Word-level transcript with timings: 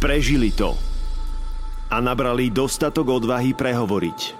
Prežili 0.00 0.48
to. 0.48 0.72
A 1.92 2.00
nabrali 2.00 2.48
dostatok 2.48 3.20
odvahy 3.20 3.52
prehovoriť. 3.52 4.32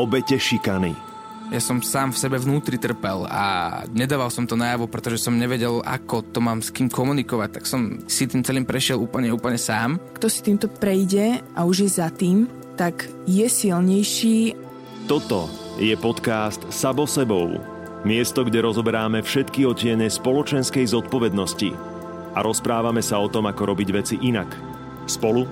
Obete 0.00 0.40
šikany. 0.40 0.96
Ja 1.52 1.60
som 1.60 1.84
sám 1.84 2.16
v 2.16 2.20
sebe 2.24 2.40
vnútri 2.40 2.80
trpel 2.80 3.28
a 3.28 3.84
nedával 3.92 4.32
som 4.32 4.48
to 4.48 4.56
najavo, 4.56 4.88
pretože 4.88 5.20
som 5.20 5.36
nevedel, 5.36 5.84
ako 5.84 6.24
to 6.24 6.40
mám 6.40 6.64
s 6.64 6.72
kým 6.72 6.88
komunikovať, 6.88 7.60
tak 7.60 7.68
som 7.68 8.00
si 8.08 8.24
tým 8.24 8.40
celým 8.40 8.64
prešiel 8.64 8.96
úplne, 8.96 9.28
úplne 9.28 9.60
sám. 9.60 10.00
Kto 10.16 10.32
si 10.32 10.40
týmto 10.40 10.72
prejde 10.72 11.44
a 11.52 11.68
už 11.68 11.84
je 11.84 11.90
za 11.92 12.08
tým, 12.08 12.48
tak 12.72 13.04
je 13.28 13.44
silnejší. 13.52 14.56
Toto 15.04 15.52
je 15.76 15.92
podcast 16.00 16.64
Sabo 16.72 17.04
sebou. 17.04 17.60
Miesto, 18.08 18.40
kde 18.40 18.64
rozoberáme 18.64 19.20
všetky 19.20 19.68
otiene 19.68 20.08
spoločenskej 20.08 20.88
zodpovednosti 20.88 21.92
a 22.32 22.40
rozprávame 22.40 23.04
sa 23.04 23.20
o 23.20 23.28
tom, 23.28 23.44
ako 23.44 23.76
robiť 23.76 23.88
veci 23.92 24.16
inak. 24.24 24.71
Spolu 25.06 25.44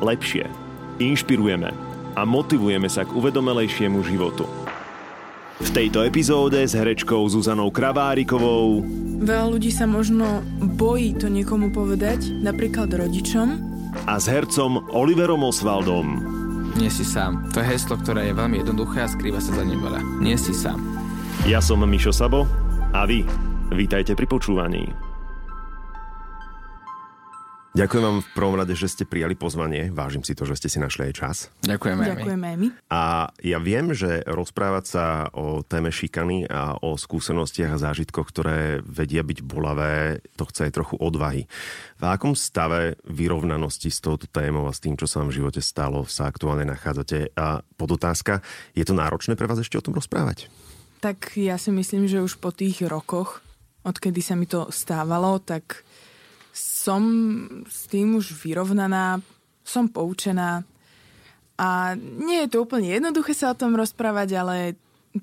lepšie. 0.00 0.46
Inšpirujeme 0.98 1.70
a 2.12 2.20
motivujeme 2.28 2.86
sa 2.86 3.02
k 3.02 3.14
uvedomelejšiemu 3.16 4.04
životu. 4.04 4.44
V 5.62 5.70
tejto 5.70 6.02
epizóde 6.02 6.58
s 6.58 6.74
herečkou 6.74 7.22
Zuzanou 7.30 7.70
Kravárikovou 7.70 8.82
Veľa 9.22 9.46
ľudí 9.54 9.70
sa 9.70 9.86
možno 9.86 10.42
bojí 10.58 11.14
to 11.14 11.30
niekomu 11.30 11.70
povedať, 11.70 12.34
napríklad 12.42 12.90
rodičom. 12.90 13.70
a 14.08 14.18
s 14.18 14.26
hercom 14.26 14.82
Oliverom 14.90 15.46
Osvaldom. 15.46 16.18
Nie 16.74 16.88
si 16.90 17.04
sám. 17.06 17.46
To 17.54 17.60
je 17.62 17.68
heslo, 17.68 18.00
ktoré 18.00 18.32
je 18.32 18.34
veľmi 18.34 18.64
jednoduché 18.64 19.04
a 19.04 19.12
skrýva 19.12 19.38
sa 19.38 19.52
za 19.54 19.62
ním 19.62 19.78
veľa. 19.84 20.00
Nie 20.18 20.34
si 20.40 20.50
sám. 20.56 20.80
Ja 21.46 21.60
som 21.62 21.84
Mišo 21.84 22.10
Sabo 22.10 22.48
a 22.90 23.04
vy 23.06 23.22
vítajte 23.70 24.16
pri 24.18 24.26
počúvaní. 24.26 25.11
Ďakujem 27.72 28.04
vám 28.04 28.20
v 28.20 28.32
prvom 28.36 28.56
rade, 28.60 28.76
že 28.76 28.84
ste 28.84 29.08
prijali 29.08 29.32
pozvanie. 29.32 29.88
Vážim 29.88 30.20
si 30.20 30.36
to, 30.36 30.44
že 30.44 30.60
ste 30.60 30.68
si 30.68 30.76
našli 30.76 31.08
aj 31.08 31.14
čas. 31.16 31.36
Ďakujeme. 31.64 32.04
Ďakujeme 32.04 32.46
aj 32.52 32.56
my. 32.60 32.68
A 32.92 33.32
ja 33.40 33.56
viem, 33.64 33.96
že 33.96 34.20
rozprávať 34.28 34.84
sa 34.84 35.04
o 35.32 35.64
téme 35.64 35.88
šikany 35.88 36.44
a 36.52 36.76
o 36.84 37.00
skúsenostiach 37.00 37.72
a 37.72 37.80
zážitkoch, 37.80 38.28
ktoré 38.28 38.84
vedia 38.84 39.24
byť 39.24 39.38
bolavé, 39.40 40.20
to 40.36 40.44
chce 40.52 40.68
aj 40.68 40.72
trochu 40.76 41.00
odvahy. 41.00 41.48
V 41.96 42.04
akom 42.04 42.36
stave 42.36 43.00
vyrovnanosti 43.08 43.88
s 43.88 44.04
touto 44.04 44.28
témou 44.28 44.68
a 44.68 44.76
s 44.76 44.84
tým, 44.84 45.00
čo 45.00 45.08
sa 45.08 45.24
vám 45.24 45.32
v 45.32 45.40
živote 45.40 45.64
stalo, 45.64 46.04
sa 46.04 46.28
aktuálne 46.28 46.68
nachádzate? 46.68 47.32
A 47.40 47.64
podotázka, 47.80 48.44
je 48.76 48.84
to 48.84 48.92
náročné 48.92 49.32
pre 49.32 49.48
vás 49.48 49.56
ešte 49.56 49.80
o 49.80 49.84
tom 49.84 49.96
rozprávať? 49.96 50.52
Tak 51.00 51.40
ja 51.40 51.56
si 51.56 51.72
myslím, 51.72 52.04
že 52.04 52.20
už 52.20 52.36
po 52.36 52.52
tých 52.52 52.84
rokoch, 52.84 53.40
odkedy 53.80 54.20
sa 54.20 54.36
mi 54.36 54.44
to 54.44 54.68
stávalo, 54.68 55.40
tak 55.40 55.88
som 56.82 57.02
s 57.70 57.86
tým 57.86 58.18
už 58.18 58.34
vyrovnaná, 58.42 59.22
som 59.62 59.86
poučená 59.86 60.66
a 61.54 61.94
nie 61.98 62.42
je 62.42 62.50
to 62.50 62.66
úplne 62.66 62.90
jednoduché 62.90 63.38
sa 63.38 63.54
o 63.54 63.58
tom 63.58 63.78
rozprávať, 63.78 64.28
ale 64.34 64.56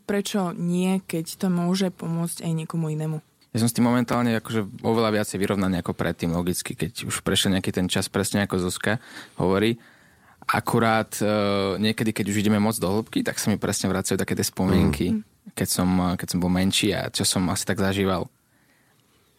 prečo 0.08 0.56
nie, 0.56 1.04
keď 1.04 1.36
to 1.36 1.48
môže 1.52 1.92
pomôcť 1.92 2.48
aj 2.48 2.52
niekomu 2.56 2.96
inému. 2.96 3.20
Ja 3.50 3.66
som 3.66 3.68
s 3.68 3.74
tým 3.74 3.90
momentálne 3.90 4.38
akože 4.38 4.86
oveľa 4.86 5.20
viacej 5.20 5.42
vyrovnaný 5.42 5.82
ako 5.82 5.98
predtým, 5.98 6.32
logicky, 6.32 6.78
keď 6.78 7.10
už 7.10 7.26
prešiel 7.26 7.58
nejaký 7.58 7.74
ten 7.74 7.90
čas, 7.90 8.06
presne 8.06 8.46
ako 8.46 8.62
Zuzka 8.62 9.02
hovorí. 9.42 9.82
Akurát 10.46 11.18
e, 11.18 11.26
niekedy, 11.82 12.14
keď 12.14 12.26
už 12.30 12.46
ideme 12.46 12.62
moc 12.62 12.78
do 12.78 12.86
hĺbky, 12.86 13.26
tak 13.26 13.42
sa 13.42 13.50
mi 13.50 13.58
presne 13.58 13.90
vracajú 13.90 14.22
také 14.22 14.38
tie 14.38 14.46
spomienky, 14.46 15.18
mm. 15.18 15.54
keď, 15.58 15.68
som, 15.68 15.90
keď 16.14 16.28
som 16.30 16.40
bol 16.40 16.54
menší 16.54 16.94
a 16.94 17.10
čo 17.10 17.26
som 17.26 17.42
asi 17.50 17.66
tak 17.66 17.82
zažíval. 17.82 18.30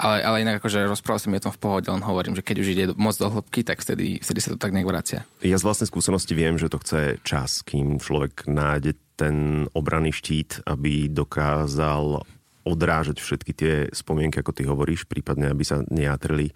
Ale, 0.00 0.24
ale 0.24 0.40
inak 0.40 0.64
akože 0.64 0.88
rozprával 0.88 1.20
som 1.20 1.28
mi 1.28 1.36
o 1.36 1.44
tom 1.44 1.52
v 1.52 1.60
pohode, 1.60 1.92
len 1.92 2.00
hovorím, 2.00 2.32
že 2.32 2.40
keď 2.40 2.56
už 2.56 2.68
ide 2.72 2.84
moc 2.96 3.20
do 3.20 3.28
hĺbky, 3.28 3.60
tak 3.60 3.84
vtedy, 3.84 4.16
vtedy 4.24 4.40
sa 4.40 4.56
to 4.56 4.58
tak 4.58 4.72
nejak 4.72 4.88
vracia. 4.88 5.28
Ja 5.44 5.60
z 5.60 5.66
vlastnej 5.68 5.92
skúsenosti 5.92 6.32
viem, 6.32 6.56
že 6.56 6.72
to 6.72 6.80
chce 6.80 7.20
čas, 7.20 7.60
kým 7.60 8.00
človek 8.00 8.48
nájde 8.48 8.96
ten 9.20 9.68
obranný 9.76 10.16
štít, 10.16 10.64
aby 10.64 11.12
dokázal 11.12 12.24
odrážať 12.64 13.20
všetky 13.20 13.52
tie 13.52 13.74
spomienky, 13.92 14.40
ako 14.40 14.56
ty 14.56 14.64
hovoríš, 14.64 15.04
prípadne 15.04 15.52
aby 15.52 15.64
sa 15.68 15.84
nejatrili 15.92 16.52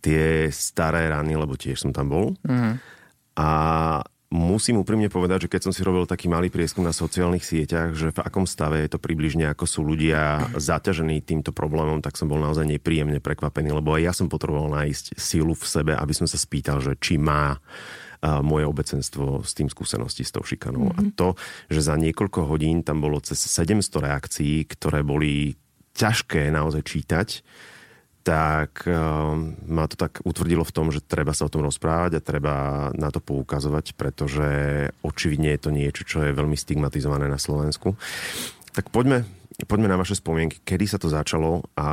tie 0.00 0.48
staré 0.48 1.12
rany, 1.12 1.36
lebo 1.36 1.60
tiež 1.60 1.84
som 1.84 1.92
tam 1.92 2.08
bol. 2.08 2.26
Mm. 2.44 2.80
A 3.36 3.48
musím 4.28 4.84
úprimne 4.84 5.08
povedať, 5.08 5.48
že 5.48 5.52
keď 5.56 5.60
som 5.68 5.72
si 5.72 5.80
robil 5.80 6.04
taký 6.04 6.28
malý 6.28 6.52
prieskum 6.52 6.84
na 6.84 6.92
sociálnych 6.92 7.44
sieťach, 7.44 7.96
že 7.96 8.12
v 8.12 8.20
akom 8.20 8.44
stave 8.44 8.84
je 8.84 8.92
to 8.92 9.00
približne, 9.00 9.48
ako 9.48 9.64
sú 9.64 9.80
ľudia 9.84 10.52
zaťažení 10.52 11.24
týmto 11.24 11.56
problémom, 11.56 12.04
tak 12.04 12.20
som 12.20 12.28
bol 12.28 12.40
naozaj 12.40 12.68
nepríjemne 12.68 13.24
prekvapený, 13.24 13.72
lebo 13.72 13.96
aj 13.96 14.02
ja 14.04 14.12
som 14.12 14.28
potreboval 14.28 14.68
nájsť 14.84 15.16
silu 15.16 15.56
v 15.56 15.64
sebe, 15.64 15.92
aby 15.96 16.12
som 16.12 16.28
sa 16.28 16.36
spýtal, 16.36 16.84
že 16.84 16.96
či 17.00 17.16
má 17.16 17.56
a 18.18 18.42
moje 18.42 18.66
obecenstvo 18.66 19.46
s 19.46 19.54
tým 19.54 19.70
skúsenosti 19.70 20.26
s 20.26 20.34
tou 20.34 20.42
šikanou. 20.42 20.90
Mm-hmm. 20.90 20.98
A 20.98 21.14
to, 21.14 21.28
že 21.70 21.86
za 21.86 21.94
niekoľko 21.94 22.50
hodín 22.50 22.82
tam 22.82 22.98
bolo 22.98 23.22
cez 23.22 23.38
700 23.38 23.78
reakcií, 23.94 24.66
ktoré 24.66 25.06
boli 25.06 25.54
ťažké 25.94 26.50
naozaj 26.50 26.82
čítať, 26.82 27.28
tak 28.28 28.84
uh, 28.84 29.32
ma 29.64 29.88
to 29.88 29.96
tak 29.96 30.20
utvrdilo 30.20 30.60
v 30.60 30.74
tom, 30.76 30.92
že 30.92 31.00
treba 31.00 31.32
sa 31.32 31.48
o 31.48 31.52
tom 31.52 31.64
rozprávať 31.64 32.20
a 32.20 32.24
treba 32.24 32.54
na 32.92 33.08
to 33.08 33.24
poukazovať, 33.24 33.96
pretože 33.96 34.48
očividne 35.00 35.56
je 35.56 35.60
to 35.64 35.70
niečo, 35.72 36.04
čo 36.04 36.28
je 36.28 36.36
veľmi 36.36 36.52
stigmatizované 36.52 37.24
na 37.24 37.40
Slovensku. 37.40 37.96
Tak 38.76 38.92
poďme, 38.92 39.24
poďme 39.64 39.88
na 39.88 39.96
vaše 39.96 40.12
spomienky. 40.12 40.60
Kedy 40.60 40.84
sa 40.84 41.00
to 41.00 41.08
začalo 41.08 41.64
a 41.72 41.88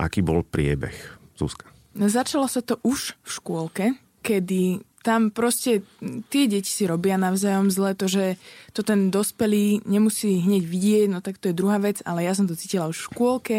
aký 0.00 0.24
bol 0.24 0.40
priebeh? 0.40 0.96
Zuzka. 1.36 1.68
Začalo 1.92 2.48
sa 2.48 2.64
to 2.64 2.80
už 2.80 3.20
v 3.20 3.28
škôlke, 3.28 3.84
kedy 4.24 4.80
tam 5.04 5.32
proste 5.32 5.84
tie 6.28 6.44
deti 6.48 6.68
si 6.68 6.84
robia 6.84 7.16
navzájom 7.16 7.72
zle, 7.72 7.96
to, 7.96 8.08
že 8.08 8.40
to 8.76 8.80
ten 8.80 9.08
dospelý 9.12 9.84
nemusí 9.84 10.40
hneď 10.40 10.64
vidieť, 10.64 11.06
no 11.08 11.20
tak 11.24 11.40
to 11.40 11.52
je 11.52 11.56
druhá 11.56 11.80
vec, 11.80 12.04
ale 12.04 12.24
ja 12.24 12.36
som 12.36 12.44
to 12.44 12.56
cítila 12.56 12.88
už 12.88 12.96
v 13.00 13.08
škôlke, 13.12 13.56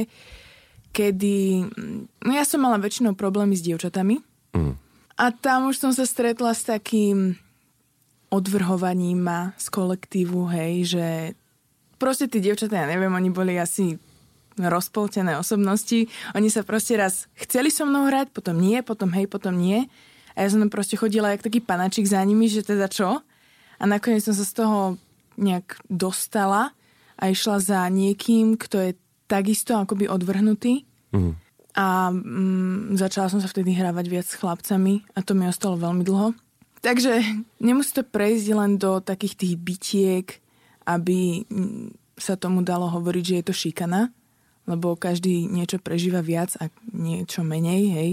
kedy... 0.92 1.68
No 2.22 2.32
ja 2.36 2.44
som 2.46 2.64
mala 2.64 2.78
väčšinou 2.78 3.16
problémy 3.16 3.56
s 3.56 3.66
dievčatami 3.66 4.24
Mm. 4.52 4.76
a 5.16 5.32
tam 5.32 5.72
už 5.72 5.80
som 5.80 5.96
sa 5.96 6.04
stretla 6.04 6.52
s 6.52 6.68
takým 6.68 7.40
odvrhovaním 8.28 9.24
ma 9.24 9.56
z 9.56 9.72
kolektívu, 9.72 10.44
hej, 10.52 10.92
že 10.92 11.08
proste 11.96 12.28
tí 12.28 12.44
dievčatá, 12.44 12.84
ja 12.84 12.88
neviem, 12.88 13.12
oni 13.12 13.32
boli 13.32 13.56
asi 13.56 13.96
rozpoltené 14.60 15.40
osobnosti. 15.40 16.12
Oni 16.36 16.52
sa 16.52 16.68
proste 16.68 17.00
raz 17.00 17.32
chceli 17.40 17.72
so 17.72 17.88
mnou 17.88 18.12
hrať, 18.12 18.36
potom 18.36 18.60
nie, 18.60 18.84
potom 18.84 19.16
hej, 19.16 19.32
potom 19.32 19.56
nie. 19.56 19.88
A 20.36 20.44
ja 20.44 20.52
som 20.52 20.60
tam 20.64 20.72
proste 20.72 21.00
chodila 21.00 21.32
jak 21.32 21.44
taký 21.44 21.64
panačik 21.64 22.08
za 22.08 22.20
nimi, 22.24 22.52
že 22.52 22.64
teda 22.64 22.92
čo? 22.92 23.24
A 23.80 23.84
nakoniec 23.88 24.24
som 24.24 24.36
sa 24.36 24.44
z 24.44 24.54
toho 24.54 25.00
nejak 25.40 25.80
dostala 25.88 26.76
a 27.16 27.32
išla 27.32 27.64
za 27.64 27.88
niekým, 27.88 28.60
kto 28.60 28.78
je 28.80 28.92
takisto 29.32 29.80
akoby 29.80 30.12
odvrhnutý. 30.12 30.84
Mm. 31.16 31.40
A 31.72 32.12
mm, 32.12 33.00
začala 33.00 33.32
som 33.32 33.40
sa 33.40 33.48
vtedy 33.48 33.72
hrávať 33.72 34.06
viac 34.12 34.28
s 34.28 34.36
chlapcami 34.36 35.08
a 35.16 35.24
to 35.24 35.32
mi 35.32 35.48
ostalo 35.48 35.80
veľmi 35.80 36.04
dlho. 36.04 36.36
Takže 36.84 37.24
nemusí 37.64 37.96
to 37.96 38.04
prejsť 38.04 38.48
len 38.52 38.76
do 38.76 39.00
takých 39.00 39.40
tých 39.40 39.56
bitiek, 39.56 40.28
aby 40.84 41.48
mm, 41.48 41.96
sa 42.20 42.36
tomu 42.36 42.66
dalo 42.66 42.92
hovoriť, 42.92 43.24
že 43.24 43.38
je 43.40 43.46
to 43.48 43.54
šikana, 43.56 44.12
lebo 44.68 45.00
každý 45.00 45.48
niečo 45.48 45.80
prežíva 45.80 46.20
viac 46.20 46.54
a 46.60 46.68
niečo 46.92 47.48
menej, 47.48 47.84
hej. 47.96 48.12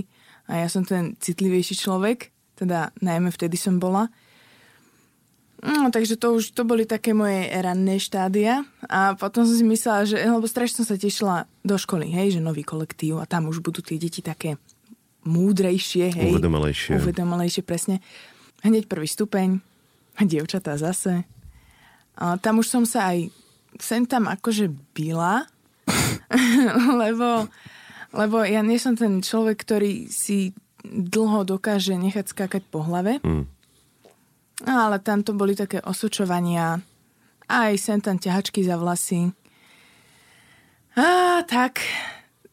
A 0.49 0.65
ja 0.65 0.69
som 0.71 0.87
ten 0.87 1.19
citlivejší 1.21 1.77
človek, 1.77 2.33
teda 2.57 2.95
najmä 3.05 3.29
vtedy 3.35 3.59
som 3.59 3.77
bola. 3.77 4.09
No, 5.59 5.91
takže 5.91 6.15
to 6.15 6.39
už 6.39 6.55
to 6.55 6.63
boli 6.63 6.87
také 6.87 7.11
moje 7.11 7.51
ranné 7.51 7.99
štádia 7.99 8.63
a 8.87 9.19
potom 9.19 9.43
som 9.43 9.59
si 9.59 9.67
myslela, 9.67 10.07
že, 10.07 10.23
lebo 10.23 10.47
strašne 10.47 10.87
som 10.87 10.87
sa 10.87 10.95
tešila 10.95 11.51
do 11.67 11.75
školy, 11.75 12.07
hej, 12.15 12.39
že 12.39 12.41
nový 12.41 12.63
kolektív 12.63 13.19
a 13.19 13.27
tam 13.27 13.51
už 13.51 13.59
budú 13.59 13.83
tie 13.83 13.99
deti 13.99 14.23
také 14.23 14.55
múdrejšie, 15.27 16.15
hej. 16.15 16.31
Uvedomelejšie. 16.31 17.03
Uvedomelejšie, 17.03 17.63
presne. 17.67 17.99
Hneď 18.63 18.87
prvý 18.87 19.11
stupeň, 19.11 19.59
a 20.19 20.27
dievčatá 20.27 20.75
zase. 20.75 21.23
A 22.19 22.35
tam 22.43 22.59
už 22.59 22.67
som 22.67 22.83
sa 22.83 23.15
aj 23.15 23.31
sem 23.79 24.03
tam 24.03 24.27
akože 24.27 24.75
byla, 24.91 25.47
lebo, 27.03 27.47
lebo 28.11 28.37
ja 28.43 28.61
nie 28.67 28.83
som 28.83 28.99
ten 28.99 29.23
človek, 29.23 29.63
ktorý 29.63 30.11
si 30.11 30.51
dlho 30.83 31.47
dokáže 31.47 31.95
nechať 31.95 32.35
skákať 32.35 32.63
po 32.67 32.83
hlave. 32.83 33.23
Mm. 33.23 33.47
No, 34.67 34.75
ale 34.91 34.99
tam 34.99 35.23
to 35.23 35.37
boli 35.39 35.55
také 35.55 35.79
osočovania, 35.79 36.83
aj 37.47 37.73
sem 37.79 37.99
tam 38.03 38.19
ťahačky 38.19 38.67
za 38.67 38.75
vlasy. 38.75 39.31
A 40.99 41.41
tak. 41.47 41.79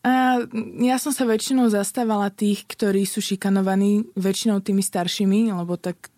A 0.06 0.38
ja 0.86 1.02
som 1.02 1.10
sa 1.10 1.26
väčšinou 1.26 1.66
zastávala 1.74 2.30
tých, 2.30 2.70
ktorí 2.70 3.10
sú 3.10 3.26
šikanovaní, 3.26 4.06
väčšinou 4.14 4.62
tými 4.62 4.86
staršími, 4.86 5.50
lebo 5.50 5.82
tak 5.82 6.14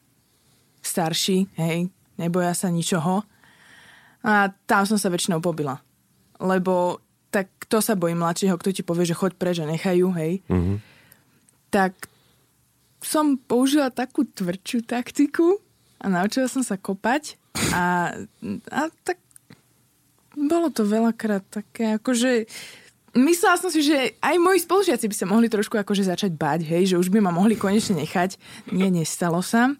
starší, 0.83 1.47
hej, 1.55 1.87
neboja 2.19 2.51
sa 2.51 2.67
ničoho. 2.67 3.23
A 4.27 4.51
tam 4.67 4.83
som 4.83 4.99
sa 4.99 5.07
väčšinou 5.07 5.39
pobila. 5.39 5.79
Lebo 6.43 6.99
tak 7.31 7.47
kto 7.63 7.79
sa 7.79 7.95
bojí 7.95 8.11
mladšieho, 8.11 8.59
kto 8.59 8.75
ti 8.75 8.83
povie, 8.83 9.07
že 9.07 9.15
choď 9.15 9.39
preč 9.39 9.63
a 9.63 9.67
nechajú, 9.67 10.11
hej. 10.19 10.43
Mm-hmm. 10.51 10.77
Tak 11.71 12.11
som 12.99 13.39
použila 13.39 13.87
takú 13.87 14.27
tvrdšiu 14.27 14.83
taktiku 14.83 15.63
a 15.97 16.05
naučila 16.07 16.45
som 16.49 16.61
sa 16.61 16.77
kopať 16.77 17.37
a, 17.73 18.13
a 18.69 18.81
tak 19.01 19.17
bolo 20.37 20.69
to 20.69 20.85
veľakrát 20.85 21.41
také 21.49 21.97
akože 21.97 22.45
myslela 23.17 23.57
som 23.57 23.73
si, 23.73 23.81
že 23.81 24.13
aj 24.21 24.35
moji 24.37 24.61
spolužiaci 24.61 25.09
by 25.09 25.15
sa 25.17 25.25
mohli 25.25 25.49
trošku 25.49 25.73
akože 25.73 26.05
začať 26.05 26.31
bať, 26.37 26.61
hej, 26.69 26.93
že 26.93 26.99
už 27.01 27.09
by 27.09 27.19
ma 27.19 27.33
mohli 27.33 27.57
konečne 27.57 27.97
nechať. 27.97 28.37
Nie, 28.69 28.93
nestalo 28.93 29.41
sa. 29.41 29.73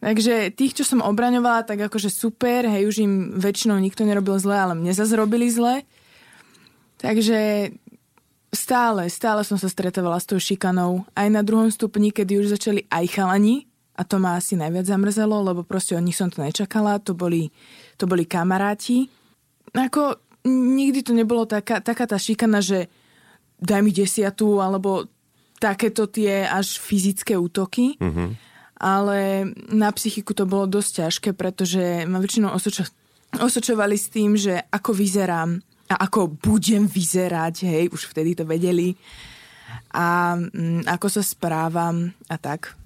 Takže 0.00 0.54
tých, 0.56 0.78
čo 0.78 0.84
som 0.86 1.04
obraňovala, 1.04 1.66
tak 1.68 1.84
akože 1.90 2.08
super, 2.08 2.64
hej, 2.64 2.88
už 2.88 2.96
im 3.04 3.14
väčšinou 3.36 3.76
nikto 3.76 4.06
nerobil 4.06 4.40
zle, 4.40 4.56
ale 4.56 4.74
mne 4.78 4.94
zase 4.96 5.12
robili 5.18 5.50
zle. 5.52 5.84
Takže 7.02 7.70
stále, 8.54 9.10
stále 9.12 9.42
som 9.44 9.60
sa 9.60 9.68
stretávala 9.68 10.16
s 10.16 10.26
tou 10.26 10.40
šikanou. 10.40 11.04
Aj 11.12 11.28
na 11.28 11.44
druhom 11.44 11.68
stupni, 11.68 12.14
kedy 12.14 12.40
už 12.40 12.54
začali 12.56 12.88
aj 12.88 13.04
chalani, 13.12 13.67
a 13.98 14.02
to 14.06 14.22
ma 14.22 14.38
asi 14.38 14.54
najviac 14.54 14.86
zamrzelo, 14.86 15.42
lebo 15.42 15.66
proste 15.66 15.98
od 15.98 16.06
nich 16.06 16.14
som 16.14 16.30
to 16.30 16.38
nečakala, 16.38 17.02
to 17.02 17.18
boli, 17.18 17.50
to 17.98 18.06
boli 18.06 18.22
kamaráti. 18.22 19.10
Ako 19.74 20.22
nikdy 20.46 21.02
to 21.02 21.12
nebolo 21.18 21.50
taká, 21.50 21.82
taká 21.82 22.06
tá 22.06 22.14
šikana, 22.14 22.62
že 22.62 22.86
daj 23.58 23.82
mi 23.82 23.90
desiatu, 23.90 24.62
alebo 24.62 25.10
takéto 25.58 26.06
tie 26.06 26.46
až 26.46 26.78
fyzické 26.78 27.34
útoky. 27.34 27.98
Mm-hmm. 27.98 28.28
Ale 28.78 29.50
na 29.74 29.90
psychiku 29.90 30.30
to 30.30 30.46
bolo 30.46 30.70
dosť 30.70 30.90
ťažké, 31.02 31.30
pretože 31.34 32.06
ma 32.06 32.22
väčšinou 32.22 32.54
osočo- 32.54 32.94
osočovali 33.34 33.98
s 33.98 34.06
tým, 34.14 34.38
že 34.38 34.62
ako 34.70 34.94
vyzerám, 34.94 35.58
a 35.88 35.94
ako 36.06 36.38
budem 36.38 36.86
vyzerať, 36.86 37.66
hej, 37.66 37.84
už 37.90 38.12
vtedy 38.12 38.38
to 38.38 38.44
vedeli 38.46 38.94
a 39.92 40.36
mm, 40.36 40.84
ako 40.88 41.06
sa 41.08 41.22
správam 41.24 42.12
a 42.28 42.36
tak. 42.36 42.77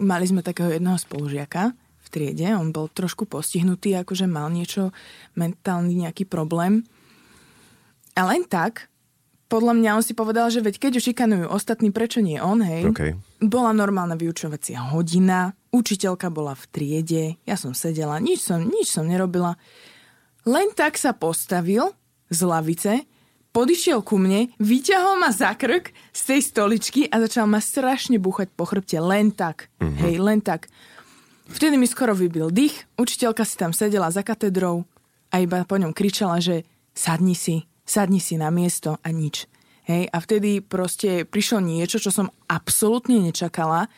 Mali 0.00 0.24
sme 0.24 0.40
takého 0.40 0.72
jedného 0.72 0.96
spolužiaka 0.96 1.76
v 1.76 2.08
triede, 2.08 2.48
on 2.56 2.72
bol 2.72 2.88
trošku 2.88 3.28
postihnutý, 3.28 3.94
akože 4.00 4.24
mal 4.24 4.48
niečo, 4.48 4.90
mentálny 5.36 6.08
nejaký 6.08 6.24
problém. 6.24 6.88
A 8.16 8.24
len 8.26 8.48
tak, 8.48 8.88
podľa 9.50 9.76
mňa 9.76 9.90
on 9.98 10.04
si 10.06 10.14
povedal, 10.16 10.46
že 10.48 10.62
veď 10.62 10.78
keď 10.78 10.92
už 11.02 11.06
šikanujú 11.10 11.46
ostatní, 11.50 11.90
prečo 11.90 12.22
nie 12.22 12.38
on, 12.38 12.62
hej? 12.62 12.86
Okay. 12.94 13.12
Bola 13.42 13.74
normálna 13.74 14.14
vyučovacia 14.14 14.78
hodina, 14.94 15.52
učiteľka 15.74 16.30
bola 16.30 16.54
v 16.54 16.64
triede, 16.70 17.24
ja 17.42 17.58
som 17.58 17.74
sedela, 17.74 18.22
nič 18.22 18.46
som, 18.46 18.62
nič 18.62 18.94
som 18.94 19.10
nerobila. 19.10 19.58
Len 20.46 20.70
tak 20.72 20.96
sa 20.96 21.12
postavil 21.12 21.90
z 22.30 22.40
lavice, 22.46 22.94
podišiel 23.50 24.02
ku 24.02 24.18
mne, 24.18 24.50
vyťahol 24.58 25.18
ma 25.18 25.30
za 25.34 25.54
krk 25.54 25.90
z 26.14 26.20
tej 26.26 26.40
stoličky 26.42 27.00
a 27.10 27.18
začal 27.22 27.50
ma 27.50 27.58
strašne 27.58 28.18
búchať 28.22 28.50
po 28.54 28.66
chrbte. 28.66 28.98
Len 29.02 29.34
tak. 29.34 29.70
Mm-hmm. 29.78 30.00
Hej, 30.00 30.14
len 30.22 30.40
tak. 30.42 30.70
Vtedy 31.50 31.74
mi 31.74 31.90
skoro 31.90 32.14
vybil 32.14 32.54
dých, 32.54 32.86
učiteľka 32.94 33.42
si 33.42 33.58
tam 33.58 33.74
sedela 33.74 34.06
za 34.14 34.22
katedrou 34.22 34.86
a 35.34 35.42
iba 35.42 35.66
po 35.66 35.74
ňom 35.74 35.90
kričala, 35.90 36.38
že 36.38 36.62
sadni 36.94 37.34
si, 37.34 37.66
sadni 37.82 38.22
si 38.22 38.38
na 38.38 38.54
miesto 38.54 39.02
a 39.02 39.08
nič. 39.10 39.50
Hej, 39.90 40.06
a 40.14 40.16
vtedy 40.22 40.62
proste 40.62 41.26
prišlo 41.26 41.58
niečo, 41.58 41.98
čo 41.98 42.14
som 42.14 42.30
absolútne 42.46 43.18
nečakala, 43.18 43.90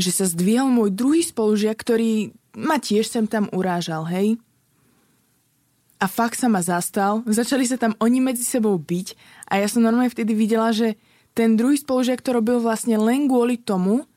že 0.00 0.08
sa 0.08 0.24
zdvihol 0.24 0.72
môj 0.72 0.96
druhý 0.96 1.20
spolužiak, 1.20 1.76
ktorý 1.76 2.32
ma 2.56 2.80
tiež 2.80 3.04
sem 3.04 3.28
tam 3.28 3.52
urážal, 3.52 4.08
hej 4.08 4.40
a 6.00 6.06
fakt 6.08 6.40
sa 6.40 6.48
ma 6.48 6.64
zastal. 6.64 7.20
Začali 7.28 7.68
sa 7.68 7.76
tam 7.76 7.92
oni 8.00 8.24
medzi 8.24 8.42
sebou 8.42 8.74
byť 8.80 9.14
a 9.52 9.60
ja 9.60 9.68
som 9.68 9.84
normálne 9.84 10.08
vtedy 10.08 10.32
videla, 10.32 10.72
že 10.72 10.96
ten 11.36 11.54
druhý 11.54 11.76
spolužiak 11.76 12.24
to 12.24 12.34
robil 12.34 12.58
vlastne 12.58 12.96
len 12.96 13.28
kvôli 13.28 13.60
tomu, 13.60 14.08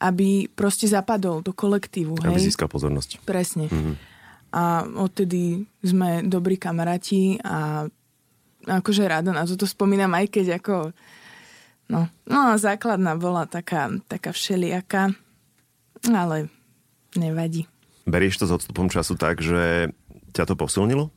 aby 0.00 0.48
proste 0.52 0.86
zapadol 0.86 1.40
do 1.40 1.56
kolektívu. 1.56 2.20
Aby 2.20 2.40
hej? 2.40 2.52
získal 2.52 2.68
pozornosť. 2.68 3.24
Presne. 3.24 3.68
Mm-hmm. 3.68 3.94
A 4.52 4.84
odtedy 5.00 5.64
sme 5.80 6.26
dobrí 6.26 6.60
kamaráti 6.60 7.40
a 7.40 7.88
akože 8.64 9.08
rada 9.08 9.32
na 9.32 9.48
toto 9.48 9.64
spomínam, 9.64 10.12
aj 10.12 10.26
keď 10.28 10.46
ako 10.60 10.92
no, 11.88 12.08
no 12.28 12.40
základná 12.60 13.16
bola 13.16 13.48
taká, 13.48 13.88
taká 14.04 14.36
všelijaká, 14.36 15.16
ale 16.10 16.52
nevadí. 17.16 17.64
Berieš 18.04 18.42
to 18.42 18.48
s 18.48 18.56
odstupom 18.56 18.90
času 18.90 19.14
tak, 19.16 19.40
že 19.40 19.92
ťa 20.32 20.44
to 20.50 20.54
posilnilo? 20.58 21.12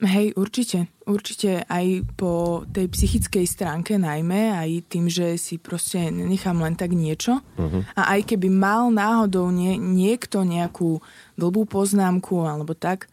Hej, 0.00 0.32
určite. 0.32 0.88
Určite 1.04 1.68
aj 1.68 2.08
po 2.16 2.64
tej 2.72 2.88
psychickej 2.88 3.44
stránke 3.44 4.00
najmä, 4.00 4.56
aj 4.56 4.70
tým, 4.88 5.12
že 5.12 5.36
si 5.36 5.60
proste 5.60 6.08
nechám 6.08 6.56
len 6.56 6.72
tak 6.72 6.96
niečo. 6.96 7.44
Uh-huh. 7.60 7.84
A 7.92 8.16
aj 8.16 8.32
keby 8.32 8.48
mal 8.48 8.88
náhodou 8.88 9.52
nie, 9.52 9.76
niekto 9.76 10.40
nejakú 10.40 11.04
dlbú 11.36 11.68
poznámku 11.68 12.48
alebo 12.48 12.72
tak, 12.72 13.12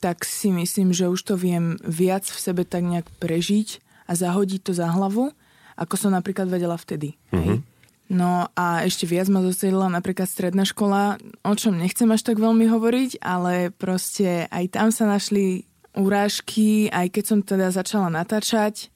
tak 0.00 0.24
si 0.24 0.48
myslím, 0.48 0.96
že 0.96 1.12
už 1.12 1.20
to 1.28 1.34
viem 1.36 1.76
viac 1.84 2.24
v 2.24 2.38
sebe 2.40 2.64
tak 2.64 2.88
nejak 2.88 3.06
prežiť 3.20 3.84
a 4.08 4.16
zahodiť 4.16 4.60
to 4.64 4.72
za 4.72 4.88
hlavu, 4.88 5.28
ako 5.76 5.94
som 6.00 6.16
napríklad 6.16 6.48
vedela 6.48 6.80
vtedy. 6.80 7.20
Uh-huh. 7.28 7.36
Hej. 7.36 7.48
Mhm. 7.60 7.70
No 8.12 8.52
a 8.52 8.84
ešte 8.84 9.08
viac 9.08 9.32
ma 9.32 9.40
zasedila 9.40 9.88
napríklad 9.88 10.28
stredná 10.28 10.68
škola, 10.68 11.16
o 11.48 11.52
čom 11.56 11.80
nechcem 11.80 12.04
až 12.12 12.20
tak 12.28 12.36
veľmi 12.36 12.68
hovoriť, 12.68 13.24
ale 13.24 13.72
proste 13.72 14.44
aj 14.52 14.64
tam 14.68 14.92
sa 14.92 15.08
našli 15.08 15.64
urážky, 15.96 16.88
aj 16.88 17.06
keď 17.12 17.24
som 17.24 17.38
teda 17.44 17.68
začala 17.68 18.08
natáčať, 18.08 18.88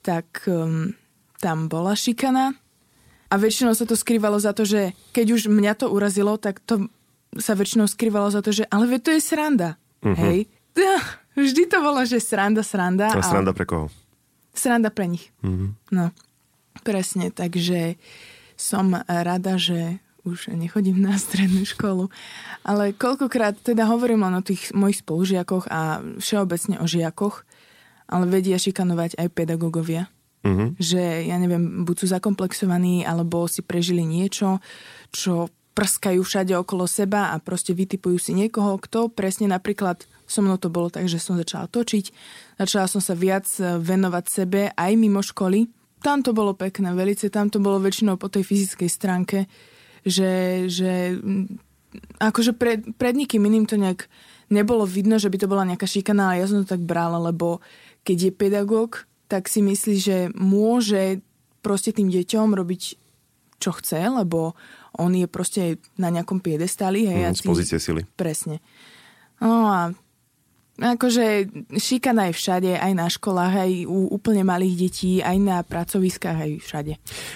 tak 0.00 0.44
um, 0.48 0.96
tam 1.40 1.68
bola 1.68 1.92
šikana. 1.92 2.56
A 3.30 3.34
väčšinou 3.38 3.76
sa 3.78 3.86
to 3.86 3.94
skrývalo 3.94 4.40
za 4.42 4.50
to, 4.50 4.66
že 4.66 4.96
keď 5.14 5.26
už 5.38 5.42
mňa 5.46 5.78
to 5.78 5.86
urazilo, 5.86 6.34
tak 6.40 6.58
to 6.66 6.90
sa 7.38 7.54
väčšinou 7.54 7.86
skrývalo 7.86 8.26
za 8.26 8.42
to, 8.42 8.50
že 8.50 8.66
ale 8.66 8.90
veď 8.90 9.00
to 9.06 9.10
je 9.14 9.20
sranda. 9.22 9.78
Uh-huh. 10.02 10.18
Hej? 10.18 10.50
Vždy 11.38 11.62
to 11.70 11.78
bolo, 11.78 12.02
že 12.02 12.18
sranda, 12.18 12.66
sranda. 12.66 13.14
A 13.14 13.22
sranda 13.22 13.54
pre 13.54 13.70
koho? 13.70 13.86
Sranda 14.50 14.90
pre 14.90 15.06
nich. 15.06 15.30
Uh-huh. 15.46 15.70
No, 15.94 16.10
presne. 16.82 17.30
Takže 17.30 17.94
som 18.58 18.98
rada, 19.06 19.54
že 19.54 20.02
už 20.24 20.52
nechodím 20.52 21.00
na 21.00 21.16
strednú 21.16 21.64
školu. 21.64 22.12
Ale 22.66 22.92
koľkokrát 22.92 23.56
teda 23.60 23.88
hovorím 23.88 24.26
len 24.26 24.40
o 24.40 24.46
tých 24.46 24.72
mojich 24.76 25.00
spolužiakoch 25.00 25.68
a 25.70 26.04
všeobecne 26.20 26.80
o 26.80 26.86
žiakoch, 26.86 27.44
ale 28.10 28.24
vedia 28.26 28.58
šikanovať 28.58 29.16
aj 29.16 29.28
pedagógovia. 29.32 30.10
Uh-huh. 30.40 30.72
Že, 30.80 31.28
ja 31.28 31.36
neviem, 31.36 31.84
buď 31.84 31.96
sú 32.00 32.06
zakomplexovaní, 32.16 33.04
alebo 33.04 33.44
si 33.44 33.60
prežili 33.60 34.08
niečo, 34.08 34.58
čo 35.12 35.52
prskajú 35.76 36.20
všade 36.24 36.52
okolo 36.56 36.84
seba 36.84 37.30
a 37.32 37.38
proste 37.38 37.76
vytipujú 37.76 38.18
si 38.18 38.32
niekoho, 38.34 38.76
kto 38.80 39.08
presne 39.12 39.46
napríklad 39.48 40.02
so 40.30 40.42
mnou 40.42 40.58
to 40.58 40.70
bolo 40.70 40.90
tak, 40.90 41.10
že 41.10 41.22
som 41.22 41.38
začala 41.38 41.66
točiť, 41.66 42.12
začala 42.58 42.86
som 42.86 43.02
sa 43.02 43.18
viac 43.18 43.46
venovať 43.60 44.24
sebe 44.26 44.60
aj 44.74 44.92
mimo 44.94 45.22
školy. 45.22 45.66
Tam 46.00 46.24
to 46.24 46.32
bolo 46.32 46.56
pekné, 46.56 46.94
velice, 46.96 47.28
tam 47.28 47.52
to 47.52 47.60
bolo 47.60 47.82
väčšinou 47.82 48.16
po 48.16 48.32
tej 48.32 48.46
fyzickej 48.46 48.90
stránke, 48.90 49.38
že, 50.06 50.64
že 50.66 51.16
mm, 51.16 51.58
akože 52.20 52.52
pred, 52.56 52.80
pred 52.96 53.14
nikým 53.16 53.44
iným 53.44 53.66
to 53.66 53.76
nejak 53.76 54.06
nebolo 54.50 54.84
vidno, 54.84 55.16
že 55.16 55.30
by 55.30 55.38
to 55.38 55.50
bola 55.50 55.68
nejaká 55.68 55.86
šikana, 55.86 56.34
ale 56.34 56.42
ja 56.42 56.50
som 56.50 56.62
to 56.62 56.72
tak 56.74 56.82
brala, 56.82 57.16
lebo 57.22 57.62
keď 58.02 58.30
je 58.30 58.32
pedagóg, 58.34 59.06
tak 59.30 59.46
si 59.46 59.62
myslí, 59.62 59.96
že 60.00 60.16
môže 60.34 61.22
proste 61.62 61.94
tým 61.94 62.10
deťom 62.10 62.56
robiť 62.56 62.82
čo 63.60 63.70
chce, 63.76 64.00
lebo 64.08 64.56
on 64.96 65.12
je 65.14 65.28
proste 65.30 65.78
na 66.00 66.08
nejakom 66.10 66.40
piedestali. 66.40 67.06
Hej, 67.06 67.30
mm, 67.30 67.36
z 67.36 67.42
pozície 67.44 67.78
sily. 67.78 68.02
Presne. 68.16 68.58
No 69.38 69.68
a 69.70 69.92
Akože 70.80 71.52
šikana 71.76 72.32
je 72.32 72.34
všade, 72.34 72.70
aj 72.80 72.92
na 72.96 73.06
školách, 73.12 73.54
aj 73.68 73.70
u 73.84 74.08
úplne 74.08 74.40
malých 74.42 74.74
detí, 74.80 75.12
aj 75.20 75.36
na 75.36 75.60
pracoviskách, 75.60 76.38
aj 76.40 76.50
všade. 76.64 76.92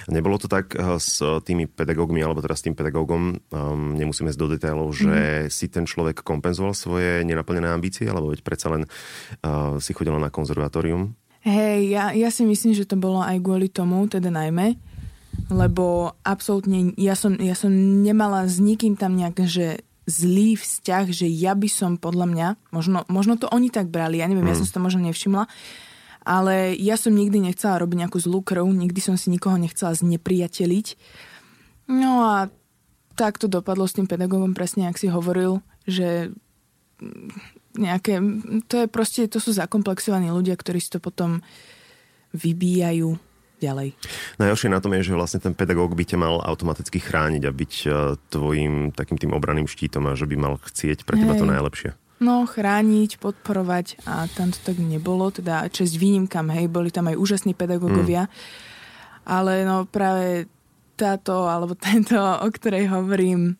Nebolo 0.08 0.40
to 0.40 0.48
tak 0.48 0.72
eh, 0.72 0.96
s 0.96 1.20
tými 1.20 1.68
pedagógmi, 1.68 2.24
alebo 2.24 2.40
teraz 2.40 2.64
s 2.64 2.66
tým 2.66 2.76
pedagógom, 2.76 3.36
um, 3.36 3.92
nemusíme 3.94 4.32
ísť 4.32 4.40
do 4.40 4.48
detailov, 4.48 4.96
že 4.96 5.46
mm. 5.46 5.52
si 5.52 5.68
ten 5.68 5.84
človek 5.84 6.24
kompenzoval 6.24 6.72
svoje 6.72 7.20
nenaplnené 7.28 7.68
ambície, 7.68 8.08
alebo 8.08 8.32
veď 8.32 8.40
predsa 8.40 8.72
len 8.72 8.88
uh, 8.88 9.76
si 9.76 9.92
chodila 9.92 10.16
na 10.16 10.32
konzervatórium? 10.32 11.12
Hej, 11.44 11.92
ja, 11.92 12.04
ja 12.16 12.32
si 12.32 12.48
myslím, 12.48 12.72
že 12.72 12.88
to 12.88 12.96
bolo 12.96 13.20
aj 13.20 13.36
kvôli 13.44 13.68
tomu, 13.68 14.08
teda 14.08 14.32
najmä, 14.32 14.80
lebo 15.52 16.16
absolútne 16.24 16.96
ja 16.96 17.12
som, 17.12 17.36
ja 17.36 17.52
som 17.52 17.68
nemala 18.00 18.48
s 18.48 18.56
nikým 18.56 18.96
tam 18.96 19.20
nejak, 19.20 19.44
že 19.44 19.84
zlý 20.04 20.56
vzťah, 20.56 21.04
že 21.08 21.26
ja 21.28 21.56
by 21.56 21.68
som 21.68 21.96
podľa 21.96 22.26
mňa, 22.28 22.48
možno, 22.72 23.08
možno 23.08 23.40
to 23.40 23.48
oni 23.48 23.72
tak 23.72 23.88
brali, 23.88 24.20
ja 24.20 24.28
neviem, 24.28 24.44
mm. 24.44 24.52
ja 24.52 24.58
som 24.60 24.66
si 24.68 24.74
to 24.76 24.84
možno 24.84 25.00
nevšimla, 25.08 25.48
ale 26.24 26.76
ja 26.76 26.96
som 26.96 27.12
nikdy 27.12 27.40
nechcela 27.40 27.80
robiť 27.80 28.04
nejakú 28.04 28.18
zlú 28.20 28.40
krv, 28.40 28.64
nikdy 28.64 29.00
som 29.00 29.16
si 29.16 29.28
nikoho 29.28 29.60
nechcela 29.60 29.92
znepriateliť. 29.92 30.96
No 31.92 32.24
a 32.24 32.48
tak 33.14 33.36
to 33.36 33.46
dopadlo 33.48 33.84
s 33.84 33.96
tým 33.96 34.08
pedagógom, 34.08 34.56
presne 34.56 34.88
ak 34.88 34.96
si 34.96 35.12
hovoril, 35.12 35.60
že 35.84 36.32
nejaké, 37.76 38.22
to 38.70 38.84
je 38.84 38.86
proste, 38.88 39.28
to 39.28 39.42
sú 39.42 39.52
zakomplexovaní 39.52 40.32
ľudia, 40.32 40.56
ktorí 40.56 40.80
si 40.80 40.92
to 40.94 41.00
potom 41.02 41.44
vybíjajú 42.32 43.20
ďalej. 43.64 43.88
Najhoršie 44.36 44.68
na 44.68 44.84
tom 44.84 44.92
je, 44.94 45.08
že 45.08 45.16
vlastne 45.16 45.40
ten 45.40 45.56
pedagóg 45.56 45.96
by 45.96 46.04
ťa 46.04 46.18
mal 46.20 46.44
automaticky 46.44 47.00
chrániť 47.00 47.42
a 47.48 47.50
byť 47.50 47.72
e, 47.84 47.88
tvojim 48.28 48.92
takým 48.92 49.16
tým 49.16 49.32
obraným 49.32 49.64
štítom 49.64 50.04
a 50.04 50.12
že 50.12 50.28
by 50.28 50.36
mal 50.36 50.60
chcieť 50.60 51.08
pre 51.08 51.16
teba 51.16 51.32
Hej. 51.32 51.40
to 51.40 51.46
najlepšie. 51.48 51.90
No, 52.22 52.46
chrániť, 52.46 53.18
podporovať 53.18 54.06
a 54.06 54.30
tam 54.30 54.54
to 54.54 54.60
tak 54.62 54.78
nebolo, 54.78 55.34
teda 55.34 55.66
čest 55.68 55.98
výnimkám, 55.98 56.46
hej, 56.54 56.70
boli 56.70 56.88
tam 56.88 57.10
aj 57.10 57.18
úžasní 57.18 57.58
pedagógovia, 57.58 58.30
mm. 58.30 58.32
ale 59.26 59.66
no 59.66 59.84
práve 59.84 60.46
táto 60.94 61.50
alebo 61.50 61.74
tento, 61.74 62.14
o 62.16 62.48
ktorej 62.48 62.86
hovorím, 62.86 63.58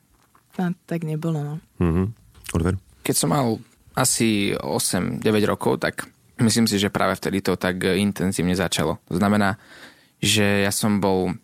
tam 0.55 0.79
tak 0.87 1.03
nebolo, 1.03 1.43
no. 1.43 1.55
Mm-hmm. 1.83 2.07
Oliver? 2.55 2.79
Keď 3.03 3.15
som 3.19 3.35
mal 3.35 3.59
asi 3.99 4.55
8-9 4.55 5.21
rokov, 5.51 5.83
tak 5.83 6.07
myslím 6.39 6.67
si, 6.67 6.79
že 6.79 6.95
práve 6.95 7.19
vtedy 7.19 7.43
to 7.43 7.59
tak 7.59 7.83
intenzívne 7.83 8.55
začalo. 8.55 9.03
To 9.11 9.19
znamená, 9.19 9.59
že 10.25 10.65
ja 10.65 10.73
som 10.73 11.05
bol 11.05 11.37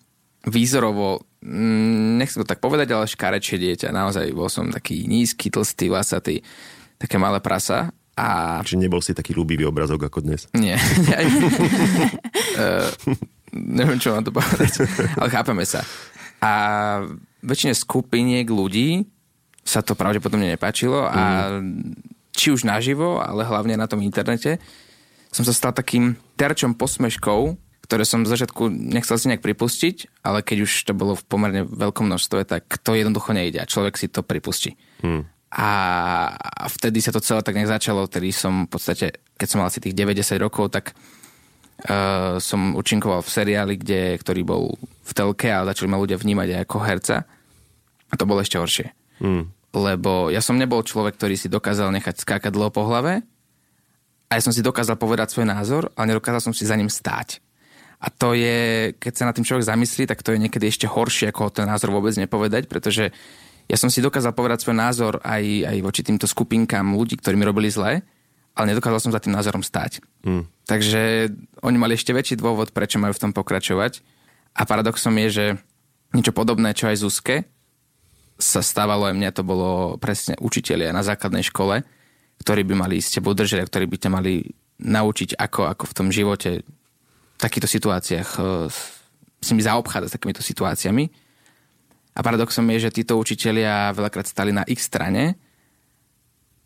výzorovo, 0.48 1.20
mm, 1.44 2.16
nechcem 2.16 2.40
to 2.40 2.48
tak 2.48 2.64
povedať, 2.64 2.96
ale 2.96 3.04
škarečie 3.04 3.60
dieťa. 3.60 3.92
Naozaj 3.92 4.32
bol 4.32 4.48
som 4.48 4.72
taký 4.72 5.04
nízky, 5.04 5.52
tlstý, 5.52 5.92
vlasatý, 5.92 6.40
také 6.96 7.20
malé 7.20 7.44
prasa. 7.44 7.92
A... 8.16 8.58
Či 8.64 8.80
nebol 8.80 9.04
si 9.04 9.12
taký 9.12 9.36
ľúbivý 9.36 9.68
obrazok 9.68 10.08
ako 10.08 10.24
dnes? 10.24 10.48
Nie. 10.56 10.80
uh, 12.56 12.88
neviem, 13.76 14.00
čo 14.00 14.16
mám 14.16 14.24
to 14.24 14.32
povedať, 14.32 14.88
ale 15.20 15.28
chápeme 15.28 15.64
sa. 15.68 15.84
A 16.40 16.52
väčšine 17.44 17.76
skupiniek 17.76 18.48
ľudí 18.48 19.04
sa 19.60 19.84
to 19.84 19.92
pravdepodobne 19.92 20.56
nepáčilo 20.56 21.04
a 21.04 21.20
mm 21.60 22.18
či 22.40 22.48
už 22.54 22.64
naživo, 22.64 23.20
ale 23.20 23.44
hlavne 23.44 23.76
na 23.76 23.84
tom 23.84 24.00
internete, 24.00 24.56
som 25.28 25.44
sa 25.44 25.52
stal 25.52 25.76
takým 25.76 26.16
terčom 26.40 26.72
posmeškov, 26.72 27.60
ktoré 27.90 28.06
som 28.06 28.22
z 28.22 28.38
začiatku 28.38 28.70
nechcel 28.70 29.18
si 29.18 29.26
nejak 29.26 29.42
pripustiť, 29.42 30.22
ale 30.22 30.46
keď 30.46 30.62
už 30.62 30.72
to 30.86 30.94
bolo 30.94 31.18
v 31.18 31.26
pomerne 31.26 31.66
veľkom 31.66 32.06
množstve, 32.06 32.46
tak 32.46 32.70
to 32.78 32.94
jednoducho 32.94 33.34
nejde 33.34 33.58
a 33.58 33.66
človek 33.66 33.98
si 33.98 34.06
to 34.06 34.22
pripustí. 34.22 34.78
Hmm. 35.02 35.26
A 35.50 36.70
vtedy 36.70 37.02
sa 37.02 37.10
to 37.10 37.18
celé 37.18 37.42
tak 37.42 37.58
nejak 37.58 37.74
začalo, 37.74 38.06
vtedy 38.06 38.30
som 38.30 38.70
v 38.70 38.78
podstate, 38.78 39.18
keď 39.34 39.46
som 39.50 39.58
mal 39.58 39.66
asi 39.66 39.82
tých 39.82 39.98
90 39.98 40.38
rokov, 40.38 40.70
tak 40.70 40.94
uh, 40.94 42.38
som 42.38 42.78
účinkoval 42.78 43.26
v 43.26 43.34
seriáli, 43.34 43.74
kde, 43.74 44.14
ktorý 44.22 44.46
bol 44.46 44.78
v 45.02 45.10
telke 45.10 45.50
a 45.50 45.66
začali 45.66 45.90
ma 45.90 45.98
ľudia 45.98 46.14
vnímať 46.14 46.48
aj 46.54 46.60
ako 46.70 46.78
herca. 46.86 47.16
A 48.06 48.14
to 48.14 48.30
bolo 48.30 48.46
ešte 48.46 48.62
horšie. 48.62 48.94
Hmm 49.18 49.50
lebo 49.70 50.34
ja 50.34 50.42
som 50.42 50.58
nebol 50.58 50.82
človek, 50.82 51.14
ktorý 51.14 51.38
si 51.38 51.46
dokázal 51.46 51.94
nechať 51.94 52.26
skákať 52.26 52.50
dlho 52.50 52.74
po 52.74 52.82
hlave 52.90 53.22
a 54.26 54.32
ja 54.34 54.42
som 54.42 54.54
si 54.54 54.66
dokázal 54.66 54.98
povedať 54.98 55.30
svoj 55.30 55.46
názor, 55.46 55.94
ale 55.94 56.14
nedokázal 56.14 56.50
som 56.50 56.54
si 56.54 56.66
za 56.66 56.74
ním 56.74 56.90
stáť. 56.90 57.38
A 58.00 58.08
to 58.08 58.32
je, 58.32 58.90
keď 58.96 59.12
sa 59.12 59.28
na 59.28 59.36
tým 59.36 59.44
človek 59.44 59.68
zamyslí, 59.68 60.08
tak 60.08 60.24
to 60.24 60.32
je 60.32 60.40
niekedy 60.40 60.72
ešte 60.72 60.88
horšie, 60.88 61.28
ako 61.28 61.52
ten 61.52 61.68
názor 61.68 61.92
vôbec 61.92 62.16
nepovedať, 62.16 62.64
pretože 62.64 63.12
ja 63.68 63.76
som 63.76 63.92
si 63.92 64.00
dokázal 64.00 64.32
povedať 64.32 64.64
svoj 64.64 64.76
názor 64.80 65.12
aj, 65.20 65.68
aj 65.68 65.76
voči 65.84 66.00
týmto 66.02 66.24
skupinkám 66.24 66.96
ľudí, 66.96 67.20
ktorí 67.20 67.36
mi 67.36 67.44
robili 67.44 67.68
zle, 67.68 68.00
ale 68.56 68.66
nedokázal 68.72 68.98
som 69.04 69.14
za 69.14 69.20
tým 69.22 69.36
názorom 69.36 69.62
stáť. 69.62 70.00
Mm. 70.26 70.48
Takže 70.66 71.30
oni 71.62 71.76
mali 71.78 71.94
ešte 71.94 72.16
väčší 72.16 72.40
dôvod, 72.40 72.74
prečo 72.74 72.98
majú 72.98 73.14
v 73.14 73.22
tom 73.22 73.32
pokračovať. 73.36 74.02
A 74.58 74.66
paradoxom 74.66 75.14
je, 75.22 75.28
že 75.30 75.46
niečo 76.10 76.34
podobné, 76.34 76.74
čo 76.74 76.90
aj 76.90 76.98
Zuzke, 76.98 77.46
sa 78.40 78.64
stávalo, 78.64 79.06
aj 79.06 79.14
mne 79.14 79.30
to 79.30 79.44
bolo 79.44 80.00
presne 80.00 80.34
učitelia 80.40 80.90
na 80.90 81.04
základnej 81.04 81.44
škole, 81.44 81.84
ktorí 82.40 82.64
by 82.64 82.74
mali 82.74 82.96
s 82.98 83.12
tebou 83.12 83.36
držať 83.36 83.62
a 83.62 83.68
ktorí 83.68 83.84
by 83.86 83.96
ťa 84.00 84.10
mali 84.10 84.48
naučiť, 84.80 85.36
ako, 85.36 85.68
ako 85.68 85.84
v 85.84 85.96
tom 85.96 86.08
živote 86.08 86.64
takýchto 87.42 87.68
situáciách 87.68 88.28
uh, 88.38 88.68
si 89.40 89.52
mi 89.56 89.64
zaobchádzať 89.64 90.08
s 90.08 90.16
takýmito 90.16 90.42
situáciami. 90.44 91.04
A 92.14 92.20
paradoxom 92.20 92.66
je, 92.76 92.90
že 92.90 92.96
títo 93.02 93.16
učitelia 93.16 93.96
veľakrát 93.96 94.28
stali 94.28 94.52
na 94.52 94.66
ich 94.68 94.82
strane, 94.82 95.38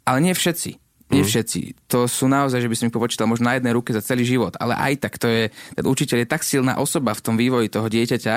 ale 0.03 0.19
nie 0.21 0.35
všetci. 0.35 0.71
Nie 1.13 1.23
mm. 1.23 1.29
všetci. 1.29 1.61
To 1.93 2.09
sú 2.09 2.27
naozaj, 2.27 2.65
že 2.65 2.71
by 2.71 2.77
som 2.77 2.87
ich 2.89 2.97
popočítal 2.97 3.29
možno 3.29 3.53
na 3.53 3.61
jednej 3.61 3.77
ruke 3.77 3.93
za 3.93 4.01
celý 4.01 4.25
život, 4.25 4.57
ale 4.57 4.75
aj 4.75 5.05
tak 5.05 5.21
to 5.21 5.29
je, 5.29 5.43
ten 5.53 5.85
učiteľ 5.85 6.25
je 6.25 6.29
tak 6.29 6.43
silná 6.43 6.81
osoba 6.81 7.13
v 7.13 7.23
tom 7.23 7.37
vývoji 7.37 7.69
toho 7.69 7.87
dieťaťa, 7.87 8.35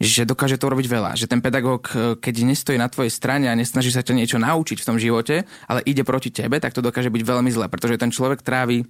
že 0.00 0.26
dokáže 0.26 0.58
to 0.58 0.66
robiť 0.66 0.86
veľa. 0.90 1.14
Že 1.14 1.30
ten 1.30 1.40
pedagóg, 1.44 1.92
e, 1.92 2.18
keď 2.18 2.34
nestojí 2.50 2.80
na 2.80 2.90
tvojej 2.90 3.12
strane 3.12 3.46
a 3.46 3.54
nesnaží 3.54 3.94
sa 3.94 4.02
ťa 4.02 4.16
niečo 4.16 4.40
naučiť 4.40 4.80
v 4.80 4.88
tom 4.88 4.96
živote, 4.98 5.44
ale 5.70 5.84
ide 5.86 6.02
proti 6.02 6.34
tebe, 6.34 6.58
tak 6.58 6.74
to 6.74 6.82
dokáže 6.82 7.12
byť 7.12 7.22
veľmi 7.22 7.50
zle, 7.52 7.68
pretože 7.70 8.00
ten 8.00 8.10
človek 8.10 8.42
trávi 8.42 8.82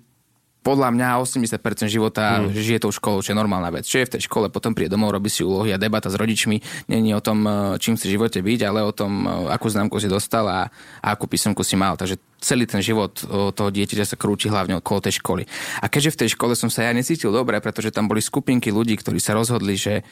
podľa 0.65 0.89
mňa 0.97 1.21
80% 1.21 1.93
života 1.93 2.41
mm. 2.41 2.57
žije 2.57 2.79
tou 2.81 2.89
školou, 2.89 3.21
čo 3.21 3.37
je 3.37 3.39
normálna 3.39 3.69
vec. 3.69 3.85
Čo 3.85 4.01
je 4.01 4.09
v 4.09 4.13
tej 4.17 4.23
škole, 4.25 4.49
potom 4.49 4.73
príde 4.73 4.97
domov, 4.97 5.13
robí 5.13 5.29
si 5.29 5.45
úlohy 5.45 5.77
a 5.77 5.79
debata 5.79 6.09
s 6.09 6.17
rodičmi 6.17 6.89
je 6.89 7.13
o 7.13 7.21
tom, 7.21 7.45
e, 7.45 7.77
čím 7.77 8.01
si 8.01 8.09
v 8.09 8.17
živote 8.17 8.41
byť, 8.41 8.61
ale 8.65 8.81
o 8.81 8.97
tom, 8.97 9.29
e, 9.29 9.53
akú 9.53 9.69
známku 9.69 10.01
si 10.01 10.09
dostal 10.09 10.49
a, 10.49 10.73
a 11.05 11.07
akú 11.13 11.29
písomku 11.29 11.61
si 11.61 11.77
mal. 11.77 12.01
Takže 12.01 12.17
celý 12.41 12.65
ten 12.65 12.81
život 12.81 13.13
toho 13.57 13.71
dieťaťa 13.73 14.05
sa 14.05 14.17
krúti 14.21 14.49
hlavne 14.49 14.81
okolo 14.81 15.05
tej 15.05 15.21
školy. 15.21 15.45
A 15.81 15.89
keďže 15.89 16.13
v 16.17 16.21
tej 16.25 16.29
škole 16.37 16.53
som 16.57 16.69
sa 16.69 16.85
ja 16.85 16.93
necítil 16.93 17.33
dobre, 17.33 17.57
pretože 17.61 17.93
tam 17.93 18.09
boli 18.09 18.21
skupinky 18.21 18.69
ľudí, 18.69 18.97
ktorí 19.01 19.17
sa 19.21 19.37
rozhodli, 19.37 19.77
že 19.77 20.05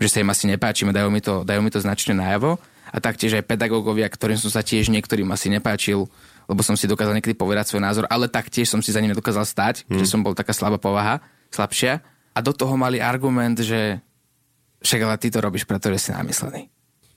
že 0.00 0.08
sa 0.08 0.18
im 0.18 0.32
asi 0.32 0.48
nepáčime, 0.48 0.90
dajú 0.90 1.08
mi 1.12 1.20
to, 1.20 1.46
dajú 1.46 1.60
mi 1.60 1.70
to 1.70 1.82
značne 1.82 2.16
najavo. 2.16 2.56
A 2.92 3.00
taktiež 3.00 3.40
aj 3.40 3.48
pedagógovia, 3.48 4.10
ktorým 4.10 4.36
som 4.36 4.52
sa 4.52 4.60
tiež 4.60 4.92
niektorým 4.92 5.30
asi 5.32 5.48
nepáčil, 5.48 6.12
lebo 6.46 6.60
som 6.64 6.74
si 6.74 6.90
dokázal 6.90 7.16
niekedy 7.18 7.38
povedať 7.38 7.72
svoj 7.72 7.82
názor, 7.82 8.04
ale 8.10 8.30
taktiež 8.30 8.70
som 8.70 8.82
si 8.82 8.94
za 8.94 8.98
ním 8.98 9.14
nedokázal 9.14 9.46
stať, 9.46 9.86
hmm. 9.86 9.98
že 10.02 10.06
som 10.06 10.24
bol 10.24 10.34
taká 10.36 10.54
slabá 10.54 10.78
povaha, 10.78 11.22
slabšia. 11.52 12.02
A 12.32 12.38
do 12.40 12.52
toho 12.56 12.74
mali 12.80 12.98
argument, 13.02 13.60
že 13.60 14.00
však 14.82 15.00
ale 15.04 15.20
ty 15.20 15.28
to 15.28 15.38
robíš, 15.38 15.68
pretože 15.68 16.08
si 16.08 16.10
namyslený. 16.10 16.66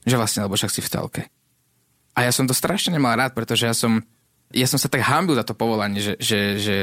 Že 0.06 0.16
vlastne, 0.20 0.40
lebo 0.46 0.54
však 0.54 0.70
si 0.70 0.80
v 0.84 0.92
telke. 0.92 1.22
A 2.16 2.24
ja 2.24 2.32
som 2.32 2.46
to 2.46 2.54
strašne 2.54 2.94
nemal 2.94 3.12
rád, 3.18 3.34
pretože 3.34 3.66
ja 3.66 3.74
som 3.74 4.00
ja 4.54 4.66
som 4.70 4.78
sa 4.78 4.86
tak 4.86 5.02
hambil 5.02 5.34
za 5.34 5.42
to 5.42 5.58
povolanie, 5.58 5.98
že, 5.98 6.14
že, 6.22 6.38
že 6.62 6.76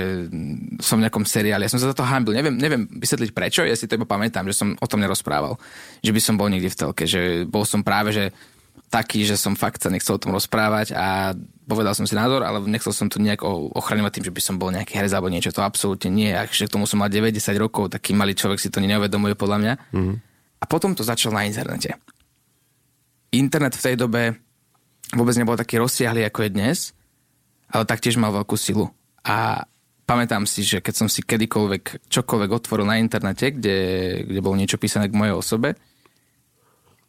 som 0.83 0.99
v 0.99 1.07
nejakom 1.07 1.23
seriáli. 1.23 1.63
Ja 1.63 1.71
som 1.71 1.79
sa 1.79 1.95
za 1.95 1.95
to 1.95 2.03
hambil. 2.03 2.35
Neviem, 2.35 2.59
neviem 2.59 2.83
vysvetliť 2.91 3.31
prečo, 3.31 3.63
ja 3.63 3.71
si 3.71 3.87
to 3.87 3.95
iba 3.95 4.03
pamätám, 4.03 4.43
že 4.51 4.59
som 4.59 4.75
o 4.75 4.89
tom 4.89 4.99
nerozprával. 4.99 5.55
Že 6.03 6.11
by 6.11 6.19
som 6.19 6.35
bol 6.35 6.51
niekde 6.51 6.67
v 6.67 6.79
telke, 6.79 7.07
že 7.07 7.47
bol 7.47 7.63
som 7.63 7.79
práve, 7.79 8.11
že 8.11 8.35
taký, 8.93 9.25
že 9.25 9.41
som 9.41 9.57
fakt 9.57 9.81
sa 9.81 9.89
nechcel 9.89 10.15
o 10.15 10.21
tom 10.21 10.37
rozprávať 10.37 10.93
a 10.93 11.33
povedal 11.65 11.97
som 11.97 12.05
si 12.05 12.13
názor, 12.13 12.45
ale 12.45 12.61
nechcel 12.69 12.93
som 12.93 13.09
to 13.09 13.17
nejak 13.17 13.41
ochraňovať 13.73 14.21
tým, 14.21 14.25
že 14.29 14.35
by 14.37 14.41
som 14.45 14.55
bol 14.61 14.69
nejaký 14.69 14.93
herec 14.93 15.09
alebo 15.17 15.33
niečo. 15.33 15.49
To 15.49 15.65
absolútne 15.65 16.13
nie. 16.13 16.29
A 16.29 16.45
k 16.45 16.69
tomu 16.69 16.85
som 16.85 17.01
mal 17.01 17.09
90 17.09 17.41
rokov, 17.57 17.89
taký 17.89 18.13
malý 18.13 18.37
človek 18.37 18.61
si 18.61 18.69
to 18.69 18.77
neuvedomuje 18.77 19.33
podľa 19.33 19.57
mňa. 19.57 19.73
Mm-hmm. 19.89 20.15
A 20.61 20.65
potom 20.69 20.93
to 20.93 21.01
začal 21.01 21.33
na 21.33 21.49
internete. 21.49 21.97
Internet 23.33 23.73
v 23.73 23.85
tej 23.89 23.95
dobe 23.97 24.37
vôbec 25.17 25.33
nebol 25.33 25.57
taký 25.57 25.81
rozsiahly, 25.81 26.21
ako 26.29 26.45
je 26.45 26.51
dnes 26.53 26.77
ale 27.73 27.89
taktiež 27.89 28.21
mal 28.21 28.29
veľkú 28.29 28.53
silu. 28.53 28.93
A 29.25 29.65
pamätám 30.05 30.45
si, 30.45 30.61
že 30.61 30.77
keď 30.79 30.93
som 30.93 31.07
si 31.09 31.25
kedykoľvek 31.25 32.05
čokoľvek 32.05 32.49
otvoril 32.53 32.85
na 32.85 33.01
internete, 33.01 33.49
kde, 33.49 33.77
kde 34.29 34.39
bolo 34.45 34.53
niečo 34.53 34.77
písané 34.77 35.09
k 35.09 35.17
mojej 35.17 35.33
osobe, 35.33 35.73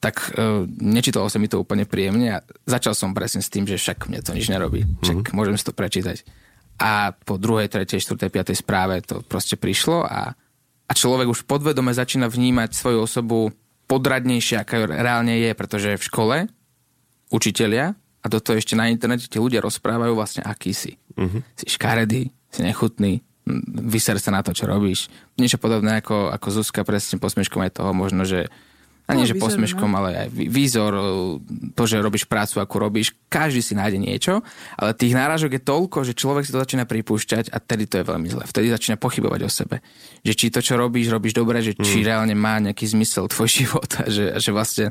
tak 0.05 0.37
uh, 0.37 0.69
nečítalo 0.69 1.33
sa 1.33 1.41
mi 1.41 1.49
to 1.49 1.57
úplne 1.57 1.89
príjemne 1.89 2.29
a 2.37 2.45
začal 2.69 2.93
som 2.93 3.17
presne 3.17 3.41
s 3.41 3.49
tým, 3.49 3.65
že 3.65 3.81
však 3.81 4.13
mne 4.13 4.21
to 4.21 4.37
nič 4.37 4.53
nerobí. 4.53 4.85
Však 5.01 5.17
mm-hmm. 5.17 5.33
môžem 5.33 5.57
si 5.57 5.65
to 5.65 5.73
prečítať. 5.73 6.21
A 6.77 7.17
po 7.17 7.41
druhej, 7.41 7.73
tretej, 7.73 8.05
štvrtej, 8.05 8.29
piatej 8.29 8.57
správe 8.61 9.01
to 9.01 9.25
proste 9.25 9.57
prišlo 9.57 10.05
a, 10.05 10.37
a 10.85 10.93
človek 10.93 11.33
už 11.33 11.49
podvedome 11.49 11.97
začína 11.97 12.29
vnímať 12.29 12.77
svoju 12.77 12.99
osobu 13.01 13.49
podradnejšie, 13.89 14.61
aká 14.61 14.85
reálne 14.85 15.41
je, 15.41 15.51
pretože 15.57 15.97
v 15.97 16.05
škole 16.05 16.37
učitelia 17.33 17.97
a 17.97 18.27
do 18.29 18.45
toho 18.45 18.61
ešte 18.61 18.77
na 18.77 18.93
internete 18.93 19.25
ti 19.25 19.41
ľudia 19.41 19.65
rozprávajú 19.65 20.13
vlastne, 20.13 20.45
aký 20.45 20.77
si. 20.77 21.01
Uh-huh. 21.17 21.41
Si 21.57 21.73
škaredý, 21.73 22.29
si 22.53 22.61
nechutný, 22.61 23.25
vyser 23.89 24.21
sa 24.21 24.33
na 24.33 24.45
to, 24.45 24.53
čo 24.53 24.69
robíš. 24.69 25.09
Niečo 25.41 25.57
podobné 25.57 26.01
ako, 26.01 26.33
ako 26.33 26.49
Zuzka, 26.61 26.85
presne 26.85 27.21
posmeškom 27.21 27.61
aj 27.65 27.81
toho 27.81 27.93
možno, 27.97 28.25
že 28.29 28.49
a 29.05 29.13
nie, 29.13 29.29
no, 29.29 29.31
že 29.31 29.37
posmeškom, 29.37 29.91
no. 29.93 30.01
ale 30.01 30.09
aj 30.17 30.29
výzor, 30.33 30.93
to, 31.77 31.83
že 31.85 32.01
robíš 32.01 32.25
prácu, 32.25 32.57
ako 32.65 32.89
robíš, 32.89 33.13
každý 33.29 33.61
si 33.61 33.77
nájde 33.77 34.01
niečo, 34.01 34.41
ale 34.81 34.97
tých 34.97 35.13
náražok 35.13 35.61
je 35.61 35.63
toľko, 35.63 35.99
že 36.09 36.17
človek 36.17 36.49
si 36.49 36.53
to 36.57 36.65
začína 36.65 36.89
pripúšťať 36.89 37.53
a 37.53 37.61
tedy 37.61 37.85
to 37.85 38.01
je 38.01 38.05
veľmi 38.09 38.33
zle. 38.33 38.49
Vtedy 38.49 38.73
začína 38.73 38.97
pochybovať 38.97 39.41
o 39.45 39.51
sebe. 39.53 39.85
Že 40.25 40.33
či 40.33 40.47
to, 40.49 40.65
čo 40.65 40.81
robíš, 40.81 41.13
robíš 41.13 41.37
dobre, 41.37 41.61
že 41.61 41.77
či 41.77 42.01
mm. 42.01 42.07
reálne 42.09 42.33
má 42.33 42.57
nejaký 42.65 42.97
zmysel 42.97 43.29
tvoj 43.29 43.49
život 43.61 43.91
a 44.01 44.09
že, 44.09 44.33
a 44.33 44.39
že 44.41 44.51
vlastne 44.57 44.87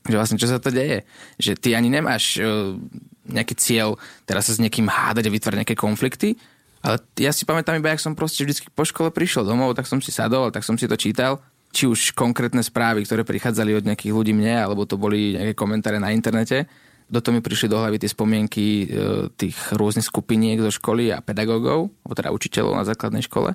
že 0.00 0.16
vlastne 0.16 0.40
čo 0.40 0.48
sa 0.48 0.56
to 0.56 0.72
deje? 0.72 1.04
Že 1.36 1.52
ty 1.60 1.68
ani 1.76 1.92
nemáš 1.92 2.40
uh, 2.40 2.76
nejaký 3.24 3.56
cieľ 3.56 4.00
teraz 4.24 4.48
sa 4.48 4.56
s 4.56 4.60
niekým 4.60 4.88
hádať 4.88 5.28
a 5.28 5.32
vytvárať 5.32 5.58
nejaké 5.64 5.76
konflikty, 5.76 6.36
ale 6.80 6.96
ja 7.20 7.28
si 7.32 7.44
pamätám 7.44 7.76
iba, 7.76 7.92
jak 7.92 8.00
som 8.00 8.16
proste 8.16 8.40
vždy 8.40 8.72
po 8.72 8.88
škole 8.88 9.12
prišiel 9.12 9.44
domov, 9.44 9.76
tak 9.76 9.84
som 9.84 10.00
si 10.00 10.08
sadol, 10.08 10.48
tak 10.48 10.64
som 10.64 10.80
si 10.80 10.88
to 10.88 10.96
čítal, 10.96 11.44
či 11.70 11.86
už 11.86 12.18
konkrétne 12.18 12.60
správy, 12.60 13.06
ktoré 13.06 13.22
prichádzali 13.22 13.78
od 13.78 13.86
nejakých 13.86 14.12
ľudí 14.14 14.34
mne, 14.34 14.66
alebo 14.66 14.86
to 14.86 14.98
boli 14.98 15.38
nejaké 15.38 15.54
komentáre 15.54 16.02
na 16.02 16.10
internete. 16.10 16.66
Do 17.10 17.18
toho 17.18 17.34
mi 17.34 17.42
prišli 17.42 17.70
do 17.70 17.78
hlavy 17.78 17.98
tie 17.98 18.10
spomienky 18.10 18.86
uh, 18.86 19.30
tých 19.34 19.54
rôznych 19.74 20.06
skupiniek 20.06 20.62
zo 20.62 20.70
školy 20.70 21.10
a 21.10 21.22
pedagógov, 21.22 21.90
alebo 21.90 22.14
teda 22.14 22.30
učiteľov 22.34 22.74
na 22.78 22.86
základnej 22.86 23.22
škole. 23.26 23.54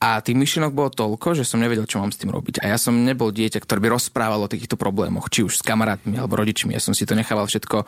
A 0.00 0.24
tých 0.24 0.32
myšlienok 0.32 0.72
bolo 0.72 0.88
toľko, 0.88 1.36
že 1.36 1.44
som 1.44 1.60
nevedel, 1.60 1.84
čo 1.84 2.00
mám 2.00 2.08
s 2.08 2.16
tým 2.16 2.32
robiť. 2.32 2.64
A 2.64 2.72
ja 2.72 2.80
som 2.80 2.96
nebol 2.96 3.28
dieťa, 3.28 3.60
ktoré 3.60 3.84
by 3.84 4.00
rozprávalo 4.00 4.48
o 4.48 4.52
týchto 4.52 4.80
problémoch, 4.80 5.28
či 5.28 5.44
už 5.44 5.60
s 5.60 5.64
kamarátmi 5.64 6.16
alebo 6.16 6.40
rodičmi. 6.40 6.72
Ja 6.72 6.80
som 6.80 6.96
si 6.96 7.04
to 7.04 7.12
nechával 7.12 7.44
všetko, 7.44 7.84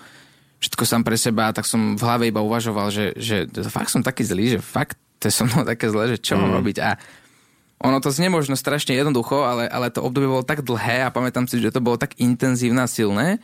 všetko 0.61 0.83
sám 0.85 1.09
pre 1.09 1.17
seba, 1.17 1.57
tak 1.57 1.65
som 1.65 1.97
v 1.97 2.05
hlave 2.05 2.29
iba 2.29 2.45
uvažoval, 2.45 2.93
že, 2.93 3.17
že 3.17 3.49
fakt 3.65 3.89
som 3.89 4.05
taký 4.05 4.29
zlý, 4.29 4.57
že 4.57 4.59
fakt 4.61 5.01
to 5.23 5.31
je 5.31 5.33
so 5.33 5.49
mnou 5.49 5.62
také 5.65 5.89
zlé, 5.89 6.12
že 6.12 6.19
čo 6.21 6.37
mm. 6.37 6.41
mám 6.45 6.53
robiť. 6.61 6.77
A 6.85 7.01
ono 7.83 7.99
to 7.99 8.15
znie 8.15 8.31
možno 8.31 8.55
strašne 8.55 8.95
jednoducho, 8.95 9.43
ale, 9.43 9.67
ale 9.67 9.91
to 9.91 10.01
obdobie 10.01 10.31
bolo 10.31 10.47
tak 10.47 10.62
dlhé 10.62 11.05
a 11.05 11.12
pamätám 11.12 11.51
si, 11.51 11.59
že 11.59 11.75
to 11.75 11.83
bolo 11.83 11.99
tak 11.99 12.15
intenzívne 12.23 12.87
a 12.87 12.89
silné, 12.89 13.43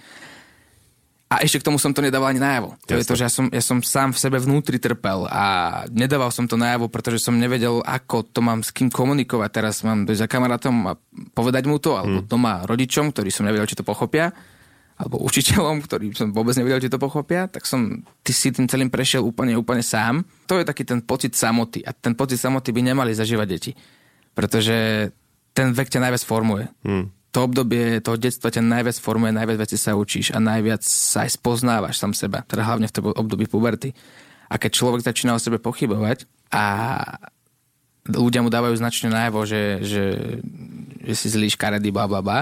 a 1.29 1.45
ešte 1.45 1.61
k 1.61 1.67
tomu 1.69 1.77
som 1.77 1.93
to 1.93 2.01
nedával 2.01 2.33
ani 2.33 2.41
najavo. 2.41 2.81
To 2.89 2.97
Jasne. 2.97 3.01
je 3.05 3.09
to, 3.13 3.15
že 3.21 3.25
ja 3.29 3.33
som, 3.33 3.47
ja 3.53 3.61
som 3.61 3.79
sám 3.85 4.17
v 4.17 4.19
sebe 4.25 4.41
vnútri 4.41 4.81
trpel 4.81 5.29
a 5.29 5.45
nedával 5.93 6.33
som 6.33 6.49
to 6.49 6.57
najavo, 6.57 6.89
pretože 6.89 7.21
som 7.21 7.37
nevedel, 7.37 7.85
ako 7.85 8.25
to 8.33 8.41
mám 8.41 8.65
s 8.65 8.73
kým 8.73 8.89
komunikovať. 8.89 9.51
Teraz 9.53 9.85
mám 9.85 10.09
dojsť 10.09 10.25
za 10.25 10.29
kamarátom 10.29 10.73
a 10.89 10.97
povedať 11.37 11.69
mu 11.69 11.77
to, 11.77 12.01
alebo 12.01 12.25
hmm. 12.25 12.29
doma 12.33 12.65
rodičom, 12.65 13.13
ktorí 13.13 13.29
som 13.29 13.45
nevedel, 13.45 13.69
či 13.69 13.77
to 13.77 13.85
pochopia, 13.85 14.33
alebo 14.97 15.21
učiteľom, 15.21 15.85
ktorí 15.85 16.17
som 16.17 16.33
vôbec 16.33 16.57
nevedel, 16.57 16.81
či 16.81 16.89
to 16.89 16.97
pochopia, 16.97 17.45
tak 17.45 17.69
som 17.69 18.01
ty 18.25 18.33
si 18.33 18.49
tým 18.49 18.65
celým 18.65 18.89
prešiel 18.89 19.21
úplne, 19.21 19.53
úplne 19.53 19.85
sám. 19.85 20.25
To 20.49 20.57
je 20.57 20.65
taký 20.65 20.89
ten 20.89 21.05
pocit 21.05 21.37
samoty. 21.37 21.85
A 21.85 21.93
ten 21.93 22.17
pocit 22.17 22.41
samoty 22.41 22.73
by 22.73 22.89
nemali 22.89 23.13
zažívať 23.13 23.47
deti. 23.53 23.77
Pretože 24.39 25.11
ten 25.51 25.75
vek 25.75 25.91
ťa 25.91 26.07
najviac 26.07 26.23
formuje. 26.23 26.71
Hmm 26.87 27.11
to 27.29 27.45
obdobie 27.45 28.01
toho 28.01 28.17
detstva 28.17 28.49
ťa 28.49 28.65
najviac 28.65 28.97
formuje, 28.97 29.37
najviac 29.37 29.69
veci 29.69 29.77
sa 29.77 29.93
učíš 29.95 30.33
a 30.33 30.41
najviac 30.41 30.81
sa 30.81 31.29
aj 31.29 31.37
spoznávaš 31.37 32.01
sám 32.01 32.17
seba, 32.17 32.41
teda 32.49 32.65
hlavne 32.65 32.89
v 32.89 32.95
tom 32.95 33.13
období 33.13 33.45
puberty. 33.45 33.93
A 34.49 34.57
keď 34.57 34.81
človek 34.81 35.05
začína 35.05 35.37
o 35.37 35.43
sebe 35.43 35.61
pochybovať 35.61 36.25
a 36.49 36.65
ľudia 38.09 38.41
mu 38.41 38.49
dávajú 38.49 38.73
značne 38.81 39.13
najavo, 39.13 39.45
že, 39.45 39.85
že, 39.85 40.05
že 41.05 41.15
si 41.15 41.29
zlý 41.29 41.53
škaredý, 41.53 41.93
bla 41.93 42.09
bla 42.09 42.25
bla, 42.25 42.41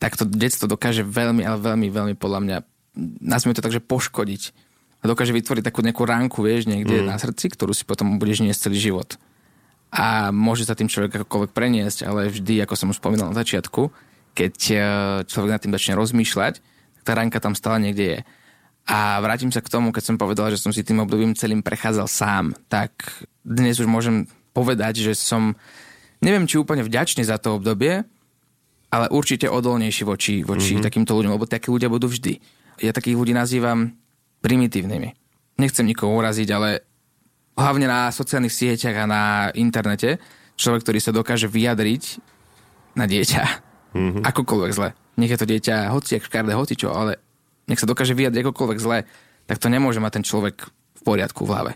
tak 0.00 0.16
to 0.16 0.24
detstvo 0.24 0.64
dokáže 0.64 1.04
veľmi, 1.04 1.44
ale 1.44 1.60
veľmi, 1.60 1.88
veľmi 1.92 2.14
podľa 2.16 2.40
mňa, 2.42 2.56
nazvime 3.20 3.52
to 3.52 3.60
tak, 3.60 3.76
že 3.76 3.84
poškodiť. 3.84 4.42
A 5.04 5.10
dokáže 5.10 5.36
vytvoriť 5.36 5.62
takú 5.68 5.84
nejakú 5.84 6.02
ránku, 6.08 6.40
vieš, 6.40 6.64
niekde 6.64 7.04
mm. 7.04 7.12
na 7.12 7.20
srdci, 7.20 7.52
ktorú 7.52 7.76
si 7.76 7.84
potom 7.84 8.16
budeš 8.16 8.40
niesť 8.40 8.70
celý 8.70 8.78
život 8.80 9.20
a 9.92 10.32
môže 10.32 10.64
sa 10.64 10.72
tým 10.72 10.88
človek 10.88 11.20
akokoľvek 11.20 11.52
preniesť, 11.52 12.08
ale 12.08 12.32
vždy, 12.32 12.64
ako 12.64 12.74
som 12.80 12.88
už 12.88 12.96
spomínal 12.96 13.28
na 13.28 13.36
začiatku, 13.36 13.92
keď 14.32 14.54
e, 14.72 14.76
človek 15.28 15.52
nad 15.52 15.60
tým 15.60 15.76
začne 15.76 16.00
rozmýšľať, 16.00 16.54
tak 16.96 17.02
tá 17.04 17.12
ranka 17.12 17.36
tam 17.44 17.52
stále 17.52 17.76
niekde 17.76 18.04
je. 18.16 18.20
A 18.88 19.20
vrátim 19.20 19.52
sa 19.52 19.60
k 19.60 19.68
tomu, 19.68 19.92
keď 19.92 20.02
som 20.08 20.16
povedal, 20.16 20.48
že 20.48 20.58
som 20.58 20.72
si 20.72 20.80
tým 20.80 21.04
obdobím 21.04 21.36
celým 21.36 21.60
prechádzal 21.60 22.08
sám, 22.08 22.56
tak 22.72 22.96
dnes 23.44 23.78
už 23.78 23.86
môžem 23.86 24.26
povedať, 24.56 25.04
že 25.04 25.12
som, 25.12 25.52
neviem 26.24 26.48
či 26.48 26.56
úplne 26.56 26.82
vďačný 26.82 27.22
za 27.28 27.36
to 27.36 27.60
obdobie, 27.60 28.02
ale 28.92 29.06
určite 29.12 29.48
odolnejší 29.48 30.08
voči, 30.08 30.40
voči 30.40 30.76
mm-hmm. 30.76 30.84
takýmto 30.88 31.12
ľuďom, 31.12 31.36
lebo 31.36 31.44
takí 31.44 31.68
ľudia 31.68 31.92
budú 31.92 32.08
vždy. 32.08 32.40
Ja 32.80 32.96
takých 32.96 33.16
ľudí 33.16 33.36
nazývam 33.36 33.92
primitívnymi. 34.40 35.10
Nechcem 35.60 35.84
nikoho 35.84 36.16
uraziť, 36.16 36.48
ale 36.52 36.84
hlavne 37.56 37.86
na 37.88 38.08
sociálnych 38.08 38.52
sieťach 38.52 39.04
a 39.04 39.10
na 39.10 39.22
internete, 39.56 40.20
človek, 40.56 40.84
ktorý 40.86 40.98
sa 41.00 41.12
dokáže 41.12 41.48
vyjadriť 41.48 42.22
na 42.96 43.04
dieťa. 43.08 43.42
Mm-hmm. 43.92 44.22
Akokoľvek 44.24 44.72
zle. 44.72 44.88
Nech 45.20 45.32
je 45.32 45.40
to 45.40 45.48
dieťa 45.48 45.92
hoci, 45.92 46.16
ak 46.16 46.28
škardé, 46.28 46.56
hoci 46.56 46.74
čo, 46.76 46.92
ale 46.92 47.20
nech 47.68 47.80
sa 47.80 47.88
dokáže 47.88 48.16
vyjadriť 48.16 48.48
akokoľvek 48.48 48.78
zle, 48.80 49.04
tak 49.44 49.60
to 49.60 49.68
nemôže 49.68 50.00
mať 50.00 50.20
ten 50.20 50.24
človek 50.24 50.56
v 50.72 51.00
poriadku 51.04 51.44
v 51.44 51.52
hlave. 51.52 51.72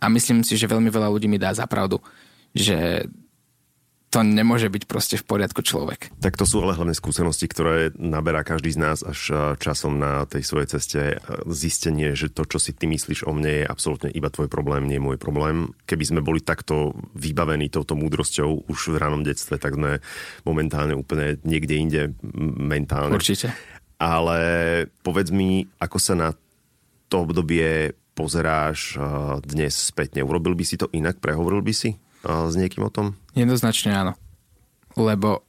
A 0.00 0.08
myslím 0.08 0.44
si, 0.44 0.56
že 0.56 0.68
veľmi 0.68 0.88
veľa 0.88 1.12
ľudí 1.12 1.28
mi 1.28 1.36
dá 1.40 1.52
za 1.52 1.68
pravdu, 1.68 2.00
že 2.56 3.04
to 4.10 4.26
nemôže 4.26 4.66
byť 4.66 4.84
proste 4.90 5.14
v 5.14 5.24
poriadku 5.24 5.62
človek. 5.62 6.10
Tak 6.18 6.34
to 6.34 6.42
sú 6.42 6.58
ale 6.58 6.74
hlavne 6.74 6.98
skúsenosti, 6.98 7.46
ktoré 7.46 7.94
naberá 7.94 8.42
každý 8.42 8.74
z 8.74 8.82
nás 8.82 8.98
až 9.06 9.20
e, 9.30 9.34
časom 9.62 10.02
na 10.02 10.26
tej 10.26 10.42
svojej 10.42 10.68
ceste. 10.76 11.00
E, 11.14 11.16
zistenie, 11.46 12.18
že 12.18 12.26
to, 12.26 12.42
čo 12.42 12.58
si 12.58 12.74
ty 12.74 12.90
myslíš 12.90 13.30
o 13.30 13.30
mne, 13.30 13.62
je 13.62 13.70
absolútne 13.70 14.10
iba 14.10 14.26
tvoj 14.26 14.50
problém, 14.50 14.90
nie 14.90 14.98
môj 14.98 15.14
problém. 15.14 15.70
Keby 15.86 16.04
sme 16.10 16.20
boli 16.26 16.42
takto 16.42 16.90
vybavení 17.14 17.70
touto 17.70 17.94
múdrosťou 17.94 18.66
už 18.66 18.78
v 18.90 18.98
ránom 18.98 19.22
detstve, 19.22 19.62
tak 19.62 19.78
sme 19.78 20.02
momentálne 20.42 20.98
úplne 20.98 21.38
niekde 21.46 21.74
inde 21.78 22.02
mentálne. 22.58 23.14
Určite. 23.14 23.54
Ale 24.02 24.38
povedz 25.06 25.30
mi, 25.30 25.70
ako 25.78 25.98
sa 26.02 26.18
na 26.18 26.28
to 27.06 27.30
obdobie 27.30 27.94
pozeráš 28.18 28.98
e, 28.98 29.06
dnes 29.46 29.70
spätne. 29.70 30.26
Urobil 30.26 30.58
by 30.58 30.66
si 30.66 30.74
to 30.74 30.90
inak? 30.90 31.22
Prehovoril 31.22 31.62
by 31.62 31.70
si? 31.70 31.94
s 32.24 32.54
niekým 32.56 32.84
o 32.84 32.92
tom? 32.92 33.16
Jednoznačne 33.34 33.90
áno. 33.94 34.12
Lebo 34.98 35.46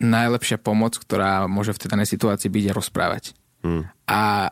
najlepšia 0.00 0.58
pomoc, 0.58 0.96
ktorá 0.96 1.44
môže 1.46 1.76
v 1.76 1.80
tej 1.80 1.88
danej 1.92 2.08
situácii 2.08 2.48
byť, 2.48 2.64
je 2.66 2.72
rozprávať. 2.72 3.24
Hmm. 3.60 3.84
A 4.08 4.48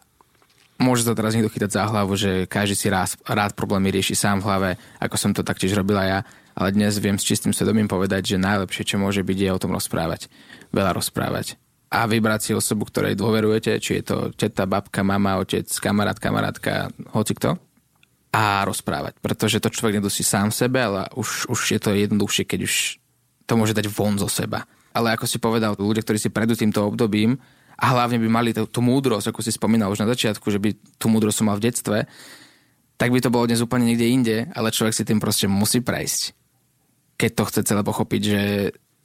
môže 0.77 1.03
sa 1.03 1.17
teraz 1.17 1.35
niekto 1.35 1.51
chytať 1.51 1.73
za 1.73 1.89
hlavu, 1.89 2.13
že 2.15 2.45
každý 2.45 2.77
si 2.77 2.87
rád, 2.93 3.17
rád 3.25 3.57
problémy 3.57 3.89
rieši 3.91 4.15
sám 4.15 4.45
v 4.45 4.47
hlave, 4.47 4.71
ako 5.01 5.17
som 5.17 5.33
to 5.33 5.43
taktiež 5.43 5.75
robila 5.75 6.05
ja, 6.05 6.19
ale 6.55 6.77
dnes 6.77 7.01
viem 7.01 7.17
s 7.17 7.27
čistým 7.27 7.57
svedomím 7.57 7.89
povedať, 7.89 8.37
že 8.37 8.45
najlepšie, 8.45 8.85
čo 8.85 8.97
môže 9.01 9.25
byť, 9.25 9.39
je 9.41 9.51
o 9.51 9.63
tom 9.63 9.73
rozprávať. 9.75 10.29
Veľa 10.71 10.93
rozprávať. 10.95 11.57
A 11.89 12.05
vybrať 12.05 12.41
si 12.45 12.53
osobu, 12.53 12.85
ktorej 12.85 13.17
dôverujete, 13.17 13.81
či 13.81 13.99
je 13.99 14.05
to 14.05 14.17
teta, 14.37 14.69
babka, 14.69 15.01
mama, 15.01 15.41
otec, 15.41 15.65
kamarát, 15.81 16.21
kamarátka, 16.21 16.93
hoci 17.17 17.33
kto 17.33 17.57
a 18.33 18.65
rozprávať. 18.69 19.17
Pretože 19.25 19.61
to 19.61 19.73
človek 19.73 20.01
nedosí 20.01 20.21
sám 20.21 20.53
sebe, 20.53 20.85
ale 20.85 21.09
už, 21.17 21.49
už 21.49 21.61
je 21.73 21.81
to 21.81 21.97
jednoduchšie, 21.97 22.45
keď 22.45 22.61
už 22.69 22.75
to 23.49 23.53
môže 23.57 23.73
dať 23.73 23.89
von 23.89 24.21
zo 24.21 24.29
seba. 24.29 24.69
Ale 24.93 25.17
ako 25.17 25.25
si 25.25 25.41
povedal, 25.41 25.73
ľudia, 25.79 26.05
ktorí 26.05 26.21
si 26.21 26.29
prejdú 26.29 26.53
týmto 26.53 26.85
obdobím 26.85 27.41
a 27.79 27.85
hlavne 27.95 28.21
by 28.21 28.29
mali 28.29 28.51
tú, 28.53 28.69
tú 28.69 28.85
múdrosť, 28.85 29.33
ako 29.33 29.41
si 29.41 29.55
spomínal 29.55 29.89
už 29.89 30.05
na 30.05 30.11
začiatku, 30.11 30.45
že 30.53 30.61
by 30.61 30.77
tú 31.01 31.09
múdrosť 31.09 31.41
mal 31.47 31.57
v 31.57 31.71
detstve, 31.71 31.99
tak 32.99 33.15
by 33.15 33.23
to 33.23 33.31
bolo 33.31 33.47
dnes 33.47 33.63
úplne 33.63 33.87
niekde 33.87 34.07
inde, 34.11 34.37
ale 34.53 34.75
človek 34.75 34.93
si 34.93 35.07
tým 35.07 35.23
proste 35.23 35.47
musí 35.47 35.79
prejsť. 35.81 36.35
Keď 37.15 37.31
to 37.31 37.47
chce 37.47 37.61
celé 37.63 37.83
pochopiť, 37.87 38.23
že, 38.27 38.43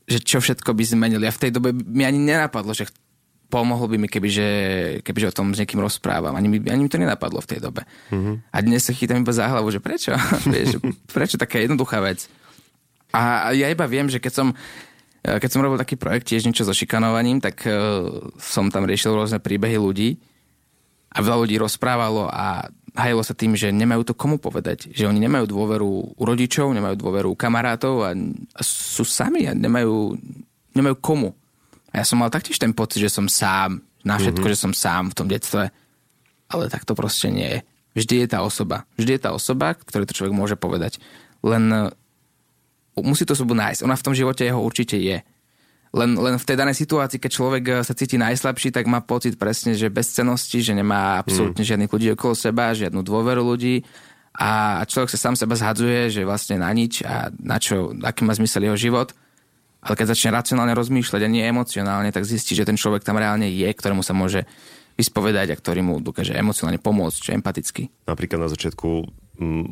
že 0.09 0.17
čo 0.19 0.41
všetko 0.41 0.73
by 0.73 0.83
zmenili. 0.83 1.29
A 1.29 1.35
v 1.35 1.41
tej 1.47 1.51
dobe 1.53 1.71
mi 1.71 2.01
ani 2.01 2.17
nenapadlo, 2.17 2.73
že 2.73 2.89
pomohlo 3.53 3.85
by 3.85 4.01
mi, 4.01 4.09
kebyže, 4.09 4.49
kebyže 5.05 5.29
o 5.29 5.37
tom 5.37 5.53
s 5.53 5.61
niekým 5.61 5.77
rozprávam. 5.77 6.33
Ani 6.33 6.49
mi, 6.49 6.57
ani 6.65 6.81
mi 6.81 6.89
to 6.89 6.97
nenapadlo 6.97 7.37
v 7.37 7.49
tej 7.53 7.59
dobe. 7.61 7.85
Mm-hmm. 8.09 8.49
A 8.49 8.57
dnes 8.65 8.81
sa 8.81 8.97
chytám 8.97 9.21
iba 9.21 9.29
za 9.29 9.45
hlavu, 9.45 9.69
že 9.69 9.77
prečo? 9.77 10.17
Vieš, 10.49 10.81
prečo 11.13 11.37
taká 11.37 11.61
jednoduchá 11.61 12.01
vec? 12.01 12.25
A 13.13 13.53
ja 13.53 13.69
iba 13.69 13.85
viem, 13.85 14.09
že 14.09 14.17
keď 14.17 14.33
som 14.33 14.47
keď 15.23 15.49
som 15.55 15.63
robil 15.63 15.79
taký 15.79 15.95
projekt, 15.95 16.27
tiež 16.27 16.43
niečo 16.43 16.67
so 16.67 16.75
šikanovaním, 16.75 17.39
tak 17.39 17.63
uh, 17.63 18.27
som 18.35 18.67
tam 18.67 18.83
riešil 18.83 19.15
rôzne 19.15 19.39
príbehy 19.39 19.79
ľudí 19.79 20.19
a 21.15 21.23
veľa 21.23 21.47
ľudí 21.47 21.55
rozprávalo 21.55 22.27
a 22.27 22.67
hajilo 22.91 23.23
sa 23.23 23.31
tým, 23.31 23.55
že 23.55 23.71
nemajú 23.71 24.03
to 24.03 24.19
komu 24.19 24.35
povedať. 24.35 24.91
Že 24.91 25.15
oni 25.15 25.23
nemajú 25.23 25.47
dôveru 25.47 25.89
u 26.19 26.23
rodičov, 26.27 26.75
nemajú 26.75 26.99
dôveru 26.99 27.31
u 27.31 27.39
kamarátov 27.39 28.03
a, 28.03 28.11
a 28.51 28.61
sú 28.67 29.07
sami 29.07 29.47
a 29.47 29.55
nemajú, 29.55 30.19
nemajú 30.75 30.95
komu. 30.99 31.31
A 31.93 32.01
ja 32.01 32.05
som 32.05 32.17
mal 32.17 32.33
taktiež 32.33 32.57
ten 32.57 32.73
pocit, 32.73 33.05
že 33.05 33.13
som 33.13 33.29
sám, 33.29 33.85
na 34.03 34.17
všetko, 34.17 34.41
mm-hmm. 34.41 34.53
že 34.57 34.63
som 34.65 34.73
sám 34.73 35.13
v 35.13 35.17
tom 35.17 35.27
detstve. 35.29 35.69
Ale 36.49 36.67
tak 36.67 36.83
to 36.83 36.97
proste 36.97 37.29
nie 37.29 37.47
je. 37.47 37.59
Vždy 37.93 38.25
je 38.25 38.27
tá 38.33 38.41
osoba. 38.41 38.89
Vždy 38.97 39.17
je 39.17 39.21
tá 39.21 39.31
osoba, 39.31 39.77
ktorej 39.77 40.09
to 40.09 40.17
človek 40.17 40.33
môže 40.33 40.57
povedať. 40.57 40.97
Len 41.45 41.63
uh, 41.69 41.93
musí 42.99 43.23
to 43.23 43.37
osobu 43.37 43.53
nájsť. 43.53 43.85
Ona 43.85 43.95
v 43.95 44.05
tom 44.05 44.17
živote 44.17 44.41
jeho 44.43 44.59
určite 44.59 44.97
je. 44.97 45.21
Len, 45.93 46.17
len 46.17 46.41
v 46.41 46.47
tej 46.49 46.57
danej 46.57 46.73
situácii, 46.81 47.21
keď 47.21 47.31
človek 47.31 47.63
uh, 47.69 47.75
sa 47.85 47.93
cíti 47.93 48.17
najslabší, 48.17 48.73
tak 48.73 48.89
má 48.89 49.05
pocit 49.05 49.37
presne, 49.37 49.77
že 49.77 49.93
bezcenosti, 49.93 50.65
že 50.65 50.73
nemá 50.73 51.21
absolútne 51.21 51.61
mm. 51.61 51.69
žiadnych 51.69 51.93
ľudí 51.93 52.07
okolo 52.17 52.33
seba, 52.33 52.73
žiadnu 52.73 53.05
dôveru 53.05 53.45
ľudí 53.45 53.85
a 54.33 54.81
človek 54.89 55.13
sa 55.13 55.29
sám 55.29 55.37
seba 55.37 55.53
zhadzuje, 55.53 56.09
že 56.09 56.25
vlastne 56.25 56.57
na 56.57 56.73
nič 56.73 57.05
a 57.05 57.29
na 57.37 57.61
čo, 57.61 57.93
aký 58.01 58.25
má 58.25 58.33
zmysel 58.33 58.65
jeho 58.65 58.73
život 58.73 59.13
ale 59.83 59.93
keď 59.99 60.15
začne 60.15 60.31
racionálne 60.31 60.71
rozmýšľať 60.71 61.21
a 61.27 61.29
nie 61.29 61.43
emocionálne, 61.43 62.09
tak 62.15 62.23
zistí, 62.23 62.55
že 62.55 62.63
ten 62.63 62.79
človek 62.79 63.03
tam 63.03 63.19
reálne 63.19 63.51
je, 63.51 63.67
ktorému 63.67 64.01
sa 64.01 64.15
môže 64.15 64.47
vyspovedať 64.95 65.53
a 65.53 65.59
ktorý 65.59 65.81
mu 65.83 65.95
dokáže 65.99 66.37
emocionálne 66.37 66.79
pomôcť, 66.79 67.19
čo 67.19 67.35
empaticky. 67.35 67.89
Napríklad 68.07 68.45
na 68.45 68.49
začiatku 68.49 68.89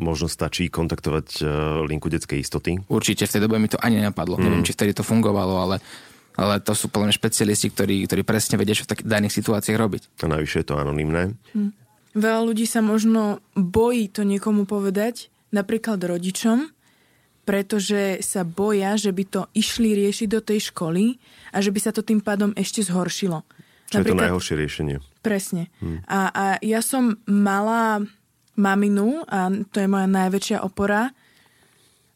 možno 0.01 0.25
stačí 0.25 0.67
kontaktovať 0.73 1.27
e, 1.37 1.43
linku 1.85 2.09
detskej 2.09 2.41
istoty? 2.41 2.81
Určite, 2.89 3.29
v 3.29 3.33
tej 3.37 3.41
dobe 3.45 3.61
mi 3.61 3.69
to 3.69 3.77
ani 3.77 4.01
nenapadlo. 4.01 4.41
Mm. 4.41 4.41
Neviem, 4.41 4.65
či 4.65 4.73
vtedy 4.73 4.97
to 4.97 5.05
fungovalo, 5.05 5.53
ale, 5.61 5.77
ale 6.33 6.57
to 6.65 6.73
sú 6.73 6.89
podľa 6.89 7.13
špecialisti, 7.13 7.69
ktorí, 7.69 8.09
ktorí 8.09 8.21
presne 8.25 8.57
vedia, 8.57 8.73
čo 8.73 8.89
v 8.89 8.91
takých 8.97 9.09
daných 9.09 9.37
situáciách 9.37 9.77
robiť. 9.77 10.25
A 10.25 10.33
najvyššie 10.33 10.59
je 10.65 10.67
to 10.67 10.81
anonimné. 10.81 11.37
Mm. 11.53 11.71
Veľa 12.11 12.41
ľudí 12.43 12.65
sa 12.67 12.81
možno 12.83 13.39
bojí 13.55 14.11
to 14.11 14.27
niekomu 14.27 14.67
povedať, 14.67 15.31
napríklad 15.53 16.01
rodičom, 16.01 16.73
pretože 17.51 18.23
sa 18.23 18.47
boja, 18.47 18.95
že 18.95 19.11
by 19.11 19.23
to 19.27 19.41
išli 19.51 19.91
riešiť 19.91 20.27
do 20.31 20.39
tej 20.39 20.71
školy 20.71 21.19
a 21.51 21.59
že 21.59 21.67
by 21.67 21.79
sa 21.83 21.91
to 21.91 21.99
tým 21.99 22.23
pádom 22.23 22.55
ešte 22.55 22.79
zhoršilo. 22.79 23.43
Čo 23.91 23.99
Napríklad, 23.99 24.07
je 24.07 24.23
to 24.23 24.27
najhoršie 24.31 24.55
riešenie. 24.55 24.95
Presne. 25.19 25.67
Hmm. 25.83 25.99
A, 26.07 26.31
a 26.31 26.43
ja 26.63 26.79
som 26.79 27.19
mala 27.27 28.07
maminu 28.55 29.27
a 29.27 29.51
to 29.67 29.83
je 29.83 29.91
moja 29.91 30.07
najväčšia 30.07 30.63
opora 30.63 31.11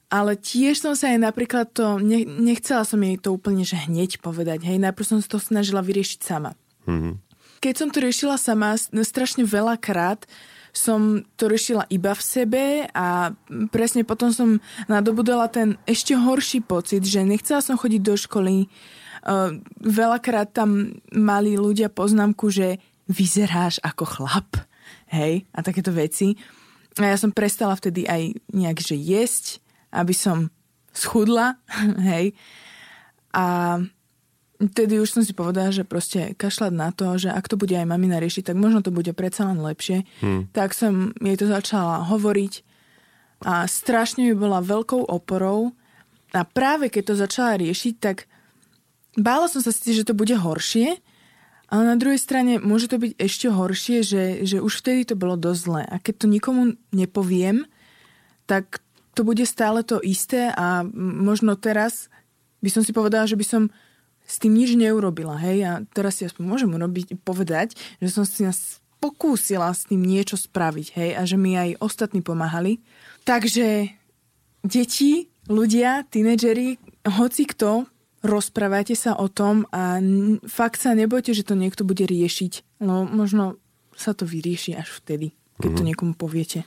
Ale 0.08 0.40
tiež 0.40 0.80
som 0.80 0.96
sa 0.96 1.12
aj 1.12 1.20
napríklad 1.20 1.68
to, 1.76 2.00
ne, 2.00 2.24
nechcela 2.24 2.88
som 2.88 3.04
jej 3.04 3.20
to 3.20 3.36
úplne, 3.36 3.68
že 3.68 3.76
hneď 3.76 4.24
povedať, 4.24 4.64
hej, 4.64 4.80
najprv 4.80 5.04
som 5.04 5.20
to 5.20 5.42
snažila 5.42 5.84
vyriešiť 5.84 6.20
sama. 6.24 6.56
Mm-hmm. 6.88 7.14
Keď 7.60 7.74
som 7.76 7.90
to 7.92 8.00
riešila 8.00 8.40
sama, 8.40 8.80
strašne 8.80 9.44
veľakrát 9.44 10.24
som 10.76 11.24
to 11.40 11.48
riešila 11.48 11.88
iba 11.88 12.12
v 12.12 12.22
sebe 12.22 12.64
a 12.92 13.32
presne 13.72 14.04
potom 14.04 14.36
som 14.36 14.60
nadobudala 14.92 15.48
ten 15.48 15.80
ešte 15.88 16.12
horší 16.20 16.60
pocit, 16.68 17.08
že 17.08 17.24
nechcela 17.24 17.64
som 17.64 17.80
chodiť 17.80 18.02
do 18.04 18.16
školy. 18.20 18.68
Uh, 19.26 19.58
veľakrát 19.80 20.52
tam 20.52 21.00
mali 21.16 21.56
ľudia 21.56 21.88
poznámku, 21.88 22.52
že 22.52 22.78
vyzeráš 23.08 23.80
ako 23.82 24.04
chlap, 24.04 24.50
hej, 25.16 25.48
a 25.56 25.64
takéto 25.64 25.96
veci. 25.96 26.36
A 27.00 27.08
ja 27.08 27.18
som 27.18 27.32
prestala 27.32 27.74
vtedy 27.74 28.04
aj 28.06 28.36
nejak, 28.52 28.80
že 28.84 29.00
jesť, 29.00 29.64
aby 29.96 30.12
som 30.12 30.52
schudla, 30.92 31.56
hej. 32.12 32.36
A 33.32 33.80
tedy 34.60 35.00
už 35.04 35.10
som 35.12 35.24
si 35.24 35.36
povedala, 35.36 35.72
že 35.72 35.84
proste 35.84 36.32
kašľať 36.36 36.74
na 36.74 36.90
to, 36.96 37.20
že 37.20 37.32
ak 37.32 37.52
to 37.52 37.60
bude 37.60 37.76
aj 37.76 37.88
mamina 37.88 38.20
riešiť, 38.24 38.52
tak 38.52 38.58
možno 38.58 38.80
to 38.80 38.92
bude 38.92 39.12
predsa 39.12 39.52
len 39.52 39.60
lepšie. 39.60 40.08
Hmm. 40.24 40.48
Tak 40.56 40.72
som 40.72 41.12
jej 41.20 41.36
to 41.36 41.52
začala 41.52 42.08
hovoriť 42.08 42.54
a 43.44 43.68
strašne 43.68 44.32
mi 44.32 44.36
bola 44.36 44.64
veľkou 44.64 45.12
oporou 45.12 45.76
a 46.32 46.42
práve 46.48 46.88
keď 46.88 47.04
to 47.12 47.16
začala 47.20 47.60
riešiť, 47.60 47.94
tak 48.00 48.32
bála 49.20 49.52
som 49.52 49.60
sa 49.60 49.76
si, 49.76 49.92
že 49.92 50.08
to 50.08 50.16
bude 50.16 50.36
horšie, 50.36 51.00
ale 51.68 51.84
na 51.84 52.00
druhej 52.00 52.22
strane 52.22 52.62
môže 52.62 52.88
to 52.88 53.02
byť 53.02 53.12
ešte 53.20 53.48
horšie, 53.52 53.98
že, 54.06 54.24
že 54.48 54.58
už 54.64 54.72
vtedy 54.80 55.04
to 55.04 55.20
bolo 55.20 55.36
dosť 55.36 55.60
zlé. 55.60 55.84
A 55.84 56.00
keď 56.00 56.24
to 56.24 56.28
nikomu 56.32 56.80
nepoviem, 56.96 57.68
tak 58.46 58.80
to 59.18 59.26
bude 59.26 59.44
stále 59.48 59.82
to 59.82 60.00
isté 60.04 60.52
a 60.52 60.86
možno 60.96 61.56
teraz 61.56 62.12
by 62.60 62.70
som 62.70 62.84
si 62.84 62.92
povedala, 62.92 63.26
že 63.26 63.40
by 63.40 63.46
som 63.48 63.64
s 64.26 64.42
tým 64.42 64.58
nič 64.58 64.74
neurobila, 64.74 65.38
hej, 65.38 65.58
a 65.66 65.72
teraz 65.94 66.20
si 66.20 66.26
aspoň 66.26 66.44
môžem 66.44 66.72
urobiť, 66.74 67.22
povedať, 67.22 67.78
že 68.02 68.10
som 68.10 68.26
si 68.26 68.42
nás 68.42 68.82
pokúsila 68.98 69.70
s 69.70 69.86
tým 69.86 70.02
niečo 70.02 70.36
spraviť, 70.36 70.88
hej, 70.98 71.10
a 71.14 71.22
že 71.30 71.38
mi 71.38 71.54
aj 71.54 71.78
ostatní 71.78 72.26
pomáhali. 72.26 72.82
Takže 73.22 73.94
deti, 74.66 75.30
ľudia, 75.46 76.10
tínedžeri, 76.10 76.82
hoci 77.06 77.46
kto, 77.46 77.86
rozprávajte 78.26 78.98
sa 78.98 79.14
o 79.14 79.30
tom 79.30 79.70
a 79.70 80.02
fakt 80.50 80.82
sa 80.82 80.98
nebojte, 80.98 81.38
že 81.38 81.46
to 81.46 81.54
niekto 81.54 81.86
bude 81.86 82.02
riešiť. 82.10 82.82
No 82.82 83.06
možno 83.06 83.62
sa 83.94 84.18
to 84.18 84.26
vyrieši 84.26 84.74
až 84.74 84.90
vtedy, 84.90 85.38
keď 85.62 85.70
mm-hmm. 85.70 85.78
to 85.78 85.82
mhm. 85.82 85.88
niekomu 85.94 86.14
poviete. 86.18 86.60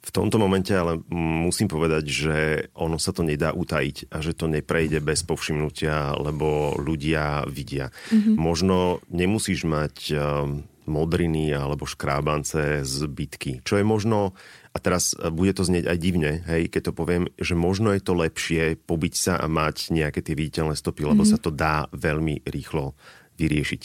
V 0.00 0.10
tomto 0.16 0.40
momente 0.40 0.72
ale 0.72 0.96
musím 1.12 1.68
povedať, 1.68 2.04
že 2.08 2.36
ono 2.72 2.96
sa 2.96 3.12
to 3.12 3.20
nedá 3.20 3.52
utajiť 3.52 4.08
a 4.08 4.24
že 4.24 4.32
to 4.32 4.48
neprejde 4.48 4.96
bez 5.04 5.20
povšimnutia, 5.28 6.16
lebo 6.16 6.72
ľudia 6.80 7.44
vidia. 7.44 7.92
Mm-hmm. 8.08 8.34
Možno 8.40 9.04
nemusíš 9.12 9.68
mať 9.68 9.96
um, 10.16 10.64
modriny 10.88 11.52
alebo 11.52 11.84
škrábance 11.84 12.80
z 12.80 12.96
bitky, 13.12 13.60
čo 13.60 13.76
je 13.76 13.84
možno, 13.84 14.32
a 14.72 14.78
teraz 14.80 15.12
uh, 15.12 15.28
bude 15.28 15.52
to 15.52 15.68
znieť 15.68 15.84
aj 15.92 15.98
divne, 16.00 16.32
hej, 16.48 16.72
keď 16.72 16.90
to 16.90 16.92
poviem, 16.96 17.28
že 17.36 17.52
možno 17.52 17.92
je 17.92 18.00
to 18.00 18.16
lepšie 18.16 18.80
pobiť 18.80 19.14
sa 19.14 19.34
a 19.36 19.52
mať 19.52 19.92
nejaké 19.92 20.24
tie 20.24 20.32
viditeľné 20.32 20.80
stopy, 20.80 21.04
lebo 21.04 21.28
mm-hmm. 21.28 21.36
sa 21.36 21.44
to 21.44 21.52
dá 21.52 21.92
veľmi 21.92 22.48
rýchlo 22.48 22.96
vyriešiť 23.36 23.82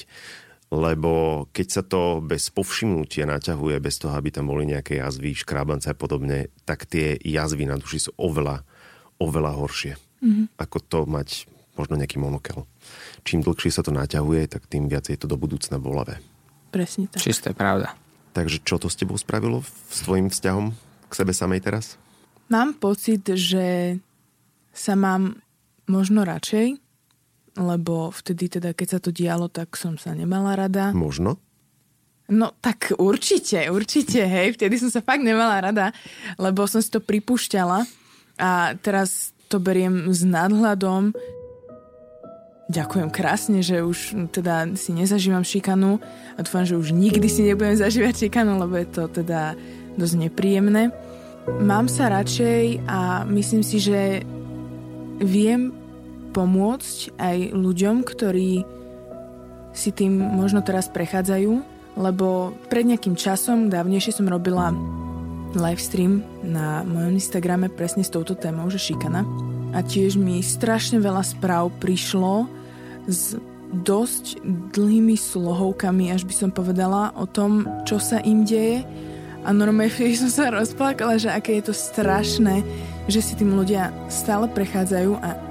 lebo 0.73 1.45
keď 1.53 1.67
sa 1.69 1.83
to 1.85 2.25
bez 2.25 2.49
povšimnutia 2.49 3.29
naťahuje, 3.29 3.77
bez 3.77 4.01
toho, 4.01 4.17
aby 4.17 4.33
tam 4.33 4.49
boli 4.49 4.65
nejaké 4.65 4.97
jazvy, 4.97 5.37
škrábance 5.37 5.85
a 5.89 5.95
podobne, 5.97 6.49
tak 6.65 6.89
tie 6.89 7.15
jazvy 7.21 7.69
na 7.69 7.77
duši 7.77 8.09
sú 8.09 8.11
oveľa, 8.17 8.65
oveľa 9.21 9.51
horšie. 9.55 9.93
Mm-hmm. 10.25 10.45
Ako 10.57 10.77
to 10.81 10.99
mať 11.05 11.45
možno 11.77 11.99
nejaký 11.99 12.17
monokel. 12.17 12.65
Čím 13.27 13.43
dlhšie 13.43 13.71
sa 13.71 13.83
to 13.83 13.91
naťahuje, 13.91 14.47
tak 14.47 14.65
tým 14.65 14.87
viac 14.87 15.11
je 15.11 15.19
to 15.19 15.27
do 15.27 15.35
budúcna 15.35 15.77
bolavé. 15.77 16.23
Presne 16.71 17.07
tak. 17.11 17.21
Čisté 17.21 17.51
pravda. 17.51 17.93
Takže 18.35 18.63
čo 18.63 18.75
to 18.75 18.91
s 18.91 18.99
tebou 18.99 19.15
spravilo 19.15 19.63
s 19.91 20.03
tvojim 20.03 20.27
vzťahom 20.27 20.75
k 21.07 21.13
sebe 21.13 21.31
samej 21.31 21.63
teraz? 21.63 21.95
Mám 22.51 22.77
pocit, 22.77 23.23
že 23.23 23.97
sa 24.75 24.93
mám 24.99 25.39
možno 25.87 26.27
radšej, 26.27 26.84
lebo 27.55 28.11
vtedy 28.11 28.59
teda, 28.59 28.75
keď 28.75 28.87
sa 28.87 28.99
to 28.99 29.15
dialo, 29.15 29.47
tak 29.47 29.79
som 29.79 29.95
sa 29.95 30.11
nemala 30.11 30.55
rada. 30.59 30.91
Možno? 30.91 31.39
No 32.25 32.51
tak 32.57 32.91
určite, 32.97 33.69
určite, 33.69 34.25
hej, 34.25 34.57
vtedy 34.57 34.81
som 34.81 34.89
sa 34.89 35.05
fakt 35.05 35.21
nemala 35.21 35.61
rada, 35.61 35.93
lebo 36.41 36.65
som 36.65 36.81
si 36.81 36.89
to 36.89 36.97
pripúšťala 36.97 37.85
a 38.41 38.73
teraz 38.81 39.31
to 39.45 39.61
beriem 39.61 40.09
s 40.09 40.25
nadhľadom. 40.25 41.13
Ďakujem 42.65 43.09
krásne, 43.13 43.61
že 43.61 43.85
už 43.85 44.25
teda 44.33 44.73
si 44.73 44.89
nezažívam 44.89 45.45
šikanu 45.45 46.01
a 46.33 46.39
dúfam, 46.41 46.65
že 46.65 46.73
už 46.73 46.97
nikdy 46.97 47.29
si 47.29 47.45
nebudem 47.45 47.77
zažívať 47.83 48.25
šikanu, 48.25 48.57
lebo 48.57 48.73
je 48.73 48.87
to 48.89 49.03
teda 49.05 49.53
dosť 49.95 50.15
nepríjemné. 50.27 50.89
Mám 51.61 51.85
sa 51.93 52.09
radšej 52.09 52.89
a 52.89 53.21
myslím 53.29 53.61
si, 53.61 53.77
že 53.77 54.25
viem 55.21 55.84
pomôcť 56.35 57.15
aj 57.15 57.37
ľuďom, 57.55 58.03
ktorí 58.03 58.67
si 59.71 59.89
tým 59.95 60.19
možno 60.19 60.59
teraz 60.59 60.91
prechádzajú, 60.91 61.51
lebo 61.95 62.51
pred 62.67 62.83
nejakým 62.83 63.15
časom, 63.15 63.71
dávnejšie 63.71 64.19
som 64.19 64.27
robila 64.27 64.75
livestream 65.55 66.19
na 66.43 66.83
mojom 66.83 67.15
Instagrame 67.15 67.71
presne 67.71 68.03
s 68.03 68.11
touto 68.11 68.35
témou, 68.35 68.67
že 68.67 68.79
šikana. 68.79 69.23
A 69.71 69.79
tiež 69.79 70.19
mi 70.19 70.43
strašne 70.43 70.99
veľa 70.99 71.23
správ 71.23 71.71
prišlo 71.79 72.47
s 73.07 73.39
dosť 73.71 74.39
dlhými 74.75 75.15
slohovkami, 75.19 76.11
až 76.11 76.23
by 76.27 76.35
som 76.35 76.49
povedala, 76.51 77.11
o 77.15 77.27
tom, 77.27 77.67
čo 77.87 77.99
sa 77.99 78.23
im 78.23 78.43
deje. 78.47 78.83
A 79.43 79.51
normálne 79.51 79.91
som 80.19 80.31
sa 80.31 80.51
rozplakala, 80.51 81.19
že 81.19 81.31
aké 81.31 81.59
je 81.59 81.71
to 81.71 81.75
strašné, 81.75 82.63
že 83.07 83.19
si 83.23 83.33
tým 83.35 83.55
ľudia 83.55 83.91
stále 84.11 84.47
prechádzajú 84.51 85.11
a 85.19 85.44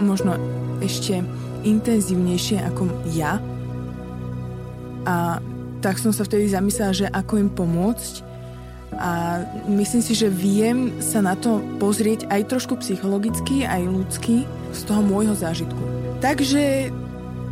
možno 0.00 0.36
ešte 0.84 1.24
intenzívnejšie 1.64 2.62
ako 2.62 2.88
ja. 3.16 3.40
A 5.06 5.38
tak 5.80 6.02
som 6.02 6.10
sa 6.10 6.26
vtedy 6.26 6.50
zamyslela, 6.50 6.92
že 6.94 7.06
ako 7.10 7.34
im 7.38 7.50
pomôcť. 7.50 8.14
A 8.96 9.44
myslím 9.68 10.00
si, 10.00 10.16
že 10.16 10.32
viem 10.32 11.02
sa 11.04 11.20
na 11.20 11.36
to 11.36 11.60
pozrieť 11.76 12.30
aj 12.32 12.48
trošku 12.48 12.80
psychologicky, 12.80 13.66
aj 13.66 13.82
ľudsky 13.86 14.48
z 14.72 14.80
toho 14.88 15.02
môjho 15.04 15.36
zážitku. 15.36 15.78
Takže 16.24 16.90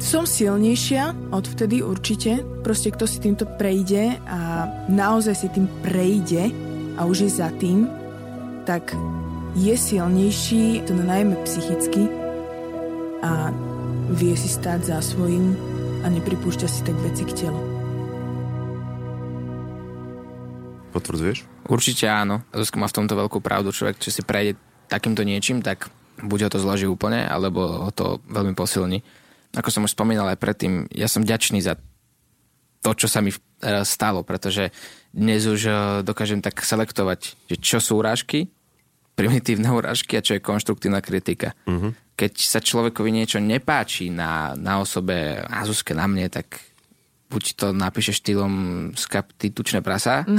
som 0.00 0.24
silnejšia 0.24 1.14
od 1.30 1.44
vtedy 1.46 1.84
určite. 1.84 2.42
Proste 2.64 2.90
kto 2.90 3.04
si 3.04 3.20
týmto 3.20 3.44
prejde 3.60 4.18
a 4.24 4.66
naozaj 4.88 5.34
si 5.36 5.48
tým 5.52 5.68
prejde 5.84 6.50
a 6.96 7.04
už 7.04 7.28
je 7.28 7.30
za 7.30 7.52
tým, 7.60 7.86
tak 8.64 8.96
je 9.54 9.74
silnejší, 9.76 10.82
to 10.88 10.96
najmä 10.96 11.38
psychicky, 11.46 12.10
a 13.24 13.48
vie 14.12 14.36
si 14.36 14.52
stáť 14.52 14.92
za 14.92 14.98
svojím 15.00 15.56
a 16.04 16.12
nepripúšťa 16.12 16.68
si 16.68 16.80
tak 16.84 16.96
veci 17.00 17.24
k 17.24 17.32
telu. 17.32 17.60
Potvrdzuješ? 20.92 21.48
Určite 21.66 22.06
áno. 22.06 22.44
Zuzka 22.52 22.76
má 22.76 22.86
v 22.86 22.96
tomto 23.00 23.16
veľkú 23.16 23.40
pravdu. 23.40 23.72
Človek, 23.72 23.98
čo 23.98 24.12
si 24.12 24.20
prejde 24.20 24.60
takýmto 24.92 25.24
niečím, 25.24 25.64
tak 25.64 25.88
buď 26.20 26.46
ho 26.46 26.50
to 26.52 26.62
zloží 26.62 26.86
úplne, 26.86 27.24
alebo 27.24 27.88
ho 27.88 27.90
to 27.90 28.20
veľmi 28.28 28.52
posilní. 28.52 29.00
Ako 29.56 29.72
som 29.72 29.88
už 29.88 29.96
spomínal 29.96 30.28
aj 30.28 30.38
predtým, 30.38 30.86
ja 30.92 31.08
som 31.08 31.24
ďačný 31.24 31.64
za 31.64 31.80
to, 32.84 32.90
čo 32.92 33.08
sa 33.08 33.24
mi 33.24 33.32
stalo, 33.88 34.20
pretože 34.20 34.68
dnes 35.16 35.48
už 35.48 35.60
eh, 35.64 35.76
dokážem 36.04 36.44
tak 36.44 36.60
selektovať, 36.60 37.48
že 37.48 37.56
čo 37.56 37.80
sú 37.80 37.96
urážky, 37.96 38.52
primitívne 39.16 39.72
urážky 39.80 40.20
a 40.20 40.22
čo 40.22 40.36
je 40.36 40.44
konštruktívna 40.44 41.00
kritika. 41.00 41.56
Uh-huh 41.64 41.96
keď 42.14 42.32
sa 42.38 42.62
človekovi 42.62 43.10
niečo 43.10 43.42
nepáči 43.42 44.10
na, 44.10 44.54
na 44.54 44.78
osobe 44.78 45.42
a 45.42 45.66
Zuzke 45.66 45.98
na 45.98 46.06
mne, 46.06 46.30
tak 46.30 46.62
buď 47.34 47.44
to 47.58 47.66
napíše 47.74 48.14
štýlom 48.14 48.54
skap 48.94 49.34
ty 49.34 49.50
tučné 49.50 49.82
prasa, 49.82 50.22
mm. 50.22 50.38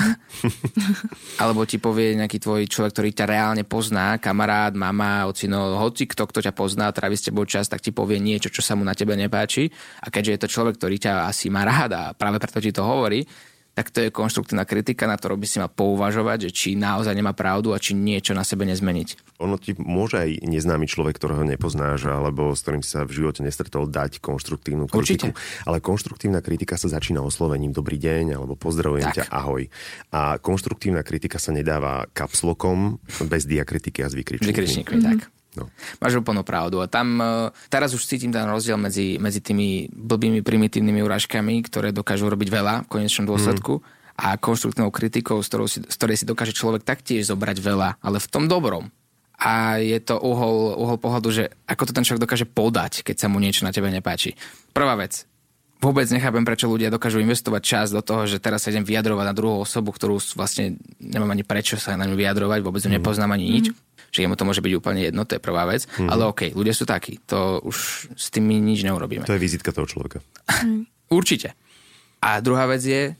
alebo 1.43 1.67
ti 1.67 1.75
povie 1.75 2.15
nejaký 2.15 2.39
tvoj 2.39 2.63
človek, 2.71 2.95
ktorý 2.95 3.09
ťa 3.11 3.25
reálne 3.27 3.63
pozná, 3.67 4.15
kamarát, 4.15 4.71
mama, 4.71 5.27
ocino, 5.27 5.75
hoci 5.75 6.07
kto, 6.07 6.23
kto 6.23 6.39
ťa 6.47 6.55
pozná, 6.55 6.87
trávi 6.95 7.19
s 7.19 7.27
tebou 7.27 7.43
čas, 7.43 7.67
tak 7.67 7.83
ti 7.83 7.91
povie 7.91 8.23
niečo, 8.23 8.47
čo 8.47 8.63
sa 8.63 8.79
mu 8.79 8.87
na 8.87 8.95
tebe 8.95 9.11
nepáči. 9.19 9.67
A 9.99 10.07
keďže 10.07 10.31
je 10.31 10.41
to 10.47 10.53
človek, 10.55 10.79
ktorý 10.79 10.95
ťa 10.95 11.27
asi 11.27 11.51
má 11.51 11.67
rád 11.67 11.91
a 11.91 12.03
práve 12.15 12.39
preto 12.39 12.63
ti 12.63 12.71
to 12.71 12.87
hovorí, 12.87 13.27
tak 13.75 13.91
to 13.91 13.99
je 13.99 14.09
konštruktívna 14.09 14.63
kritika, 14.63 15.03
na 15.03 15.19
ktorú 15.19 15.35
by 15.35 15.47
si 15.51 15.59
mal 15.59 15.67
pouvažovať, 15.67 16.47
že 16.47 16.51
či 16.55 16.69
naozaj 16.79 17.11
nemá 17.11 17.35
pravdu 17.35 17.75
a 17.75 17.77
či 17.77 17.91
niečo 17.91 18.31
na 18.31 18.47
sebe 18.47 18.63
nezmeniť. 18.63 19.35
Ono 19.43 19.59
ti 19.59 19.75
môže 19.75 20.15
aj 20.15 20.47
neznámy 20.47 20.87
človek, 20.87 21.19
ktorého 21.19 21.43
nepoznáš, 21.43 22.07
alebo 22.07 22.55
s 22.55 22.63
ktorým 22.63 22.79
si 22.79 22.95
sa 22.95 23.03
v 23.03 23.19
živote 23.19 23.43
nestretol, 23.43 23.91
dať 23.91 24.23
konštruktívnu 24.23 24.87
kritiku. 24.87 25.35
Určite. 25.35 25.67
Ale 25.67 25.83
konštruktívna 25.83 26.39
kritika 26.39 26.79
sa 26.79 26.87
začína 26.87 27.19
oslovením 27.19 27.75
dobrý 27.75 27.99
deň, 27.99 28.39
alebo 28.39 28.55
pozdravujem 28.55 29.11
Tak. 29.11 29.15
ťa, 29.19 29.23
ahoj. 29.27 29.67
A 30.15 30.39
konštruktívna 30.39 31.03
kritika 31.03 31.35
sa 31.35 31.51
nedáva 31.51 32.07
kapslokom, 32.15 33.03
bez 33.27 33.43
diakritiky 33.43 33.99
a 33.99 34.07
s 34.07 34.15
vykričníkmi. 34.15 34.55
Vykričníkmi, 34.55 34.97
mm-hmm. 35.03 35.19
tak. 35.19 35.34
No. 35.55 35.71
Máš 36.03 36.19
úplnú 36.19 36.43
pravdu. 36.43 36.83
A 36.83 36.87
tam 36.91 37.19
e, 37.19 37.49
teraz 37.71 37.95
už 37.95 38.03
cítim 38.03 38.29
ten 38.29 38.43
rozdiel 38.43 38.75
medzi, 38.75 39.15
medzi 39.17 39.39
tými 39.39 39.87
blbými 39.91 40.43
primitívnymi 40.43 41.01
urážkami, 41.01 41.63
ktoré 41.65 41.95
dokážu 41.95 42.27
robiť 42.27 42.49
veľa 42.51 42.73
v 42.85 42.91
konečnom 42.91 43.25
dôsledku 43.27 43.79
mm. 43.79 43.83
a 44.19 44.27
konštruktívnou 44.35 44.91
kritikou, 44.91 45.39
z, 45.39 45.49
si, 45.71 45.79
z 45.83 45.95
ktorej 45.95 46.17
si 46.19 46.25
dokáže 46.27 46.53
človek 46.53 46.83
taktiež 46.83 47.31
zobrať 47.31 47.57
veľa, 47.63 47.89
ale 48.03 48.17
v 48.19 48.27
tom 48.27 48.51
dobrom. 48.51 48.91
A 49.35 49.83
je 49.83 49.99
to 49.99 50.15
uhol, 50.15 50.79
uhol 50.79 50.95
pohľadu, 50.95 51.27
že 51.31 51.43
ako 51.67 51.91
to 51.91 51.95
ten 51.95 52.07
človek 52.07 52.23
dokáže 52.23 52.47
podať, 52.47 53.03
keď 53.03 53.15
sa 53.19 53.27
mu 53.27 53.43
niečo 53.43 53.67
na 53.67 53.75
tebe 53.75 53.91
nepáči. 53.91 54.35
Prvá 54.71 54.95
vec. 54.95 55.27
Vôbec 55.83 56.07
nechápem, 56.07 56.47
prečo 56.47 56.71
ľudia 56.71 56.87
dokážu 56.87 57.19
investovať 57.19 57.61
čas 57.61 57.87
do 57.91 57.99
toho, 57.99 58.23
že 58.23 58.39
teraz 58.39 58.63
sa 58.63 58.71
idem 58.71 58.87
vyjadrovať 58.87 59.25
na 59.27 59.35
druhú 59.35 59.59
osobu, 59.59 59.91
ktorú 59.91 60.23
vlastne 60.39 60.79
nemám 61.03 61.35
ani 61.35 61.43
prečo 61.43 61.75
sa 61.75 61.99
na 61.99 62.07
ňu 62.07 62.15
vyjadrovať, 62.15 62.59
vôbec 62.63 62.79
ju 62.79 62.89
nepoznám 62.89 63.35
ani 63.35 63.45
nič. 63.59 63.65
Že 64.15 64.23
jemu 64.23 64.35
to 64.39 64.47
môže 64.47 64.63
byť 64.63 64.73
úplne 64.79 65.03
jedno, 65.03 65.27
to 65.27 65.35
je 65.35 65.43
prvá 65.43 65.67
vec. 65.67 65.83
Mm-hmm. 65.83 66.07
Ale 66.07 66.31
OK, 66.31 66.55
ľudia 66.55 66.71
sú 66.71 66.87
takí. 66.87 67.19
To 67.27 67.59
už 67.67 68.07
s 68.15 68.31
tým 68.31 68.47
my 68.47 68.55
nič 68.63 68.87
neurobíme. 68.87 69.27
To 69.27 69.35
je 69.35 69.43
vizitka 69.43 69.75
toho 69.75 69.83
človeka. 69.83 70.23
Určite. 71.11 71.51
A 72.23 72.39
druhá 72.39 72.63
vec 72.71 72.79
je 72.79 73.11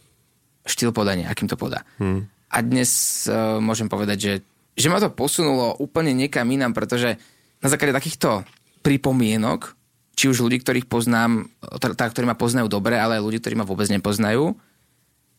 štýl 0.64 0.96
podania, 0.96 1.28
akým 1.28 1.52
to 1.52 1.60
podá. 1.60 1.84
Hmm. 2.02 2.26
A 2.50 2.64
dnes 2.64 2.90
uh, 3.28 3.62
môžem 3.62 3.86
povedať, 3.86 4.18
že, 4.18 4.34
že 4.74 4.88
ma 4.90 4.98
to 4.98 5.14
posunulo 5.14 5.78
úplne 5.78 6.16
niekam 6.16 6.48
inám, 6.50 6.74
pretože 6.74 7.20
na 7.62 7.68
základe 7.70 7.94
takýchto 7.94 8.42
pripomienok, 8.82 9.78
či 10.16 10.32
už 10.32 10.48
ľudí, 10.48 10.64
ktorých 10.64 10.88
poznám, 10.88 11.52
tá, 11.78 12.08
ktorí 12.08 12.26
ma 12.26 12.40
poznajú 12.40 12.72
dobre, 12.72 12.96
ale 12.96 13.20
aj 13.20 13.26
ľudí, 13.26 13.38
ktorí 13.44 13.60
ma 13.60 13.68
vôbec 13.68 13.92
nepoznajú, 13.92 14.56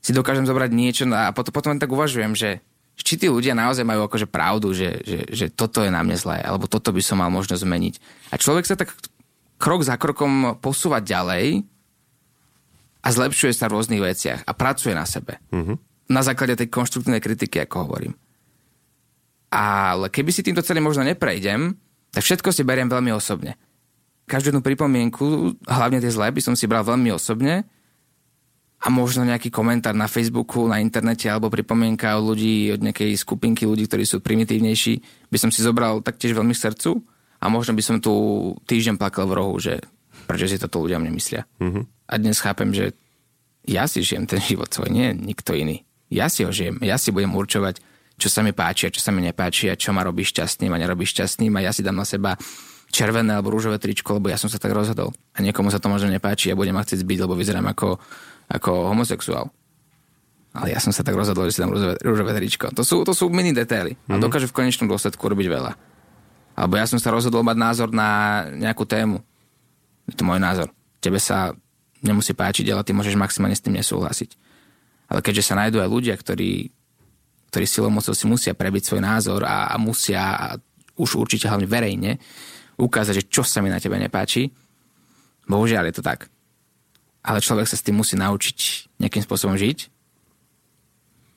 si 0.05 0.15
dokážem 0.15 0.47
zobrať 0.47 0.71
niečo 0.71 1.05
a 1.11 1.35
potom, 1.35 1.51
potom 1.51 1.79
tak 1.83 1.91
uvažujem, 1.91 2.39
že 2.39 2.63
či 2.97 3.21
tí 3.21 3.27
ľudia 3.29 3.53
naozaj 3.53 3.85
majú 3.85 4.09
akože 4.09 4.27
pravdu, 4.27 4.73
že, 4.73 5.05
že, 5.05 5.19
že 5.29 5.47
toto 5.53 5.85
je 5.85 5.93
na 5.93 6.01
mne 6.01 6.17
zlé, 6.17 6.41
alebo 6.41 6.65
toto 6.65 6.91
by 6.91 7.03
som 7.05 7.21
mal 7.21 7.29
možno 7.29 7.55
zmeniť. 7.55 8.01
A 8.33 8.41
človek 8.41 8.65
sa 8.65 8.77
tak 8.77 8.97
krok 9.61 9.85
za 9.85 10.01
krokom 10.01 10.57
posúva 10.61 11.05
ďalej 11.05 11.65
a 13.05 13.09
zlepšuje 13.13 13.53
sa 13.53 13.69
v 13.69 13.75
rôznych 13.77 14.03
veciach 14.03 14.41
a 14.49 14.53
pracuje 14.57 14.97
na 14.97 15.05
sebe. 15.05 15.37
Mhm. 15.53 15.77
Na 16.07 16.23
základe 16.23 16.55
tej 16.55 16.71
konštruktívnej 16.71 17.19
kritiky, 17.19 17.67
ako 17.67 17.91
hovorím. 17.91 18.15
Ale 19.51 20.07
keby 20.07 20.31
si 20.31 20.47
týmto 20.47 20.63
celým 20.63 20.87
možno 20.87 21.03
neprejdem, 21.03 21.75
tak 22.15 22.23
všetko 22.23 22.55
si 22.55 22.63
beriem 22.63 22.87
veľmi 22.87 23.11
osobne. 23.11 23.59
Každú 24.27 24.55
jednu 24.55 24.63
pripomienku, 24.63 25.55
hlavne 25.67 25.99
tie 25.99 26.11
zlé, 26.11 26.31
by 26.31 26.43
som 26.43 26.55
si 26.55 26.67
bral 26.71 26.87
veľmi 26.87 27.11
osobne 27.11 27.67
a 28.87 28.89
možno 28.89 29.27
nejaký 29.27 29.51
komentár 29.51 29.99
na 29.99 30.07
Facebooku, 30.07 30.71
na 30.71 30.79
internete 30.79 31.27
alebo 31.27 31.51
pripomienka 31.51 32.15
od 32.15 32.31
ľudí, 32.31 32.71
od 32.71 32.87
nejakej 32.87 33.19
skupinky 33.19 33.67
ľudí, 33.67 33.91
ktorí 33.91 34.07
sú 34.07 34.23
primitívnejší, 34.23 35.27
by 35.27 35.39
som 35.43 35.51
si 35.51 35.67
zobral 35.67 35.99
taktiež 36.07 36.39
veľmi 36.39 36.55
k 36.55 36.71
srdcu 36.71 37.03
a 37.43 37.51
možno 37.51 37.75
by 37.75 37.83
som 37.83 37.99
tu 37.99 38.15
týždeň 38.71 38.95
plakal 38.95 39.27
v 39.27 39.43
rohu, 39.43 39.59
že 39.59 39.83
prečo 40.31 40.47
si 40.47 40.63
toto 40.63 40.79
ľudia 40.87 41.03
nemyslia. 41.03 41.51
Mhm. 41.59 41.83
A 42.07 42.15
dnes 42.23 42.39
chápem, 42.39 42.71
že 42.71 42.95
ja 43.67 43.91
si 43.91 44.07
žijem 44.07 44.31
ten 44.31 44.39
život 44.39 44.71
svoj, 44.71 44.95
nie 44.95 45.11
nikto 45.11 45.59
iný. 45.59 45.83
Ja 46.07 46.31
si 46.31 46.47
ho 46.47 46.55
žijem, 46.55 46.79
ja 46.87 46.95
si 46.95 47.11
budem 47.11 47.35
určovať, 47.35 47.83
čo 48.15 48.31
sa 48.31 48.47
mi 48.47 48.55
páči 48.55 48.87
a 48.87 48.95
čo 48.95 49.03
sa 49.03 49.11
mi 49.11 49.19
nepáči 49.27 49.67
a 49.67 49.75
čo 49.75 49.91
ma 49.91 50.07
robí 50.07 50.23
šťastným 50.23 50.71
a 50.71 50.79
nerobí 50.79 51.03
šťastným 51.03 51.51
a 51.59 51.67
ja 51.67 51.75
si 51.75 51.83
dám 51.83 51.99
na 51.99 52.07
seba 52.07 52.39
červené 52.95 53.35
alebo 53.35 53.51
rúžové 53.51 53.83
tričko, 53.83 54.23
lebo 54.23 54.31
ja 54.31 54.39
som 54.39 54.47
sa 54.47 54.63
tak 54.63 54.71
rozhodol. 54.71 55.11
A 55.35 55.43
niekomu 55.43 55.75
sa 55.75 55.83
to 55.83 55.91
možno 55.91 56.07
nepáči 56.07 56.55
a 56.55 56.59
budem 56.59 56.79
ma 56.79 56.87
chcieť 56.87 57.03
zbiť, 57.03 57.19
lebo 57.27 57.35
vyzerám 57.35 57.67
ako, 57.75 57.99
ako 58.51 58.91
homosexuál. 58.95 59.51
Ale 60.57 60.73
ja 60.73 60.81
som 60.81 60.89
sa 60.89 61.05
tak 61.05 61.13
rozhodol, 61.13 61.53
že 61.53 61.59
si 61.59 61.61
dám 61.61 61.73
rúžové, 61.77 61.95
rúžové 62.01 62.33
tričko. 62.33 62.73
To 62.73 62.81
sú, 62.81 63.05
to 63.05 63.13
sú 63.13 63.29
mini 63.29 63.53
detaily 63.53 63.93
a 64.09 64.17
dokážu 64.17 64.49
v 64.49 64.57
konečnom 64.65 64.89
dôsledku 64.89 65.21
robiť 65.21 65.47
veľa. 65.53 65.73
Alebo 66.57 66.81
ja 66.81 66.89
som 66.89 66.97
sa 66.97 67.13
rozhodol 67.13 67.45
mať 67.45 67.57
názor 67.61 67.89
na 67.93 68.43
nejakú 68.57 68.89
tému. 68.89 69.21
Je 70.09 70.17
to 70.17 70.25
môj 70.25 70.41
názor. 70.41 70.73
Tebe 71.05 71.21
sa 71.21 71.53
nemusí 72.01 72.33
páčiť, 72.33 72.73
ale 72.73 72.87
ty 72.89 72.97
môžeš 72.97 73.21
maximálne 73.21 73.53
s 73.53 73.61
tým 73.61 73.77
nesúhlasiť. 73.77 74.33
Ale 75.13 75.21
keďže 75.21 75.53
sa 75.53 75.61
nájdú 75.61 75.85
aj 75.85 75.93
ľudia, 75.93 76.15
ktorí, 76.17 76.73
ktorí 77.53 77.65
silou 77.69 77.93
mocou 77.93 78.17
si 78.17 78.25
musia 78.25 78.57
prebiť 78.57 78.89
svoj 78.89 79.05
názor 79.05 79.45
a, 79.45 79.69
a 79.69 79.77
musia, 79.77 80.23
a 80.25 80.47
už 80.97 81.21
určite 81.21 81.53
hlavne 81.53 81.69
verejne, 81.69 82.17
ukázať, 82.81 83.15
že 83.21 83.29
čo 83.29 83.43
sa 83.45 83.61
mi 83.61 83.69
na 83.69 83.77
tebe 83.77 84.01
nepáči, 84.01 84.49
bohužiaľ 85.45 85.93
je 85.93 85.95
to 86.01 86.03
tak. 86.03 86.33
Ale 87.27 87.43
človek 87.43 87.67
sa 87.67 87.75
s 87.75 87.83
tým 87.83 87.99
musí 87.99 88.15
naučiť 88.15 88.59
nejakým 89.03 89.23
spôsobom 89.27 89.59
žiť 89.59 89.91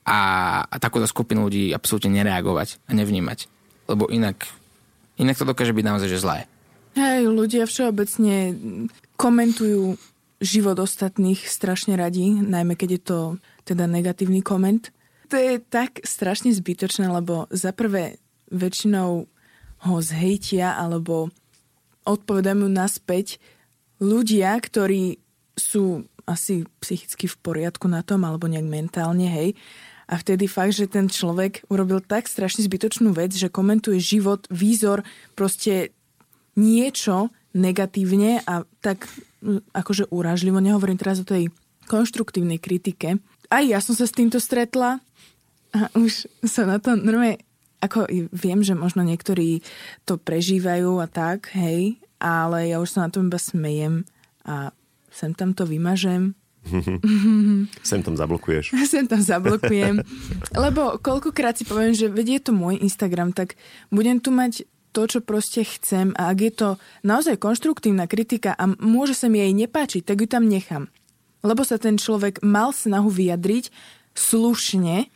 a, 0.06 0.20
a 0.64 0.76
takúto 0.78 1.04
skupinu 1.10 1.50
ľudí 1.50 1.74
absolútne 1.74 2.14
nereagovať 2.14 2.78
a 2.86 2.94
nevnímať. 2.94 3.50
Lebo 3.90 4.06
inak, 4.06 4.46
inak 5.18 5.36
to 5.36 5.44
dokáže 5.44 5.74
byť 5.74 5.84
naozaj 5.84 6.08
že 6.08 6.22
zlé. 6.22 6.38
Hej, 6.94 7.30
ľudia 7.30 7.66
všeobecne 7.66 8.54
komentujú 9.14 9.98
život 10.40 10.78
ostatných 10.80 11.44
strašne 11.46 11.94
radi, 11.94 12.32
najmä 12.32 12.74
keď 12.74 12.90
je 12.96 13.02
to 13.02 13.18
teda 13.68 13.84
negatívny 13.86 14.40
koment. 14.40 14.90
To 15.30 15.38
je 15.38 15.62
tak 15.62 16.02
strašne 16.02 16.50
zbytočné, 16.50 17.06
lebo 17.06 17.46
za 17.54 17.70
prvé 17.70 18.18
väčšinou 18.50 19.30
ho 19.80 19.96
zhejtia 20.02 20.74
alebo 20.74 21.30
odpovedajú 22.02 22.66
naspäť 22.66 23.38
ľudia, 24.02 24.56
ktorí 24.58 25.20
sú 25.60 26.08
asi 26.24 26.64
psychicky 26.80 27.28
v 27.28 27.36
poriadku 27.44 27.84
na 27.86 28.00
tom 28.00 28.24
alebo 28.24 28.48
nejak 28.48 28.64
mentálne, 28.64 29.28
hej. 29.28 29.52
A 30.10 30.18
vtedy 30.18 30.50
fakt, 30.50 30.74
že 30.74 30.90
ten 30.90 31.06
človek 31.06 31.62
urobil 31.70 32.02
tak 32.02 32.26
strašne 32.26 32.66
zbytočnú 32.66 33.14
vec, 33.14 33.30
že 33.30 33.52
komentuje 33.52 34.02
život, 34.02 34.42
výzor, 34.50 35.06
proste 35.38 35.94
niečo 36.58 37.30
negatívne 37.54 38.42
a 38.42 38.66
tak 38.82 39.06
akože 39.70 40.10
úražlivo, 40.10 40.58
nehovorím 40.58 40.98
teraz 40.98 41.22
o 41.22 41.26
tej 41.26 41.54
konštruktívnej 41.86 42.58
kritike. 42.58 43.22
Aj 43.50 43.62
ja 43.66 43.78
som 43.82 43.94
sa 43.94 44.06
s 44.06 44.14
týmto 44.14 44.38
stretla 44.38 45.02
a 45.74 45.78
už 45.94 46.26
sa 46.46 46.66
na 46.66 46.82
to 46.82 46.94
normálne, 46.94 47.42
ako 47.82 48.06
viem, 48.34 48.62
že 48.62 48.74
možno 48.78 49.02
niektorí 49.06 49.62
to 50.06 50.18
prežívajú 50.18 50.98
a 51.02 51.06
tak, 51.06 51.50
hej, 51.54 51.98
ale 52.18 52.70
ja 52.70 52.82
už 52.82 52.98
sa 52.98 53.06
na 53.06 53.10
tom 53.10 53.30
iba 53.30 53.40
smejem 53.40 54.06
a 54.42 54.74
sem 55.10 55.34
tam 55.34 55.52
to 55.52 55.66
vymažem, 55.66 56.34
Sem 57.88 58.04
tam 58.04 58.16
zablokuješ. 58.16 58.76
sem 58.92 59.08
tam 59.08 59.20
zablokujem. 59.20 60.04
Lebo 60.52 61.00
koľkokrát 61.00 61.56
si 61.56 61.64
poviem, 61.64 61.96
že 61.96 62.12
vedie 62.12 62.36
to 62.36 62.52
môj 62.52 62.80
Instagram, 62.80 63.32
tak 63.32 63.56
budem 63.88 64.20
tu 64.20 64.28
mať 64.28 64.68
to, 64.90 65.06
čo 65.06 65.22
proste 65.22 65.62
chcem 65.62 66.10
a 66.18 66.34
ak 66.34 66.38
je 66.42 66.52
to 66.52 66.68
naozaj 67.06 67.38
konštruktívna 67.38 68.10
kritika 68.10 68.58
a 68.58 68.66
môže 68.82 69.14
sa 69.14 69.30
mi 69.30 69.38
jej 69.38 69.54
nepáčiť, 69.54 70.02
tak 70.02 70.18
ju 70.18 70.26
tam 70.26 70.50
nechám. 70.50 70.90
Lebo 71.46 71.62
sa 71.62 71.78
ten 71.78 71.94
človek 71.94 72.42
mal 72.42 72.74
snahu 72.74 73.06
vyjadriť 73.06 73.70
slušne 74.18 75.06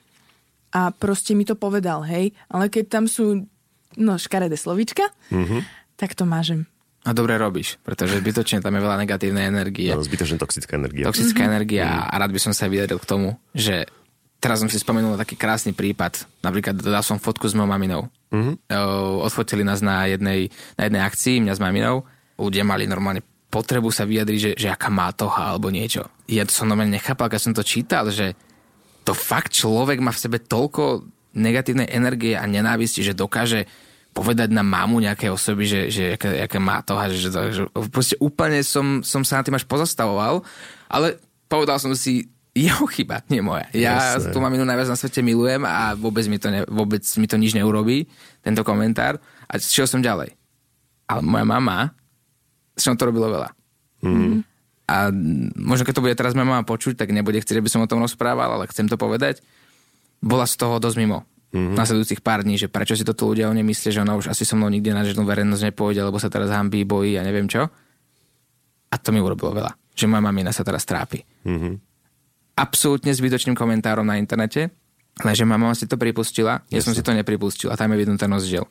a 0.70 0.80
proste 0.94 1.35
mi 1.35 1.42
to 1.42 1.59
povedal, 1.59 2.07
hej. 2.07 2.33
Ale 2.46 2.70
keď 2.70 2.85
tam 2.87 3.04
sú, 3.11 3.50
no, 3.98 4.14
škaredé 4.14 4.54
slovíčka, 4.54 5.11
mm-hmm. 5.35 5.61
tak 5.98 6.14
to 6.14 6.22
mážem. 6.22 6.70
A 7.04 7.12
dobre 7.12 7.36
robíš, 7.36 7.76
pretože 7.84 8.16
zbytočne 8.16 8.64
tam 8.64 8.72
je 8.74 8.80
veľa 8.80 8.96
negatívnej 9.04 9.44
energie. 9.52 9.92
No, 9.92 10.00
zbytočne 10.00 10.40
toxická 10.40 10.80
energia. 10.80 11.04
Toxická 11.04 11.44
mm-hmm. 11.44 11.52
energia 11.52 11.84
a 12.08 12.14
rád 12.16 12.32
by 12.32 12.40
som 12.40 12.56
sa 12.56 12.64
vyjadril 12.64 12.96
k 12.96 13.04
tomu, 13.04 13.36
že 13.52 13.84
teraz 14.40 14.64
som 14.64 14.72
si 14.72 14.80
spomenul 14.80 15.12
na 15.12 15.20
taký 15.20 15.36
krásny 15.36 15.76
prípad. 15.76 16.24
Napríklad 16.40 16.80
dal 16.80 17.04
som 17.04 17.20
fotku 17.20 17.44
s 17.44 17.52
mojou 17.52 17.68
maminou. 17.68 18.08
Mm-hmm. 18.32 18.72
Odfotili 19.20 19.68
nás 19.68 19.84
na 19.84 20.08
jednej, 20.08 20.48
na 20.80 20.88
jednej 20.88 21.02
akcii, 21.04 21.44
mňa 21.44 21.54
s 21.56 21.60
maminou. 21.60 22.08
Ľudia 22.40 22.64
mali 22.64 22.88
normálne 22.88 23.20
potrebu 23.52 23.92
sa 23.92 24.08
vyjadriť, 24.08 24.40
že, 24.40 24.50
že 24.56 24.68
aká 24.72 24.90
má 24.90 25.12
toha 25.12 25.54
alebo 25.54 25.70
niečo. 25.70 26.10
Ja 26.26 26.42
to 26.42 26.56
som 26.56 26.66
normálne 26.66 26.96
nechápal, 26.98 27.30
keď 27.30 27.40
som 27.40 27.54
to 27.54 27.62
čítal, 27.62 28.08
že 28.10 28.32
to 29.04 29.12
fakt 29.12 29.52
človek 29.52 30.00
má 30.00 30.10
v 30.10 30.22
sebe 30.24 30.40
toľko 30.40 31.04
negatívnej 31.36 31.86
energie 31.92 32.34
a 32.34 32.48
nenávisti, 32.48 33.04
že 33.04 33.12
dokáže 33.12 33.68
povedať 34.14 34.55
na 34.55 34.62
mamu 34.62 35.03
nejakej 35.03 35.35
osoby, 35.35 35.66
že, 35.66 35.81
že 35.90 36.03
aké, 36.14 36.46
aké 36.46 36.59
má 36.62 36.79
to, 36.87 36.94
že, 37.11 37.29
že, 37.29 37.31
že 37.50 37.62
proste 37.90 38.14
úplne 38.22 38.62
som, 38.62 39.03
som 39.03 39.27
sa 39.27 39.42
na 39.42 39.44
tým 39.44 39.59
až 39.59 39.66
pozastavoval, 39.66 40.46
ale 40.87 41.18
povedal 41.50 41.83
som 41.83 41.90
si, 41.98 42.31
jeho 42.55 42.87
chyba, 42.87 43.27
nie 43.27 43.42
moja. 43.42 43.66
Ja 43.74 44.14
Jasné. 44.14 44.31
tú 44.31 44.38
maminu 44.38 44.62
najviac 44.62 44.87
na 44.87 44.94
svete 44.94 45.18
milujem 45.27 45.66
a 45.66 45.98
vôbec 45.98 46.22
mi 46.31 46.38
to, 46.38 46.55
ne, 46.55 46.62
vôbec 46.70 47.03
mi 47.18 47.27
to 47.27 47.35
nič 47.35 47.59
neurobí, 47.59 48.07
tento 48.46 48.62
komentár. 48.62 49.18
A 49.50 49.59
šiel 49.59 49.90
som 49.90 49.98
ďalej. 49.98 50.38
Ale 51.11 51.20
moja 51.27 51.42
mama 51.42 51.90
s 52.79 52.87
to 52.87 53.03
robilo 53.03 53.27
veľa. 53.27 53.50
Mm. 54.05 54.44
a 54.85 55.09
možno 55.57 55.88
keď 55.88 55.96
to 55.96 56.05
bude 56.05 56.12
teraz 56.12 56.37
moja 56.37 56.44
mama 56.44 56.61
počuť, 56.61 57.00
tak 57.00 57.09
nebude 57.09 57.40
chcieť, 57.40 57.57
aby 57.57 57.72
som 57.72 57.81
o 57.81 57.88
tom 57.88 58.05
rozprával, 58.05 58.53
ale 58.53 58.68
chcem 58.68 58.85
to 58.85 59.00
povedať. 59.00 59.40
Bola 60.20 60.44
z 60.44 60.61
toho 60.61 60.77
dosť 60.77 61.00
mimo. 61.00 61.24
Mm-hmm. 61.54 61.78
Nasledujúcich 61.78 62.18
pár 62.18 62.42
dní, 62.42 62.58
že 62.58 62.66
prečo 62.66 62.98
si 62.98 63.06
toto 63.06 63.30
ľudia 63.30 63.46
o 63.46 63.54
nej 63.54 63.62
myslia, 63.62 63.94
že 63.94 64.02
ona 64.02 64.18
už 64.18 64.34
asi 64.34 64.42
so 64.42 64.58
mnou 64.58 64.66
nikde 64.66 64.90
na 64.90 65.06
žiadnu 65.06 65.22
verejnosť 65.22 65.70
nepôjde, 65.70 66.02
lebo 66.02 66.18
sa 66.18 66.26
teraz 66.26 66.50
hambí, 66.50 66.82
bojí 66.82 67.14
a 67.14 67.22
neviem 67.22 67.46
čo. 67.46 67.70
A 68.90 68.94
to 68.98 69.14
mi 69.14 69.22
urobilo 69.22 69.54
veľa. 69.54 69.70
Že 69.94 70.10
moja 70.10 70.22
mamina 70.26 70.50
sa 70.50 70.66
teraz 70.66 70.82
trápi. 70.82 71.22
Mm-hmm. 71.46 71.74
Absolútne 72.58 73.14
zbytočným 73.14 73.54
komentárom 73.54 74.02
na 74.02 74.18
internete, 74.18 74.74
lenže 75.22 75.46
moja 75.46 75.58
mama 75.62 75.78
si 75.78 75.86
to 75.86 75.94
pripustila, 75.94 76.66
ja 76.74 76.82
som 76.82 76.90
si 76.90 77.06
to 77.06 77.14
nepripustil 77.14 77.70
a 77.70 77.78
tam 77.78 77.94
je 77.94 78.02
vidno 78.02 78.18
ten 78.18 78.30
rozdiel. 78.30 78.66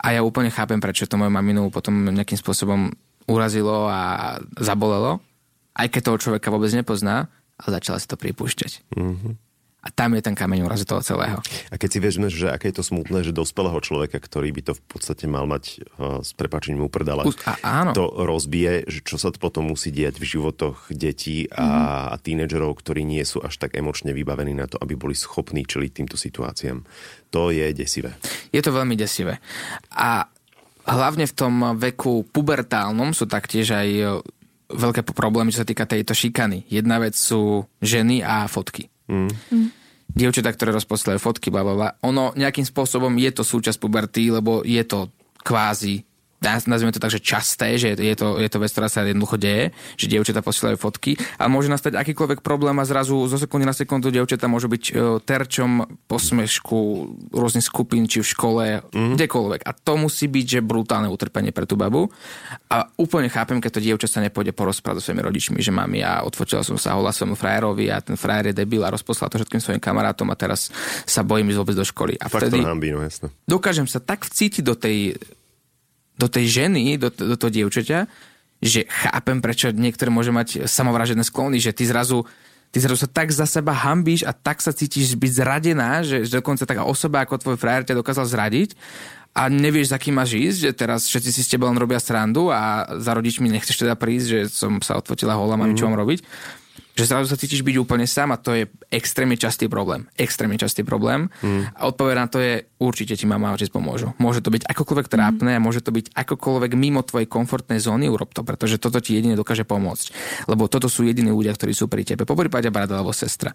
A 0.00 0.12
ja 0.12 0.20
úplne 0.20 0.52
chápem, 0.52 0.76
prečo 0.76 1.08
to 1.08 1.16
moju 1.16 1.32
maminu 1.32 1.72
potom 1.72 2.12
nejakým 2.12 2.36
spôsobom 2.36 2.92
urazilo 3.28 3.88
a 3.88 4.36
zabolelo, 4.60 5.24
aj 5.72 5.88
keď 5.88 6.00
toho 6.04 6.20
človeka 6.20 6.52
vôbec 6.52 6.68
nepozná, 6.72 7.32
ale 7.56 7.68
začala 7.80 7.96
si 7.96 8.08
to 8.08 8.20
pripúšťať. 8.20 8.92
Mm-hmm. 8.96 9.32
A 9.80 9.88
tam 9.88 10.12
je 10.12 10.20
ten 10.20 10.36
kameň 10.36 10.68
úrazu 10.68 10.84
toho 10.84 11.00
celého. 11.00 11.40
A 11.72 11.80
keď 11.80 11.88
si 11.88 11.98
vezmeš, 12.04 12.32
že 12.36 12.52
aké 12.52 12.68
je 12.68 12.80
to 12.80 12.84
smutné, 12.84 13.24
že 13.24 13.32
dospelého 13.32 13.80
človeka, 13.80 14.20
ktorý 14.20 14.52
by 14.52 14.62
to 14.68 14.72
v 14.76 14.82
podstate 14.84 15.24
mal 15.24 15.48
mať 15.48 15.80
uh, 15.96 16.20
s 16.20 16.36
prepačením 16.36 16.84
uprdala, 16.84 17.24
a, 17.24 17.52
áno. 17.64 17.96
to 17.96 18.04
rozbije, 18.04 18.84
že 18.84 19.00
čo 19.00 19.16
sa 19.16 19.32
to 19.32 19.40
potom 19.40 19.72
musí 19.72 19.88
diať 19.88 20.20
v 20.20 20.36
životoch 20.36 20.92
detí 20.92 21.48
a, 21.48 21.64
mm-hmm. 21.64 22.12
a 22.12 22.14
tínedžerov, 22.20 22.76
ktorí 22.76 23.08
nie 23.08 23.24
sú 23.24 23.40
až 23.40 23.56
tak 23.56 23.72
emočne 23.72 24.12
vybavení 24.12 24.52
na 24.52 24.68
to, 24.68 24.76
aby 24.76 25.00
boli 25.00 25.16
schopní 25.16 25.64
čeliť 25.64 25.90
týmto 25.96 26.20
situáciám. 26.20 26.84
To 27.32 27.48
je 27.48 27.64
desivé. 27.72 28.20
Je 28.52 28.60
to 28.60 28.76
veľmi 28.76 29.00
desivé. 29.00 29.40
A 29.96 30.28
hlavne 30.84 31.24
v 31.24 31.34
tom 31.36 31.54
veku 31.80 32.28
pubertálnom 32.28 33.16
sú 33.16 33.24
taktiež 33.30 33.72
aj 33.72 33.88
e, 33.88 34.04
veľké 34.70 35.06
problémy, 35.06 35.54
čo 35.54 35.62
sa 35.62 35.68
týka 35.68 35.86
tejto 35.86 36.12
šikany. 36.12 36.66
Jedna 36.70 36.98
vec 36.98 37.14
sú 37.14 37.64
ženy 37.80 38.22
a 38.26 38.50
fotky. 38.50 38.90
Mm. 39.10 39.68
Dievčatá, 40.10 40.50
ktoré 40.54 40.74
rozposielajú 40.74 41.18
fotky, 41.22 41.50
bla, 41.50 41.62
bla, 41.66 41.74
bla. 41.74 41.88
Ono 42.06 42.34
nejakým 42.34 42.66
spôsobom 42.66 43.14
je 43.18 43.30
to 43.30 43.42
súčasť 43.46 43.78
puberty, 43.78 44.30
lebo 44.30 44.62
je 44.66 44.82
to 44.86 45.10
kvázi 45.42 46.02
nazvime 46.40 46.92
to 46.92 47.02
tak, 47.02 47.12
že 47.12 47.20
časté, 47.20 47.76
že 47.76 47.92
je 47.94 48.16
to, 48.16 48.40
je 48.40 48.48
to 48.48 48.58
vec, 48.58 48.72
ktorá 48.72 48.88
sa 48.88 49.04
jednoducho 49.04 49.36
deje, 49.36 49.76
že 50.00 50.08
dievčatá 50.08 50.40
posielajú 50.40 50.80
fotky, 50.80 51.20
ale 51.36 51.52
môže 51.52 51.68
nastať 51.68 52.00
akýkoľvek 52.00 52.40
problém 52.40 52.76
a 52.80 52.88
zrazu 52.88 53.28
zo 53.28 53.36
sekundy 53.36 53.68
na 53.68 53.76
sekundu 53.76 54.08
dievčatá 54.08 54.48
môžu 54.48 54.72
byť 54.72 54.84
e, 54.88 54.92
terčom 55.20 55.84
posmešku 56.08 56.78
rôznych 57.36 57.64
skupín, 57.64 58.08
či 58.08 58.24
v 58.24 58.30
škole, 58.32 58.64
mm. 58.88 59.20
kdekoľvek. 59.20 59.60
A 59.68 59.70
to 59.76 60.00
musí 60.00 60.32
byť, 60.32 60.46
že 60.48 60.60
brutálne 60.64 61.12
utrpenie 61.12 61.52
pre 61.52 61.68
tú 61.68 61.76
babu. 61.76 62.08
A 62.72 62.88
úplne 62.96 63.28
chápem, 63.28 63.60
keď 63.60 63.70
to 63.76 63.84
dievča 63.84 64.08
sa 64.08 64.24
nepôjde 64.24 64.56
porozprávať 64.56 65.04
so 65.04 65.04
svojimi 65.10 65.22
rodičmi, 65.26 65.58
že 65.60 65.74
mám 65.74 65.92
ja 65.92 66.24
odfočila 66.24 66.64
som 66.64 66.80
sa 66.80 66.96
hola 66.96 67.12
svojmu 67.12 67.36
frajerovi 67.36 67.90
a 67.90 67.98
ten 68.00 68.14
frajer 68.14 68.54
je 68.54 68.64
debil 68.64 68.86
a 68.86 68.94
rozposlal 68.94 69.28
to 69.28 69.42
všetkým 69.42 69.60
svojim 69.60 69.82
kamarátom 69.82 70.30
a 70.30 70.38
teraz 70.38 70.70
sa 71.04 71.26
bojím 71.26 71.52
ísť 71.52 71.58
vôbec 71.60 71.76
do 71.76 71.84
školy. 71.84 72.14
A 72.16 72.30
Fakt 72.30 72.48
vtedy 72.48 72.62
to 72.62 72.70
hambí, 72.70 72.94
no 72.94 73.02
jasno. 73.02 73.28
dokážem 73.44 73.90
sa 73.90 73.98
tak 73.98 74.24
vcítiť 74.24 74.62
do 74.62 74.78
tej 74.78 75.18
do 76.20 76.28
tej 76.28 76.68
ženy, 76.68 77.00
do, 77.00 77.08
do 77.08 77.36
toho 77.40 77.48
dievčaťa, 77.48 78.04
že 78.60 78.84
chápem, 78.84 79.40
prečo 79.40 79.72
niektoré 79.72 80.12
môže 80.12 80.28
mať 80.28 80.68
samovražené 80.68 81.24
sklony, 81.24 81.56
že 81.56 81.72
ty 81.72 81.88
zrazu 81.88 82.28
ty 82.70 82.78
zrazu 82.78 83.02
sa 83.02 83.10
tak 83.10 83.34
za 83.34 83.50
seba 83.50 83.74
hambíš 83.74 84.22
a 84.22 84.30
tak 84.30 84.62
sa 84.62 84.70
cítiš 84.70 85.18
byť 85.18 85.32
zradená, 85.42 86.06
že, 86.06 86.22
že 86.22 86.38
dokonca 86.38 86.62
taká 86.62 86.86
osoba 86.86 87.26
ako 87.26 87.42
tvoj 87.42 87.56
frajer 87.58 87.82
ťa 87.82 87.98
dokázal 87.98 88.30
zradiť 88.30 88.78
a 89.34 89.50
nevieš, 89.50 89.90
za 89.90 89.98
kým 89.98 90.14
máš 90.14 90.38
ísť, 90.38 90.58
že 90.58 90.70
teraz 90.74 91.06
všetci 91.10 91.30
si 91.34 91.42
s 91.42 91.50
tebou 91.50 91.66
len 91.66 91.78
robia 91.78 91.98
srandu 91.98 92.50
a 92.54 92.86
za 92.98 93.10
rodičmi 93.10 93.50
nechceš 93.50 93.82
teda 93.86 93.98
prísť, 93.98 94.26
že 94.26 94.40
som 94.50 94.78
sa 94.78 94.98
odfotila 95.02 95.34
hola, 95.34 95.58
mám 95.58 95.74
mm-hmm. 95.74 95.78
čo 95.78 95.86
mám 95.90 95.98
robiť 95.98 96.22
že 96.98 97.06
zrazu 97.06 97.30
sa 97.30 97.38
cítiš 97.38 97.62
byť 97.62 97.76
úplne 97.80 98.04
sám 98.04 98.34
a 98.34 98.40
to 98.40 98.52
je 98.52 98.68
extrémne 98.90 99.38
častý 99.38 99.70
problém. 99.70 100.10
Extrémne 100.18 100.58
častý 100.58 100.82
problém. 100.82 101.30
Mm. 101.40 101.70
A 101.72 101.80
odpoveď 101.88 102.14
na 102.18 102.26
to 102.26 102.38
je, 102.42 102.66
určite 102.82 103.14
ti 103.14 103.24
mama 103.24 103.48
a 103.48 103.56
otec 103.56 103.70
pomôžu. 103.70 104.12
Môže 104.18 104.42
to 104.42 104.50
byť 104.50 104.66
akokoľvek 104.66 105.06
trápne 105.08 105.54
mm. 105.54 105.58
a 105.58 105.64
môže 105.64 105.80
to 105.80 105.94
byť 105.94 106.12
akokoľvek 106.12 106.72
mimo 106.74 107.00
tvojej 107.06 107.30
komfortnej 107.30 107.78
zóny, 107.78 108.10
urob 108.10 108.34
to, 108.34 108.42
pretože 108.42 108.82
toto 108.82 108.98
ti 108.98 109.16
jedine 109.16 109.38
dokáže 109.38 109.62
pomôcť. 109.64 110.06
Lebo 110.50 110.66
toto 110.66 110.90
sú 110.90 111.06
jediní 111.06 111.30
ľudia, 111.30 111.54
ktorí 111.54 111.72
sú 111.72 111.86
pri 111.86 112.02
tebe. 112.02 112.26
Po 112.26 112.34
prípade 112.34 112.68
brat 112.68 112.90
alebo 112.90 113.14
sestra. 113.14 113.54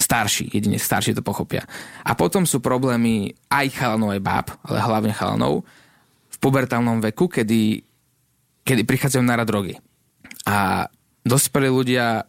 Starší, 0.00 0.48
jedine 0.48 0.80
starší 0.80 1.12
to 1.14 1.22
pochopia. 1.22 1.68
A 2.02 2.16
potom 2.16 2.48
sú 2.48 2.64
problémy 2.64 3.36
aj 3.52 3.76
chalanov, 3.76 4.16
aj 4.16 4.24
báb, 4.24 4.46
ale 4.64 4.78
hlavne 4.80 5.12
chalanov 5.12 5.68
v 6.32 6.36
pubertálnom 6.40 7.04
veku, 7.12 7.28
kedy, 7.28 7.84
kedy 8.64 8.82
prichádzajú 8.88 9.22
na 9.22 9.36
drogy. 9.44 9.76
A 10.48 10.88
dospelí 11.28 11.68
ľudia 11.68 12.24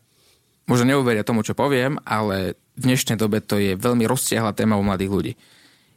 možno 0.69 0.85
neuveria 0.85 1.25
tomu, 1.25 1.41
čo 1.41 1.57
poviem, 1.57 1.97
ale 2.05 2.53
v 2.77 2.81
dnešnej 2.85 3.17
dobe 3.17 3.41
to 3.41 3.57
je 3.57 3.73
veľmi 3.73 4.05
rozsiahla 4.05 4.53
téma 4.53 4.77
u 4.77 4.85
mladých 4.85 5.11
ľudí. 5.11 5.33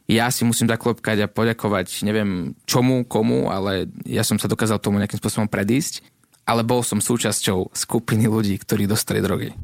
Ja 0.09 0.27
si 0.33 0.43
musím 0.43 0.67
zaklopkať 0.67 1.23
a 1.23 1.31
poďakovať, 1.31 2.03
neviem 2.03 2.59
čomu, 2.67 3.07
komu, 3.07 3.47
ale 3.53 3.87
ja 4.03 4.25
som 4.25 4.35
sa 4.35 4.51
dokázal 4.51 4.83
tomu 4.83 4.99
nejakým 4.99 5.21
spôsobom 5.21 5.47
predísť, 5.47 6.03
ale 6.43 6.65
bol 6.67 6.83
som 6.83 6.99
súčasťou 6.99 7.71
skupiny 7.71 8.27
ľudí, 8.27 8.59
ktorí 8.59 8.83
dostali 8.83 9.23
drogy 9.23 9.55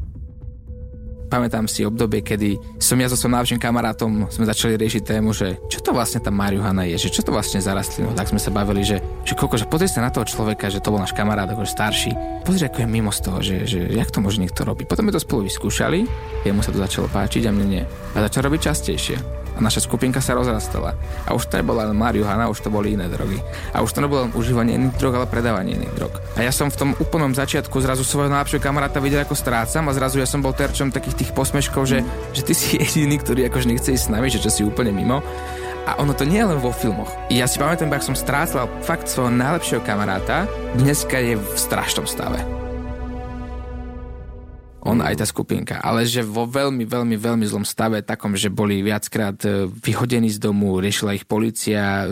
pamätám 1.29 1.69
si 1.69 1.85
obdobie, 1.85 2.25
kedy 2.25 2.57
som 2.81 2.97
ja 2.97 3.05
so 3.05 3.15
svojím 3.15 3.37
najlepším 3.37 3.61
kamarátom 3.61 4.27
sme 4.33 4.49
začali 4.49 4.75
riešiť 4.75 5.15
tému, 5.15 5.31
že 5.31 5.61
čo 5.69 5.79
to 5.79 5.93
vlastne 5.93 6.19
tá 6.19 6.33
marihuana 6.33 6.89
je, 6.89 7.07
že 7.07 7.13
čo 7.13 7.21
to 7.21 7.29
vlastne 7.29 7.61
za 7.61 7.77
rastlinu. 7.77 8.17
Tak 8.17 8.33
sme 8.33 8.41
sa 8.41 8.49
bavili, 8.49 8.81
že, 8.81 8.97
že 9.23 9.37
koľko, 9.37 9.61
že 9.61 9.69
pozri 9.69 9.85
sa 9.85 10.01
na 10.01 10.09
toho 10.09 10.25
človeka, 10.25 10.73
že 10.73 10.81
to 10.81 10.89
bol 10.89 10.99
náš 10.99 11.13
kamarát, 11.13 11.47
akože 11.47 11.69
starší. 11.69 12.11
Pozri, 12.43 12.65
ako 12.65 12.81
je 12.83 12.87
mimo 12.89 13.13
z 13.13 13.19
toho, 13.21 13.39
že, 13.45 13.55
že 13.69 13.79
jak 13.93 14.09
to 14.09 14.19
môže 14.25 14.41
niekto 14.41 14.65
robiť. 14.65 14.89
Potom 14.89 15.05
sme 15.05 15.13
to 15.13 15.21
spolu 15.21 15.45
vyskúšali, 15.45 16.09
jemu 16.43 16.65
sa 16.65 16.73
to 16.73 16.81
začalo 16.81 17.05
páčiť 17.07 17.45
a 17.45 17.53
mne 17.53 17.67
nie. 17.69 17.83
A 18.17 18.25
začal 18.25 18.49
robiť 18.49 18.59
častejšie 18.73 19.39
a 19.59 19.61
naša 19.61 19.83
skupinka 19.83 20.23
sa 20.23 20.39
rozrastala. 20.39 20.95
A 21.27 21.35
už 21.35 21.51
to 21.51 21.59
nebola 21.59 21.91
len 21.91 21.99
marihuana, 21.99 22.47
už 22.47 22.63
to 22.63 22.71
boli 22.71 22.95
iné 22.95 23.11
drogy. 23.11 23.43
A 23.75 23.83
už 23.83 23.91
to 23.91 23.99
nebolo 23.99 24.23
len 24.23 24.31
užívanie 24.31 24.79
iných 24.79 24.95
drog, 24.95 25.19
ale 25.19 25.27
predávanie 25.27 25.75
iných 25.75 25.93
drog. 25.99 26.15
A 26.39 26.47
ja 26.47 26.55
som 26.55 26.71
v 26.71 26.79
tom 26.79 26.89
úplnom 26.95 27.35
začiatku 27.35 27.75
zrazu 27.83 28.07
svojho 28.07 28.31
najlepšieho 28.31 28.63
kamaráta 28.63 29.03
videl, 29.03 29.19
ako 29.27 29.35
strácam 29.35 29.91
a 29.91 29.91
zrazu 29.91 30.23
ja 30.23 30.27
som 30.29 30.39
bol 30.39 30.55
terčom 30.55 30.95
takých 30.95 31.27
tých 31.27 31.31
posmeškov, 31.35 31.83
že, 31.83 31.99
že 32.31 32.41
ty 32.47 32.55
si 32.55 32.67
jediný, 32.79 33.19
ktorý 33.19 33.51
akože 33.51 33.67
nechce 33.67 33.91
ísť 33.91 34.07
s 34.07 34.13
nami, 34.15 34.31
že 34.31 34.39
čo 34.39 34.47
si 34.47 34.63
úplne 34.63 34.95
mimo. 34.95 35.19
A 35.83 35.97
ono 35.99 36.13
to 36.13 36.23
nie 36.23 36.39
je 36.39 36.47
len 36.47 36.61
vo 36.61 36.71
filmoch. 36.71 37.09
Ja 37.27 37.49
si 37.49 37.59
pamätám, 37.59 37.91
ak 37.91 38.05
som 38.05 38.15
strácal 38.15 38.71
fakt 38.85 39.11
svojho 39.11 39.33
najlepšieho 39.35 39.83
kamaráta, 39.83 40.47
dneska 40.77 41.19
je 41.19 41.35
v 41.35 41.45
strašnom 41.57 42.05
stave 42.05 42.58
on 44.79 45.03
aj 45.03 45.19
tá 45.19 45.25
skupinka, 45.27 45.75
ale 45.83 46.07
že 46.07 46.23
vo 46.23 46.47
veľmi, 46.47 46.87
veľmi, 46.87 47.15
veľmi 47.19 47.45
zlom 47.45 47.67
stave, 47.67 47.99
takom, 47.99 48.35
že 48.39 48.47
boli 48.47 48.79
viackrát 48.79 49.35
e, 49.43 49.67
vyhodení 49.67 50.31
z 50.31 50.39
domu, 50.39 50.79
riešila 50.79 51.15
ich 51.19 51.27
policia, 51.27 52.07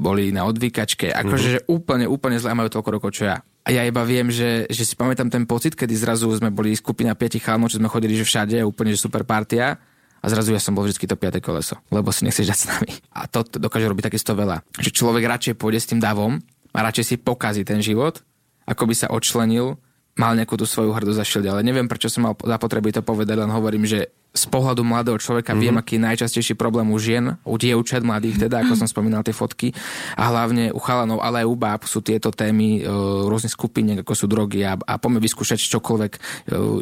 boli 0.00 0.32
na 0.32 0.48
odvykačke, 0.48 1.12
akože 1.12 1.46
mm-hmm. 1.46 1.64
že 1.64 1.68
úplne, 1.68 2.04
úplne 2.08 2.40
zle 2.40 2.56
majú 2.56 2.72
toľko 2.72 2.90
rokov, 2.96 3.10
čo 3.12 3.28
ja. 3.28 3.44
A 3.66 3.74
ja 3.74 3.82
iba 3.82 4.06
viem, 4.06 4.30
že, 4.30 4.64
že 4.70 4.86
si 4.86 4.94
pamätám 4.94 5.28
ten 5.28 5.44
pocit, 5.44 5.74
kedy 5.74 5.92
zrazu 5.98 6.30
sme 6.32 6.54
boli 6.54 6.72
skupina 6.72 7.18
piatich 7.18 7.42
chalmov, 7.42 7.68
čo 7.68 7.82
sme 7.82 7.90
chodili 7.90 8.14
že 8.14 8.22
všade, 8.22 8.62
úplne 8.62 8.94
že 8.94 9.02
super 9.02 9.26
partia. 9.26 9.76
A 10.22 10.26
zrazu 10.32 10.54
ja 10.54 10.62
som 10.62 10.74
bol 10.74 10.82
vždy 10.82 11.06
to 11.06 11.14
piaté 11.14 11.38
koleso, 11.38 11.78
lebo 11.92 12.10
si 12.10 12.26
nechceš 12.26 12.50
dať 12.50 12.58
s 12.58 12.66
nami. 12.66 12.92
A 13.14 13.30
to, 13.30 13.46
to 13.46 13.62
dokáže 13.62 13.86
robiť 13.86 14.10
takisto 14.10 14.34
veľa. 14.34 14.64
Že 14.80 14.90
človek 14.90 15.22
radšej 15.22 15.54
pôjde 15.54 15.78
s 15.82 15.90
tým 15.92 16.00
davom 16.02 16.40
a 16.74 16.78
radšej 16.82 17.04
si 17.04 17.14
pokazí 17.18 17.62
ten 17.62 17.78
život, 17.78 18.22
ako 18.66 18.90
by 18.90 18.94
sa 18.94 19.06
odčlenil 19.10 19.78
mal 20.16 20.32
nejakú 20.32 20.56
tú 20.56 20.64
svoju 20.64 20.96
hrdosť 20.96 21.20
zašiel 21.20 21.42
ale 21.52 21.62
neviem, 21.64 21.86
prečo 21.88 22.08
som 22.08 22.28
mal 22.28 22.34
zapotreby 22.36 22.92
to 22.92 23.04
povedať, 23.04 23.36
len 23.36 23.52
hovorím, 23.52 23.84
že 23.84 24.08
z 24.36 24.44
pohľadu 24.52 24.84
mladého 24.84 25.16
človeka 25.16 25.56
mm-hmm. 25.56 25.64
viem, 25.64 25.76
aký 25.80 25.92
je 25.96 26.06
najčastejší 26.06 26.54
problém 26.54 26.86
u 26.92 26.98
žien, 27.00 27.40
u 27.42 27.56
dievčat 27.56 28.04
mladých, 28.04 28.46
teda 28.46 28.62
ako 28.62 28.76
som 28.76 28.86
spomínal 28.86 29.24
tie 29.24 29.32
fotky 29.32 29.72
a 30.14 30.28
hlavne 30.28 30.70
u 30.76 30.80
chalanov, 30.80 31.24
ale 31.24 31.42
aj 31.42 31.46
u 31.48 31.56
báb 31.56 31.82
sú 31.88 32.04
tieto 32.04 32.28
témy 32.28 32.84
e, 32.84 32.92
rôznych 33.26 33.56
skupín, 33.56 33.88
ako 33.96 34.12
sú 34.12 34.28
drogy 34.28 34.60
a, 34.62 34.76
a 34.76 35.00
poďme 35.00 35.24
vyskúšať 35.24 35.56
čokoľvek 35.56 36.12
e, 36.12 36.20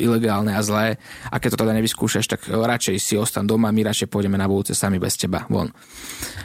ilegálne 0.02 0.50
a 0.52 0.60
zlé 0.60 0.98
a 1.30 1.38
keď 1.38 1.54
to 1.54 1.60
teda 1.62 1.72
nevyskúšaš, 1.78 2.26
tak 2.26 2.40
radšej 2.50 2.96
si 2.98 3.14
ostan 3.14 3.46
doma, 3.46 3.70
my 3.70 3.86
radšej 3.86 4.10
pôjdeme 4.10 4.34
na 4.34 4.50
budúce 4.50 4.74
sami 4.74 4.98
bez 4.98 5.14
teba, 5.14 5.46
von. 5.46 5.70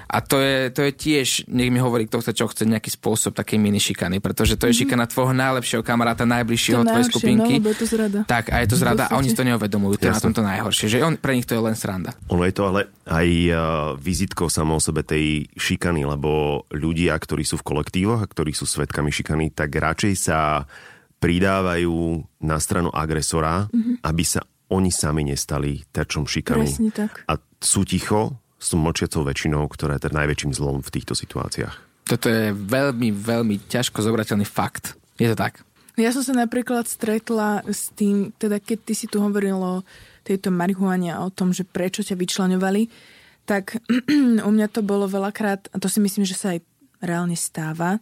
A 0.10 0.26
to 0.26 0.42
je, 0.42 0.74
to 0.74 0.82
je 0.86 0.92
tiež, 0.94 1.28
nech 1.50 1.70
mi 1.70 1.78
hovorí, 1.78 2.10
kto 2.10 2.22
chce, 2.22 2.32
čo 2.34 2.50
chce, 2.50 2.66
nejaký 2.66 2.90
spôsob 2.90 3.38
takej 3.38 3.62
mini 3.62 3.78
šikany, 3.78 4.18
pretože 4.18 4.58
to 4.58 4.66
je 4.66 4.74
mm-hmm. 4.74 4.90
šikana 4.90 5.06
tvojho 5.06 5.34
najlepšieho 5.38 5.84
kamaráta, 5.86 6.26
najbližšieho 6.26 6.82
tvojej 6.82 7.08
skupinky. 7.10 7.62
No, 7.62 7.70
je 7.70 7.78
to 7.78 7.86
zrada. 7.86 8.20
Tak, 8.26 8.50
a 8.50 8.62
je 8.62 8.68
to 8.74 8.78
zrada 8.78 9.06
a 9.06 9.14
oni 9.18 9.30
si 9.30 9.38
to 9.38 9.46
neuvedomujú, 9.46 10.02
to 10.02 10.06
je 10.10 10.14
na 10.14 10.22
tomto 10.22 10.42
najhoršie, 10.42 10.86
že 10.90 10.99
on, 11.04 11.16
pre 11.20 11.36
nich 11.36 11.48
to 11.48 11.56
je 11.56 11.62
len 11.64 11.76
sranda. 11.76 12.16
Ono 12.30 12.44
je 12.46 12.54
to 12.56 12.64
ale 12.70 12.82
aj 13.10 13.28
uh, 13.50 13.60
vizitkou 13.98 14.48
samo 14.48 14.78
o 14.78 14.84
sebe 14.84 15.04
tej 15.04 15.50
šikany, 15.58 16.06
lebo 16.06 16.64
ľudia, 16.72 17.18
ktorí 17.18 17.44
sú 17.44 17.60
v 17.60 17.68
kolektívoch 17.76 18.22
a 18.24 18.30
ktorí 18.30 18.52
sú 18.54 18.70
svetkami 18.70 19.10
šikany, 19.10 19.52
tak 19.52 19.74
radšej 19.74 20.14
sa 20.18 20.66
pridávajú 21.20 22.24
na 22.44 22.58
stranu 22.64 22.90
agresora, 22.96 23.68
mm-hmm. 23.68 24.06
aby 24.08 24.24
sa 24.24 24.42
oni 24.70 24.94
sami 24.94 25.28
nestali 25.28 25.84
terčom 25.90 26.30
šikany. 26.30 26.70
Presne 26.70 26.92
tak. 26.94 27.26
A 27.28 27.36
sú 27.60 27.84
ticho, 27.84 28.38
sú 28.62 28.78
mlčiacou 28.78 29.26
väčšinou, 29.26 29.66
ktorá 29.68 29.98
je 29.98 30.08
ten 30.08 30.14
najväčším 30.16 30.52
zlom 30.54 30.80
v 30.80 30.94
týchto 30.94 31.18
situáciách. 31.18 32.06
Toto 32.08 32.26
je 32.30 32.54
veľmi, 32.54 33.14
veľmi 33.14 33.70
ťažko 33.70 34.02
zobrateľný 34.02 34.46
fakt. 34.48 34.98
Je 35.20 35.30
to 35.30 35.38
tak? 35.38 35.62
Ja 36.00 36.16
som 36.16 36.24
sa 36.24 36.32
napríklad 36.32 36.88
stretla 36.88 37.60
s 37.68 37.92
tým, 37.92 38.32
teda 38.40 38.64
keď 38.64 38.78
ty 38.88 38.94
si 38.96 39.06
tu 39.12 39.20
hovoril 39.20 39.60
o 39.60 39.84
tejto 40.30 40.54
marihuane 40.54 41.10
a 41.10 41.26
o 41.26 41.34
tom, 41.34 41.50
že 41.50 41.66
prečo 41.66 42.06
ťa 42.06 42.14
vyčlenovali, 42.14 42.86
tak 43.50 43.82
u 44.48 44.50
mňa 44.54 44.68
to 44.70 44.86
bolo 44.86 45.10
veľakrát, 45.10 45.74
a 45.74 45.76
to 45.82 45.90
si 45.90 45.98
myslím, 45.98 46.24
že 46.30 46.38
sa 46.38 46.54
aj 46.54 46.62
reálne 47.02 47.34
stáva, 47.34 47.98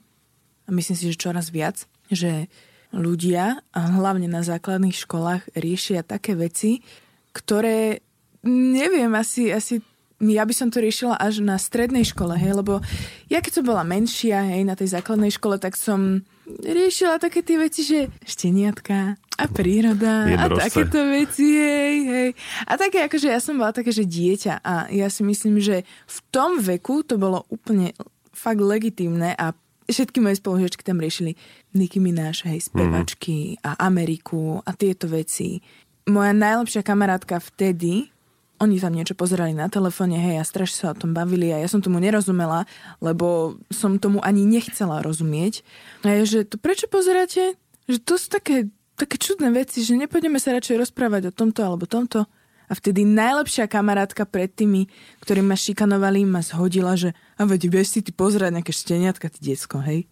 a 0.68 0.70
myslím 0.70 0.96
si, 1.00 1.08
že 1.08 1.16
čoraz 1.16 1.48
viac, 1.48 1.88
že 2.12 2.52
ľudia, 2.92 3.64
a 3.72 3.80
hlavne 3.96 4.28
na 4.28 4.44
základných 4.44 4.96
školách, 4.96 5.56
riešia 5.56 6.04
také 6.04 6.36
veci, 6.36 6.84
ktoré, 7.32 8.04
neviem, 8.44 9.12
asi, 9.16 9.48
asi 9.52 9.80
ja 10.18 10.44
by 10.44 10.54
som 10.56 10.68
to 10.74 10.82
riešila 10.82 11.16
až 11.16 11.46
na 11.46 11.62
strednej 11.62 12.04
škole, 12.04 12.34
hej, 12.36 12.58
lebo 12.58 12.82
ja 13.30 13.40
keď 13.40 13.62
som 13.62 13.66
bola 13.70 13.86
menšia, 13.86 14.44
hej, 14.50 14.66
na 14.66 14.74
tej 14.74 14.98
základnej 14.98 15.30
škole, 15.30 15.62
tak 15.62 15.78
som 15.78 16.26
riešila 16.48 17.22
také 17.22 17.46
tie 17.46 17.62
veci, 17.62 17.86
že 17.86 18.10
šteniatka 18.26 19.20
a 19.38 19.46
príroda 19.46 20.26
a 20.26 20.50
takéto 20.50 20.98
veci, 21.06 21.46
hej, 21.62 21.96
hej. 22.10 22.30
A 22.66 22.74
také, 22.74 23.06
akože 23.06 23.30
ja 23.30 23.38
som 23.38 23.62
bola 23.62 23.70
také, 23.70 23.94
že 23.94 24.02
dieťa 24.02 24.66
a 24.66 24.90
ja 24.90 25.08
si 25.14 25.22
myslím, 25.22 25.62
že 25.62 25.86
v 26.10 26.18
tom 26.34 26.58
veku 26.58 27.06
to 27.06 27.22
bolo 27.22 27.46
úplne 27.54 27.94
fakt 28.34 28.58
legitimné 28.58 29.38
a 29.38 29.54
všetky 29.88 30.20
moje 30.20 30.42
spolužiačky 30.42 30.84
tam 30.84 31.00
riešili 31.00 31.38
Nicki 31.78 32.02
Minaj, 32.02 32.50
hej, 32.50 32.68
spevačky 32.68 33.56
mm. 33.56 33.64
a 33.64 33.72
Ameriku 33.88 34.60
a 34.66 34.74
tieto 34.74 35.08
veci. 35.08 35.62
Moja 36.10 36.34
najlepšia 36.34 36.82
kamarátka 36.82 37.38
vtedy, 37.38 38.10
oni 38.58 38.82
tam 38.82 38.98
niečo 38.98 39.14
pozerali 39.14 39.54
na 39.54 39.70
telefóne, 39.70 40.18
hej, 40.18 40.42
a 40.42 40.46
strašne 40.48 40.78
sa 40.78 40.92
o 40.92 41.00
tom 41.00 41.14
bavili 41.14 41.54
a 41.54 41.62
ja 41.62 41.70
som 41.70 41.78
tomu 41.78 42.02
nerozumela, 42.02 42.66
lebo 43.06 43.58
som 43.70 44.02
tomu 44.02 44.18
ani 44.26 44.50
nechcela 44.50 45.06
rozumieť. 45.06 45.62
A 46.02 46.18
je, 46.22 46.24
že 46.26 46.40
to 46.50 46.58
prečo 46.58 46.90
pozeráte? 46.90 47.54
Že 47.86 47.98
to 48.04 48.14
sú 48.18 48.28
také, 48.34 48.68
také 48.98 49.22
čudné 49.22 49.54
veci, 49.54 49.86
že 49.86 49.94
nepôjdeme 49.94 50.42
sa 50.42 50.58
radšej 50.58 50.90
rozprávať 50.90 51.30
o 51.30 51.36
tomto 51.36 51.62
alebo 51.62 51.86
tomto. 51.86 52.26
A 52.68 52.76
vtedy 52.76 53.08
najlepšia 53.08 53.72
kamarátka 53.72 54.28
pred 54.28 54.52
tými, 54.52 54.92
ktorí 55.24 55.40
ma 55.40 55.56
šikanovali, 55.56 56.28
ma 56.28 56.44
zhodila, 56.44 57.00
že 57.00 57.16
a 57.40 57.48
veď 57.48 57.72
vieš 57.72 57.96
si 57.96 58.00
ty 58.04 58.12
pozerať 58.12 58.60
nejaké 58.60 58.74
šteniatka, 58.76 59.32
ty 59.32 59.40
diecko, 59.40 59.80
hej. 59.88 60.04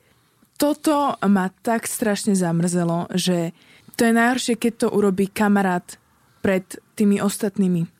Toto 0.55 1.19
ma 1.19 1.51
tak 1.51 1.83
strašne 1.83 2.31
zamrzelo, 2.31 3.11
že 3.11 3.51
to 3.99 4.07
je 4.07 4.15
najhoršie, 4.15 4.55
keď 4.55 4.87
to 4.87 4.87
urobí 4.87 5.27
kamarát 5.27 5.99
pred 6.39 6.63
tými 6.95 7.19
ostatnými 7.19 7.91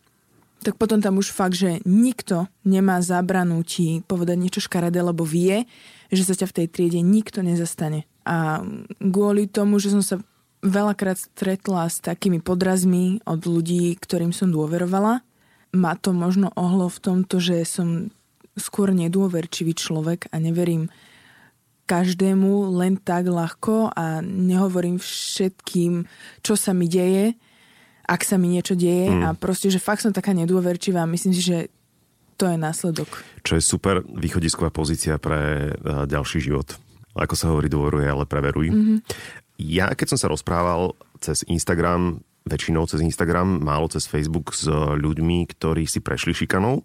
tak 0.66 0.82
potom 0.82 0.98
tam 0.98 1.22
už 1.22 1.30
fakt, 1.30 1.54
že 1.54 1.78
nikto 1.86 2.50
nemá 2.66 2.98
zabranu 2.98 3.62
ti 3.62 4.02
povedať 4.02 4.34
niečo 4.34 4.66
škaredé, 4.66 4.98
lebo 5.06 5.22
vie, 5.22 5.70
že 6.10 6.26
sa 6.26 6.34
ťa 6.34 6.50
v 6.50 6.56
tej 6.58 6.68
triede 6.74 7.00
nikto 7.06 7.46
nezastane. 7.46 8.10
A 8.26 8.66
kvôli 8.98 9.46
tomu, 9.46 9.78
že 9.78 9.94
som 9.94 10.02
sa 10.02 10.18
veľakrát 10.66 11.22
stretla 11.22 11.86
s 11.86 12.02
takými 12.02 12.42
podrazmi 12.42 13.22
od 13.24 13.46
ľudí, 13.46 13.94
ktorým 14.02 14.34
som 14.34 14.50
dôverovala, 14.50 15.22
ma 15.78 15.94
to 15.94 16.12
možno 16.12 16.50
ohlo 16.58 16.90
v 16.90 17.00
tomto, 17.00 17.38
že 17.38 17.62
som 17.64 18.10
skôr 18.58 18.96
nedôverčivý 18.96 19.76
človek 19.78 20.32
a 20.34 20.40
neverím 20.42 20.90
každému 21.86 22.74
len 22.82 22.98
tak 22.98 23.30
ľahko 23.30 23.94
a 23.94 24.26
nehovorím 24.26 24.98
všetkým, 24.98 26.10
čo 26.42 26.58
sa 26.58 26.74
mi 26.74 26.90
deje, 26.90 27.38
ak 28.10 28.26
sa 28.26 28.42
mi 28.42 28.50
niečo 28.50 28.74
deje 28.74 29.14
mm. 29.14 29.22
a 29.22 29.30
proste, 29.38 29.70
že 29.70 29.78
fakt 29.78 30.02
som 30.02 30.10
taká 30.10 30.34
nedôverčivá 30.34 31.06
a 31.06 31.12
myslím 31.12 31.34
si, 31.38 31.46
že 31.46 31.70
to 32.36 32.50
je 32.50 32.58
následok. 32.58 33.08
Čo 33.46 33.56
je 33.56 33.64
super 33.64 34.02
východisková 34.02 34.74
pozícia 34.74 35.16
pre 35.22 35.72
uh, 35.72 36.04
ďalší 36.10 36.42
život. 36.42 36.76
Ako 37.16 37.38
sa 37.38 37.48
hovorí, 37.48 37.72
dôveruj, 37.72 38.12
ale 38.12 38.28
preveruj. 38.28 38.76
Mm-hmm. 38.76 38.98
Ja, 39.56 39.92
keď 39.96 40.16
som 40.16 40.20
sa 40.20 40.28
rozprával 40.28 40.94
cez 41.24 41.48
Instagram, 41.48 42.20
väčšinou 42.46 42.86
cez 42.86 43.02
Instagram, 43.02 43.64
málo 43.64 43.88
cez 43.90 44.06
Facebook 44.06 44.54
s 44.54 44.68
ľuďmi, 44.70 45.48
ktorí 45.56 45.88
si 45.90 46.04
prešli 46.04 46.36
šikanou 46.36 46.84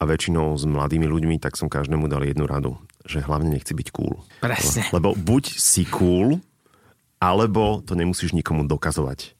a 0.00 0.02
väčšinou 0.02 0.56
s 0.56 0.64
mladými 0.64 1.06
ľuďmi, 1.06 1.36
tak 1.38 1.54
som 1.54 1.70
každému 1.70 2.08
dal 2.10 2.24
jednu 2.24 2.48
radu, 2.48 2.80
že 3.04 3.22
hlavne 3.22 3.52
nechci 3.52 3.76
byť 3.76 3.88
cool. 3.94 4.18
Presne. 4.40 4.88
Lebo 4.90 5.12
buď 5.14 5.44
si 5.60 5.86
cool, 5.92 6.42
alebo 7.22 7.84
to 7.84 7.94
nemusíš 7.94 8.34
nikomu 8.34 8.64
dokazovať 8.64 9.35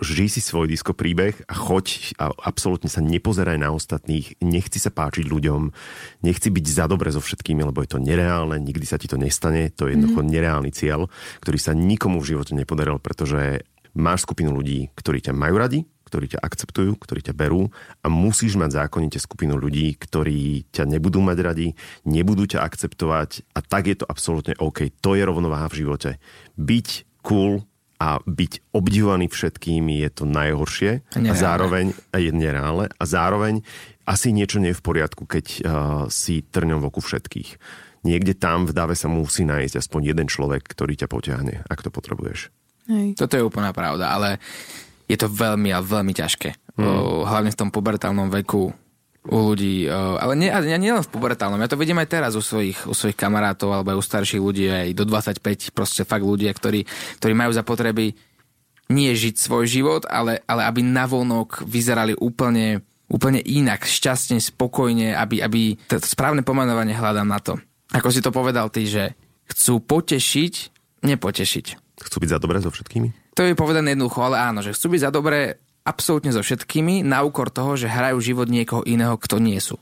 žij 0.00 0.28
si 0.32 0.40
svoj 0.40 0.70
disko 0.70 0.96
príbeh 0.96 1.36
a 1.44 1.54
choď 1.54 2.16
a 2.16 2.32
absolútne 2.48 2.88
sa 2.88 3.04
nepozeraj 3.04 3.60
na 3.60 3.74
ostatných, 3.74 4.40
nechci 4.40 4.80
sa 4.80 4.88
páčiť 4.88 5.28
ľuďom, 5.28 5.68
nechci 6.24 6.48
byť 6.48 6.66
za 6.66 6.84
dobre 6.88 7.12
so 7.12 7.20
všetkými, 7.20 7.60
lebo 7.60 7.84
je 7.84 7.92
to 7.92 8.00
nereálne, 8.00 8.56
nikdy 8.56 8.88
sa 8.88 8.96
ti 8.96 9.06
to 9.06 9.20
nestane, 9.20 9.68
to 9.74 9.86
je 9.86 9.98
jednoducho 9.98 10.24
mm-hmm. 10.24 10.34
nereálny 10.34 10.70
cieľ, 10.72 11.12
ktorý 11.44 11.58
sa 11.60 11.76
nikomu 11.76 12.24
v 12.24 12.34
živote 12.34 12.56
nepodaril, 12.56 12.96
pretože 12.98 13.68
máš 13.92 14.24
skupinu 14.24 14.56
ľudí, 14.56 14.88
ktorí 14.96 15.20
ťa 15.20 15.36
majú 15.36 15.60
radi, 15.60 15.84
ktorí 16.12 16.36
ťa 16.36 16.44
akceptujú, 16.44 16.92
ktorí 17.00 17.24
ťa 17.24 17.32
berú 17.32 17.72
a 18.04 18.12
musíš 18.12 18.60
mať 18.60 18.84
zákonite 18.84 19.16
skupinu 19.16 19.56
ľudí, 19.56 19.96
ktorí 19.96 20.68
ťa 20.68 20.84
nebudú 20.84 21.24
mať 21.24 21.38
radi, 21.40 21.68
nebudú 22.04 22.44
ťa 22.44 22.60
akceptovať 22.60 23.48
a 23.56 23.64
tak 23.64 23.88
je 23.88 23.96
to 23.96 24.04
absolútne 24.04 24.52
OK. 24.60 24.92
To 25.00 25.16
je 25.16 25.24
rovnováha 25.24 25.72
v 25.72 25.84
živote. 25.84 26.10
Byť 26.60 27.08
cool, 27.24 27.64
a 28.02 28.18
byť 28.18 28.74
obdivovaný 28.74 29.30
všetkými 29.30 30.02
je 30.02 30.10
to 30.10 30.24
najhoršie 30.26 31.06
nereálne. 31.14 31.30
a 31.30 31.34
zároveň 31.38 31.86
je 32.18 32.32
nereálne 32.34 32.90
a 32.90 33.04
zároveň 33.06 33.62
asi 34.02 34.34
niečo 34.34 34.58
nie 34.58 34.74
je 34.74 34.78
v 34.82 34.86
poriadku, 34.90 35.22
keď 35.30 35.46
uh, 35.46 35.62
si 36.10 36.42
trňom 36.42 36.82
v 36.82 36.88
oku 36.90 36.98
všetkých. 36.98 37.50
Niekde 38.02 38.34
tam 38.34 38.66
v 38.66 38.74
dáve 38.74 38.98
sa 38.98 39.06
musí 39.06 39.46
nájsť 39.46 39.78
aspoň 39.78 40.10
jeden 40.10 40.26
človek, 40.26 40.66
ktorý 40.66 40.98
ťa 40.98 41.06
potiahne, 41.06 41.62
ak 41.70 41.86
to 41.86 41.94
potrebuješ. 41.94 42.50
Hej. 42.90 43.14
Toto 43.14 43.38
je 43.38 43.46
úplná 43.46 43.70
pravda, 43.70 44.10
ale 44.10 44.42
je 45.06 45.14
to 45.14 45.30
veľmi 45.30 45.70
a 45.70 45.78
veľmi 45.78 46.10
ťažké. 46.10 46.74
Mm. 46.74 47.22
Hlavne 47.30 47.54
v 47.54 47.60
tom 47.62 47.70
pubertálnom 47.70 48.26
veku 48.42 48.74
u 49.22 49.38
ľudí, 49.38 49.86
ale 49.86 50.34
nie, 50.34 50.50
nie, 50.50 50.78
nie 50.82 50.92
len 50.98 51.06
v 51.06 51.12
pubertálnom, 51.14 51.62
ja 51.62 51.70
to 51.70 51.78
vidím 51.78 52.02
aj 52.02 52.10
teraz 52.10 52.32
u 52.34 52.42
svojich, 52.42 52.90
u 52.90 52.94
svojich 52.94 53.14
kamarátov 53.14 53.70
alebo 53.70 53.94
aj 53.94 53.98
u 54.02 54.04
starších 54.04 54.42
ľudí, 54.42 54.66
aj 54.66 54.98
do 54.98 55.06
25, 55.06 55.70
proste 55.70 56.02
fakt 56.02 56.26
ľudia, 56.26 56.50
ktorí, 56.50 56.82
ktorí 57.22 57.32
majú 57.32 57.54
za 57.54 57.62
potreby 57.62 58.18
nie 58.90 59.14
žiť 59.14 59.34
svoj 59.38 59.64
život, 59.70 60.02
ale, 60.10 60.42
ale 60.44 60.66
aby 60.66 60.82
navonok 60.82 61.62
vyzerali 61.62 62.18
úplne, 62.18 62.82
úplne 63.06 63.38
inak, 63.38 63.86
šťastne, 63.86 64.42
spokojne, 64.42 65.14
aby, 65.14 65.38
aby 65.38 65.78
to 65.86 66.02
správne 66.02 66.42
pomenovanie 66.42 66.92
hľadám 66.92 67.28
na 67.30 67.38
to. 67.38 67.62
Ako 67.94 68.10
si 68.10 68.20
to 68.20 68.34
povedal 68.34 68.68
ty, 68.74 68.90
že 68.90 69.14
chcú 69.48 69.80
potešiť, 69.80 70.54
nepotešiť. 71.06 71.66
Chcú 72.02 72.16
byť 72.18 72.30
za 72.30 72.42
dobré 72.42 72.58
so 72.58 72.74
všetkými? 72.74 73.38
To 73.38 73.46
je 73.46 73.56
povedané 73.56 73.94
jednoducho, 73.94 74.20
ale 74.26 74.36
áno, 74.42 74.60
že 74.60 74.74
chcú 74.76 74.98
byť 74.98 75.00
za 75.08 75.10
dobré 75.14 75.56
absolútne 75.82 76.30
so 76.30 76.42
všetkými 76.42 77.02
na 77.02 77.22
úkor 77.26 77.50
toho, 77.50 77.74
že 77.74 77.90
hrajú 77.90 78.18
život 78.22 78.48
niekoho 78.48 78.82
iného, 78.86 79.18
kto 79.18 79.42
nie 79.42 79.58
sú. 79.58 79.78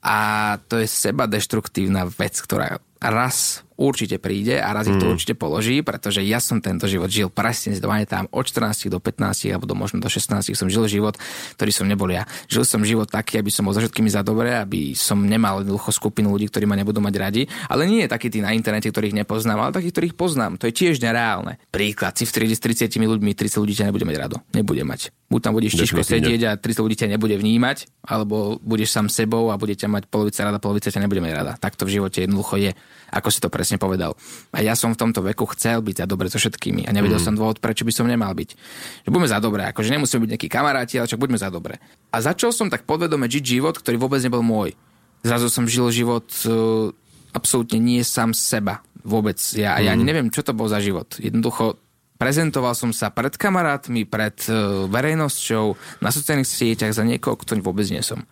A 0.00 0.56
to 0.70 0.78
je 0.78 0.88
seba 0.88 1.28
deštruktívna 1.28 2.06
vec, 2.06 2.38
ktorá 2.38 2.78
raz 3.02 3.66
určite 3.78 4.18
príde 4.18 4.58
a 4.58 4.74
raz 4.74 4.90
ich 4.90 4.98
to 4.98 5.06
mm. 5.06 5.14
určite 5.14 5.34
položí, 5.38 5.80
pretože 5.86 6.20
ja 6.26 6.42
som 6.42 6.58
tento 6.58 6.90
život 6.90 7.06
žil 7.08 7.30
presne, 7.30 7.78
tam 8.04 8.26
od 8.34 8.44
14 8.44 8.90
do 8.90 8.98
15 8.98 9.54
alebo 9.54 9.70
do 9.70 9.78
možno 9.78 10.02
do 10.02 10.10
16 10.10 10.50
som 10.58 10.66
žil 10.66 10.84
život, 10.90 11.14
ktorý 11.54 11.70
som 11.70 11.86
nebol 11.86 12.10
ja. 12.10 12.26
Žil 12.50 12.64
som 12.66 12.82
život 12.82 13.06
taký, 13.06 13.38
aby 13.38 13.54
som 13.54 13.62
bol 13.62 13.72
za 13.72 13.80
všetkými 13.86 14.10
za 14.10 14.26
dobré, 14.26 14.58
aby 14.58 14.98
som 14.98 15.22
nemal 15.22 15.62
jednoducho 15.62 15.94
skupinu 15.94 16.34
ľudí, 16.34 16.50
ktorí 16.50 16.66
ma 16.66 16.74
nebudú 16.74 16.98
mať 16.98 17.14
radi, 17.14 17.42
ale 17.70 17.86
nie 17.86 18.02
je 18.04 18.10
taký 18.10 18.28
tí 18.28 18.42
na 18.42 18.50
internete, 18.50 18.90
ktorých 18.90 19.14
nepoznám, 19.14 19.62
ale 19.62 19.70
takých, 19.70 19.94
ktorých 19.94 20.14
poznám. 20.18 20.58
To 20.58 20.66
je 20.66 20.74
tiež 20.74 20.98
nereálne. 20.98 21.62
Príklad, 21.70 22.18
si 22.18 22.26
v 22.26 22.34
triede 22.34 22.58
s 22.58 22.62
30 22.64 22.90
ľuďmi, 22.90 23.30
30 23.30 23.62
ľudí 23.62 23.74
ťa 23.78 23.94
nebude 23.94 24.02
mať 24.02 24.16
rado. 24.18 24.36
Nebude 24.50 24.82
mať. 24.82 25.14
Buď 25.28 25.40
tam 25.44 25.52
budeš 25.52 25.76
tiško 25.76 26.00
sedieť 26.00 26.40
a 26.48 26.50
300 26.56 26.84
ľudí 26.88 26.96
ťa 26.96 27.12
nebude 27.12 27.36
vnímať, 27.36 28.00
alebo 28.00 28.56
budeš 28.64 28.96
sám 28.96 29.12
sebou 29.12 29.52
a 29.52 29.60
bude 29.60 29.76
ťa 29.76 29.84
mať 29.92 30.08
polovica 30.08 30.40
rada, 30.40 30.56
polovica 30.56 30.88
ťa 30.88 31.04
nebude 31.04 31.20
mať 31.20 31.32
rada. 31.36 31.52
Tak 31.60 31.76
to 31.76 31.84
v 31.84 32.00
živote 32.00 32.24
jednoducho 32.24 32.56
je, 32.56 32.72
ako 33.12 33.28
si 33.28 33.38
to 33.44 33.52
presne 33.68 33.84
povedal. 33.84 34.16
A 34.56 34.64
ja 34.64 34.72
som 34.72 34.96
v 34.96 35.00
tomto 35.04 35.20
veku 35.20 35.44
chcel 35.52 35.84
byť 35.84 36.00
za 36.00 36.06
dobre 36.08 36.32
so 36.32 36.40
všetkými 36.40 36.88
a 36.88 36.90
nevedel 36.96 37.20
mm. 37.20 37.26
som 37.28 37.36
dôvod, 37.36 37.60
prečo 37.60 37.84
by 37.84 37.92
som 37.92 38.08
nemal 38.08 38.32
byť. 38.32 38.56
Že 39.04 39.10
buďme 39.12 39.28
za 39.28 39.44
dobré, 39.44 39.68
akože 39.68 39.92
nemusíme 39.92 40.24
byť 40.24 40.30
nejakí 40.32 40.48
kamaráti, 40.48 40.96
ale 40.96 41.04
však 41.04 41.20
buďme 41.20 41.36
za 41.36 41.52
dobré. 41.52 41.76
A 42.08 42.24
začal 42.24 42.56
som 42.56 42.72
tak 42.72 42.88
podvedome 42.88 43.28
žiť 43.28 43.60
život, 43.60 43.76
ktorý 43.76 44.00
vôbec 44.00 44.24
nebol 44.24 44.40
môj. 44.40 44.72
Zrazu 45.20 45.52
som 45.52 45.68
žil 45.68 45.92
život 45.92 46.24
uh, 46.48 46.88
absolútne 47.36 47.76
nie 47.76 48.00
sám 48.00 48.32
seba. 48.32 48.80
Vôbec. 49.04 49.36
Ja, 49.52 49.76
mm. 49.76 49.84
ja 49.84 49.90
ani 49.92 50.04
neviem, 50.08 50.32
čo 50.32 50.40
to 50.40 50.56
bol 50.56 50.72
za 50.72 50.80
život. 50.80 51.20
Jednoducho 51.20 51.76
prezentoval 52.16 52.72
som 52.72 52.96
sa 52.96 53.12
pred 53.12 53.36
kamarátmi, 53.36 54.08
pred 54.08 54.48
uh, 54.48 54.88
verejnosťou, 54.88 55.76
na 56.00 56.08
sociálnych 56.08 56.48
sieťach 56.48 56.96
za 56.96 57.04
niekoho, 57.04 57.36
kto 57.36 57.60
vôbec 57.60 57.84
nie 57.92 58.00
som. 58.00 58.24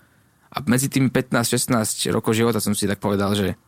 A 0.49 0.65
medzi 0.65 0.89
tými 0.89 1.13
15-16 1.13 2.09
rokov 2.17 2.33
života 2.33 2.65
som 2.65 2.73
si 2.73 2.89
tak 2.89 2.97
povedal, 2.97 3.37
že 3.37 3.61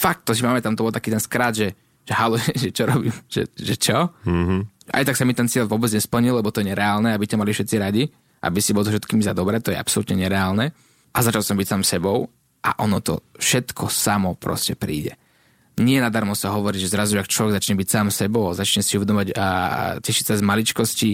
fakt, 0.00 0.24
to 0.24 0.32
si 0.32 0.40
máme 0.40 0.64
tam, 0.64 0.72
to 0.72 0.88
bol 0.88 0.94
taký 0.94 1.12
ten 1.12 1.20
skrát, 1.20 1.52
že, 1.52 1.76
že 2.08 2.12
halo, 2.16 2.40
že 2.62 2.72
čo 2.72 2.88
robím, 2.88 3.12
že, 3.28 3.44
že 3.52 3.76
čo? 3.76 4.08
Mm-hmm. 4.24 4.60
Aj 4.96 5.04
tak 5.04 5.20
sa 5.20 5.28
mi 5.28 5.36
ten 5.36 5.46
cieľ 5.46 5.68
vôbec 5.68 5.92
nesplnil, 5.92 6.40
lebo 6.40 6.48
to 6.48 6.64
je 6.64 6.72
nereálne, 6.72 7.12
aby 7.12 7.28
ťa 7.28 7.38
mali 7.38 7.52
všetci 7.52 7.76
radi, 7.76 8.08
aby 8.40 8.58
si 8.58 8.72
bol 8.72 8.82
so 8.82 8.90
všetkými 8.90 9.20
za 9.20 9.36
dobre, 9.36 9.60
to 9.60 9.70
je 9.70 9.78
absolútne 9.78 10.16
nereálne. 10.16 10.72
A 11.12 11.18
začal 11.20 11.44
som 11.44 11.58
byť 11.60 11.68
sám 11.68 11.82
sebou 11.84 12.32
a 12.64 12.70
ono 12.80 12.98
to 13.04 13.20
všetko 13.36 13.92
samo 13.92 14.34
proste 14.34 14.74
príde. 14.74 15.14
Nie 15.80 16.02
nadarmo 16.02 16.34
sa 16.36 16.52
hovorí, 16.52 16.76
že 16.76 16.90
zrazu, 16.90 17.16
ak 17.16 17.30
človek 17.30 17.56
začne 17.56 17.78
byť 17.78 17.88
sám 17.88 18.08
sebou, 18.10 18.52
začne 18.52 18.82
si 18.84 18.98
uvedomať 18.98 19.32
a 19.38 19.46
tešiť 20.02 20.24
sa 20.26 20.34
z 20.36 20.42
maličkosti, 20.44 21.10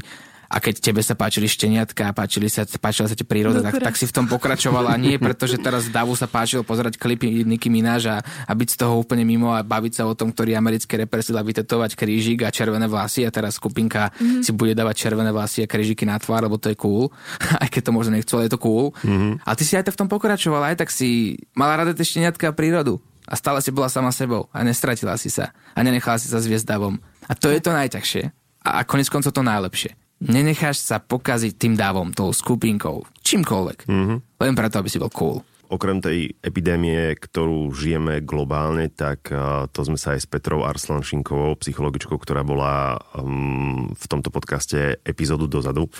a 0.46 0.62
keď 0.62 0.78
tebe 0.78 1.02
sa 1.02 1.18
páčili 1.18 1.50
šteniatka, 1.50 2.14
páčili 2.14 2.46
sa, 2.46 2.62
páčila 2.62 3.10
sa 3.10 3.18
ti 3.18 3.26
príroda, 3.26 3.62
tak, 3.66 3.82
tak, 3.82 3.94
si 3.98 4.06
v 4.06 4.14
tom 4.14 4.26
pokračovala. 4.30 4.94
A 4.94 4.96
nie 4.98 5.18
preto, 5.18 5.50
že 5.50 5.58
teraz 5.58 5.90
Davu 5.90 6.14
sa 6.14 6.30
páčilo 6.30 6.62
pozerať 6.62 6.98
klipy 7.02 7.42
Nicky 7.42 7.66
Minaj 7.66 8.06
a, 8.06 8.16
a 8.22 8.52
byť 8.54 8.68
z 8.74 8.76
toho 8.78 9.02
úplne 9.02 9.26
mimo 9.26 9.50
a 9.50 9.66
baviť 9.66 10.02
sa 10.02 10.02
o 10.06 10.14
tom, 10.14 10.30
ktorý 10.30 10.54
americký 10.54 11.02
reper 11.02 11.22
si 11.26 11.34
dá 11.34 11.42
vytetovať 11.42 11.98
krížik 11.98 12.46
a 12.46 12.54
červené 12.54 12.86
vlasy 12.86 13.26
a 13.26 13.30
teraz 13.34 13.58
skupinka 13.58 14.14
mm-hmm. 14.14 14.42
si 14.46 14.50
bude 14.54 14.78
dávať 14.78 14.94
červené 15.08 15.34
vlasy 15.34 15.66
a 15.66 15.70
krížiky 15.70 16.06
na 16.06 16.18
tvár, 16.22 16.46
lebo 16.46 16.62
to 16.62 16.70
je 16.70 16.78
cool. 16.78 17.10
aj 17.62 17.68
keď 17.68 17.90
to 17.90 17.92
možno 17.92 18.14
nechcú, 18.14 18.38
ale 18.38 18.46
je 18.46 18.54
to 18.54 18.62
cool. 18.62 18.94
Mm-hmm. 19.02 19.42
A 19.42 19.50
ty 19.58 19.62
si 19.66 19.74
aj 19.74 19.90
tak 19.90 19.98
v 19.98 20.00
tom 20.06 20.10
pokračovala, 20.10 20.70
aj 20.74 20.86
tak 20.86 20.94
si 20.94 21.40
mala 21.58 21.82
rada 21.82 21.90
tie 21.90 22.06
šteniatka 22.06 22.50
a 22.50 22.56
prírodu. 22.56 23.02
A 23.26 23.34
stále 23.34 23.58
si 23.58 23.74
bola 23.74 23.90
sama 23.90 24.14
sebou 24.14 24.46
a 24.54 24.62
nestratila 24.62 25.18
si 25.18 25.34
sa. 25.34 25.50
A 25.74 25.82
nenechala 25.82 26.14
si 26.14 26.30
sa 26.30 26.38
zviesť 26.38 26.70
davom. 26.70 27.02
A 27.26 27.34
to 27.34 27.50
je 27.50 27.58
to 27.58 27.74
najťažšie. 27.74 28.30
A 28.62 28.86
konec 28.86 29.10
koncov 29.10 29.34
to 29.34 29.42
najlepšie 29.42 30.05
nenecháš 30.20 30.80
sa 30.80 30.96
pokaziť 31.02 31.52
tým 31.56 31.74
dávom, 31.76 32.12
tou 32.12 32.32
skupinkou, 32.32 33.04
čímkoľvek. 33.20 33.78
Mm-hmm. 33.88 34.18
Len 34.40 34.54
preto, 34.56 34.80
aby 34.80 34.88
si 34.88 35.00
bol 35.00 35.12
cool. 35.12 35.44
Okrem 35.66 35.98
tej 35.98 36.38
epidémie, 36.46 37.18
ktorú 37.18 37.74
žijeme 37.74 38.22
globálne, 38.22 38.86
tak 38.86 39.26
to 39.74 39.80
sme 39.82 39.98
sa 39.98 40.14
aj 40.14 40.22
s 40.22 40.30
Petrou 40.30 40.62
Arslanšinkovou, 40.62 41.58
psychologičkou, 41.58 42.22
ktorá 42.22 42.46
bola 42.46 43.02
um, 43.18 43.90
v 43.90 44.06
tomto 44.06 44.30
podcaste 44.30 45.02
epizódu 45.02 45.50
dozadu, 45.50 45.90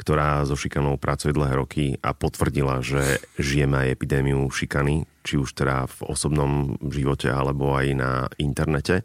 ktorá 0.00 0.40
so 0.48 0.56
šikanou 0.56 0.96
pracuje 0.96 1.36
dlhé 1.36 1.52
roky 1.52 1.84
a 2.00 2.16
potvrdila, 2.16 2.80
že 2.80 3.20
žijeme 3.36 3.84
aj 3.84 3.92
epidémiu 4.00 4.40
šikany, 4.48 5.04
či 5.20 5.36
už 5.36 5.52
teda 5.52 5.84
v 5.84 6.08
osobnom 6.08 6.80
živote 6.88 7.28
alebo 7.28 7.76
aj 7.76 7.86
na 7.92 8.12
internete 8.40 9.04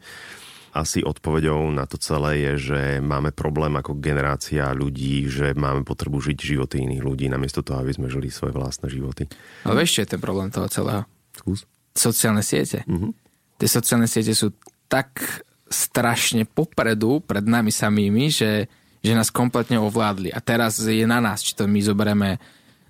asi 0.76 1.00
odpovedou 1.00 1.72
na 1.72 1.88
to 1.88 1.96
celé 1.96 2.52
je, 2.52 2.76
že 2.76 2.82
máme 3.00 3.32
problém 3.32 3.72
ako 3.80 3.96
generácia 3.96 4.76
ľudí, 4.76 5.32
že 5.32 5.56
máme 5.56 5.88
potrebu 5.88 6.20
žiť 6.20 6.36
životy 6.36 6.84
iných 6.84 7.00
ľudí, 7.00 7.32
namiesto 7.32 7.64
toho, 7.64 7.80
aby 7.80 7.96
sme 7.96 8.12
žili 8.12 8.28
svoje 8.28 8.52
vlastné 8.52 8.92
životy. 8.92 9.32
Ale 9.64 9.80
vieš, 9.80 9.96
čo 9.96 10.04
je 10.04 10.12
ten 10.12 10.20
problém 10.20 10.52
toho 10.52 10.68
celého? 10.68 11.08
Skús. 11.32 11.64
Sociálne 11.96 12.44
siete. 12.44 12.84
Mm-hmm. 12.84 13.12
Tie 13.56 13.70
sociálne 13.72 14.12
siete 14.12 14.36
sú 14.36 14.52
tak 14.92 15.24
strašne 15.72 16.44
popredu 16.44 17.24
pred 17.24 17.48
nami 17.48 17.72
samými, 17.72 18.28
že, 18.28 18.68
že 19.00 19.16
nás 19.16 19.32
kompletne 19.32 19.80
ovládli. 19.80 20.36
A 20.36 20.44
teraz 20.44 20.84
je 20.84 21.08
na 21.08 21.24
nás, 21.24 21.40
či 21.40 21.56
to 21.56 21.72
my 21.72 21.80
zoberieme 21.80 22.38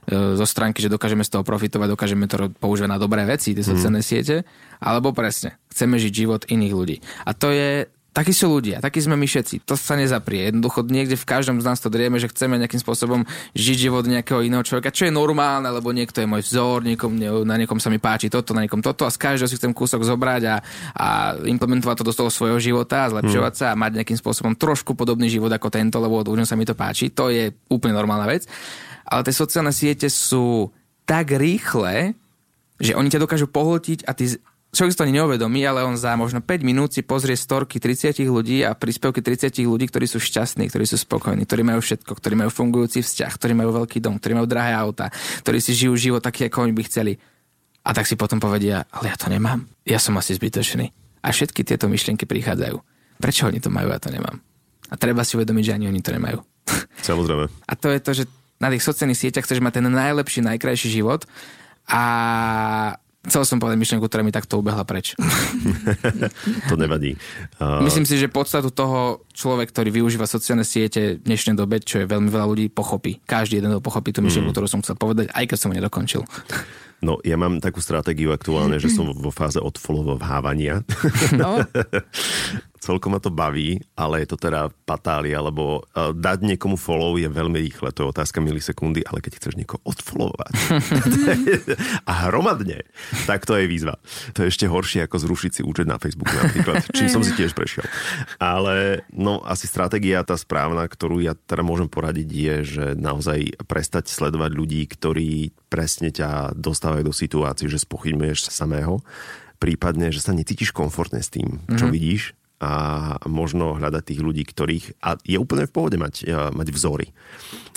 zo 0.09 0.45
stránky, 0.45 0.85
že 0.85 0.89
dokážeme 0.91 1.25
z 1.25 1.33
toho 1.33 1.43
profitovať, 1.43 1.87
dokážeme 1.93 2.25
to 2.29 2.49
používať 2.61 2.91
na 2.93 3.01
dobré 3.01 3.25
veci, 3.25 3.57
tie 3.57 3.65
sociálne 3.65 4.01
mm. 4.01 4.07
siete, 4.07 4.35
alebo 4.77 5.11
presne, 5.11 5.57
chceme 5.73 5.97
žiť 5.97 6.13
život 6.13 6.41
iných 6.45 6.73
ľudí. 6.73 6.97
A 7.25 7.33
to 7.33 7.49
je 7.49 7.89
Takí 8.15 8.31
sú 8.31 8.47
ľudia, 8.47 8.79
takí 8.79 9.03
sme 9.03 9.19
my 9.19 9.27
všetci. 9.27 9.67
To 9.67 9.75
sa 9.75 9.99
nezaprie. 9.99 10.47
Jednoducho 10.47 10.87
niekde 10.87 11.19
v 11.19 11.27
každom 11.27 11.59
z 11.59 11.67
nás 11.67 11.83
to 11.83 11.91
drieme, 11.91 12.15
že 12.15 12.31
chceme 12.31 12.55
nejakým 12.55 12.79
spôsobom 12.79 13.27
žiť 13.51 13.77
život 13.91 14.07
nejakého 14.07 14.39
iného 14.39 14.63
človeka, 14.63 14.95
čo 14.95 15.03
je 15.03 15.11
normálne, 15.11 15.67
lebo 15.67 15.91
niekto 15.91 16.23
je 16.23 16.27
môj 16.31 16.47
vzor, 16.47 16.87
niekom, 16.87 17.11
na 17.43 17.59
niekom 17.59 17.75
sa 17.75 17.91
mi 17.91 17.99
páči 17.99 18.31
toto, 18.31 18.55
na 18.55 18.63
niekom 18.63 18.79
toto 18.79 19.03
a 19.03 19.11
z 19.11 19.19
každého 19.19 19.51
si 19.51 19.59
chcem 19.59 19.75
kúsok 19.75 20.07
zobrať 20.07 20.41
a, 20.47 20.55
a 20.95 21.07
implementovať 21.43 21.95
to 21.99 22.07
do 22.07 22.15
toho 22.15 22.31
svojho 22.31 22.55
života 22.63 23.03
a 23.03 23.11
zlepšovať 23.19 23.51
hmm. 23.51 23.59
sa 23.59 23.67
a 23.75 23.79
mať 23.83 23.91
nejakým 23.99 24.15
spôsobom 24.23 24.55
trošku 24.55 24.95
podobný 24.95 25.27
život 25.27 25.51
ako 25.51 25.67
tento, 25.67 25.99
lebo 25.99 26.23
už 26.23 26.47
sa 26.47 26.55
mi 26.55 26.63
to 26.63 26.71
páči. 26.71 27.11
To 27.11 27.27
je 27.27 27.51
úplne 27.67 27.99
normálna 27.99 28.31
vec 28.31 28.47
ale 29.05 29.21
tie 29.25 29.35
sociálne 29.35 29.71
siete 29.71 30.09
sú 30.09 30.73
tak 31.05 31.31
rýchle, 31.33 32.17
že 32.81 32.97
oni 32.97 33.07
ťa 33.07 33.23
dokážu 33.23 33.47
pohltiť 33.47 34.03
a 34.09 34.11
ty 34.17 34.35
človek 34.75 34.91
si 34.91 34.99
to 34.99 35.05
ani 35.07 35.15
neuvedomí, 35.23 35.63
ale 35.63 35.87
on 35.87 35.95
za 35.95 36.11
možno 36.19 36.43
5 36.43 36.67
minút 36.67 36.91
si 36.91 37.01
pozrie 37.05 37.39
storky 37.39 37.79
30 37.79 38.19
ľudí 38.27 38.67
a 38.67 38.75
príspevky 38.75 39.23
30 39.23 39.63
ľudí, 39.63 39.87
ktorí 39.87 40.05
sú 40.05 40.19
šťastní, 40.19 40.67
ktorí 40.67 40.83
sú 40.83 40.99
spokojní, 40.99 41.47
ktorí 41.47 41.63
majú 41.63 41.79
všetko, 41.79 42.11
ktorí 42.11 42.35
majú 42.35 42.51
fungujúci 42.51 42.99
vzťah, 42.99 43.31
ktorí 43.39 43.55
majú 43.55 43.71
veľký 43.85 44.03
dom, 44.03 44.19
ktorí 44.19 44.35
majú 44.35 44.47
drahé 44.51 44.75
auta, 44.75 45.07
ktorí 45.47 45.63
si 45.63 45.71
žijú 45.71 45.95
život 45.95 46.21
taký, 46.21 46.51
ako 46.51 46.67
oni 46.67 46.75
by 46.75 46.83
chceli. 46.91 47.15
A 47.85 47.95
tak 47.95 48.09
si 48.09 48.19
potom 48.19 48.41
povedia, 48.41 48.83
ale 48.91 49.13
ja 49.13 49.15
to 49.15 49.31
nemám. 49.31 49.63
Ja 49.87 50.01
som 50.01 50.17
asi 50.19 50.35
zbytočný. 50.35 50.91
A 51.23 51.31
všetky 51.31 51.63
tieto 51.63 51.87
myšlienky 51.87 52.27
prichádzajú. 52.27 52.77
Prečo 53.21 53.47
oni 53.47 53.63
to 53.63 53.71
majú, 53.71 53.93
ja 53.93 54.01
to 54.01 54.11
nemám? 54.11 54.41
A 54.89 54.93
treba 54.99 55.25
si 55.25 55.37
uvedomiť, 55.37 55.63
že 55.63 55.75
ani 55.77 55.85
oni 55.89 56.01
to 56.01 56.13
nemajú. 56.13 56.41
Samozrejme. 57.07 57.45
A 57.45 57.73
to 57.77 57.87
je 57.93 57.99
to, 58.01 58.11
že 58.13 58.23
na 58.59 58.67
tých 58.71 58.83
sociálnych 58.83 59.19
sieťach 59.19 59.43
chceš 59.43 59.59
mať 59.59 59.79
ten 59.81 59.87
najlepší, 59.91 60.39
najkrajší 60.45 60.89
život 60.91 61.27
a 61.89 62.01
Chcel 63.25 63.41
som 63.41 63.57
povedať 63.57 63.81
myšlenku, 63.81 64.05
ktorá 64.05 64.21
mi 64.21 64.29
takto 64.29 64.61
ubehla 64.61 64.85
preč. 64.85 65.17
to 66.69 66.75
nevadí. 66.77 67.17
Uh... 67.57 67.81
Myslím 67.81 68.05
si, 68.05 68.21
že 68.21 68.29
podstatu 68.29 68.69
toho 68.69 69.25
človek, 69.33 69.73
ktorý 69.73 69.89
využíva 69.89 70.29
sociálne 70.29 70.61
siete 70.61 71.17
v 71.17 71.25
dnešnej 71.25 71.57
dobe, 71.57 71.81
čo 71.81 72.05
je 72.05 72.05
veľmi 72.05 72.29
veľa 72.29 72.45
ľudí, 72.45 72.69
pochopí. 72.69 73.25
Každý 73.25 73.57
jeden 73.57 73.73
to 73.73 73.81
pochopí 73.81 74.13
tú 74.13 74.21
myšlenku, 74.21 74.53
mm. 74.53 74.55
ktorú 74.55 74.67
som 74.69 74.85
chcel 74.85 74.93
povedať, 74.93 75.33
aj 75.33 75.45
keď 75.49 75.57
som 75.57 75.69
ho 75.73 75.77
nedokončil. 75.81 76.21
No, 77.01 77.17
ja 77.25 77.35
mám 77.35 77.57
takú 77.59 77.81
stratégiu 77.81 78.29
aktuálne, 78.29 78.77
že 78.77 78.93
som 78.93 79.09
vo 79.09 79.33
fáze 79.33 79.57
odfollowovávania. 79.57 80.85
No. 81.33 81.65
celkom 82.79 83.15
ma 83.15 83.19
to 83.23 83.31
baví, 83.31 83.81
ale 83.95 84.23
je 84.23 84.27
to 84.33 84.37
teda 84.37 84.69
patália, 84.83 85.39
lebo 85.39 85.81
uh, 85.81 86.11
dať 86.11 86.55
niekomu 86.55 86.75
follow 86.75 87.15
je 87.17 87.27
veľmi 87.27 87.57
rýchle, 87.57 87.89
to 87.95 88.05
je 88.05 88.11
otázka 88.11 88.43
milisekundy, 88.43 89.01
ale 89.07 89.23
keď 89.23 89.39
chceš 89.39 89.53
niekoho 89.57 89.81
odfollowovať 89.87 90.53
a 92.09 92.11
hromadne, 92.29 92.85
tak 93.25 93.47
to 93.47 93.57
je 93.57 93.65
výzva. 93.65 93.97
To 94.35 94.45
je 94.45 94.51
ešte 94.51 94.69
horšie 94.69 95.07
ako 95.07 95.17
zrušiť 95.17 95.51
si 95.57 95.61
účet 95.63 95.87
na 95.87 95.97
Facebooku 95.97 96.35
napríklad, 96.35 96.85
čím 96.91 97.07
som 97.09 97.23
si 97.23 97.33
tiež 97.33 97.55
prešiel. 97.55 97.87
Ale 98.37 99.07
no 99.09 99.41
asi 99.43 99.65
stratégia 99.65 100.21
tá 100.27 100.35
správna, 100.35 100.85
ktorú 100.85 101.23
ja 101.23 101.33
teda 101.33 101.63
môžem 101.65 101.87
poradiť 101.87 102.29
je, 102.29 102.55
že 102.63 102.85
naozaj 102.99 103.65
prestať 103.65 104.11
sledovať 104.11 104.51
ľudí, 104.53 104.81
ktorí 104.85 105.55
presne 105.71 106.13
ťa 106.13 106.53
dostávajú 106.55 107.03
do 107.07 107.15
situácií, 107.15 107.67
že 107.67 107.81
spochybňuješ 107.81 108.51
samého 108.51 109.01
prípadne, 109.55 110.11
že 110.11 110.19
sa 110.19 110.35
necítiš 110.35 110.75
komfortne 110.75 111.23
s 111.23 111.31
tým, 111.31 111.63
čo 111.73 111.87
mm-hmm. 111.87 111.95
vidíš 111.95 112.23
a 112.59 112.71
možno 113.27 113.75
hľadať 113.75 114.03
tých 114.15 114.21
ľudí, 114.23 114.43
ktorých... 114.47 115.03
A 115.03 115.19
je 115.21 115.35
úplne 115.35 115.67
v 115.67 115.75
pohode 115.75 115.97
mať, 115.99 116.23
mať 116.55 116.67
vzory. 116.71 117.11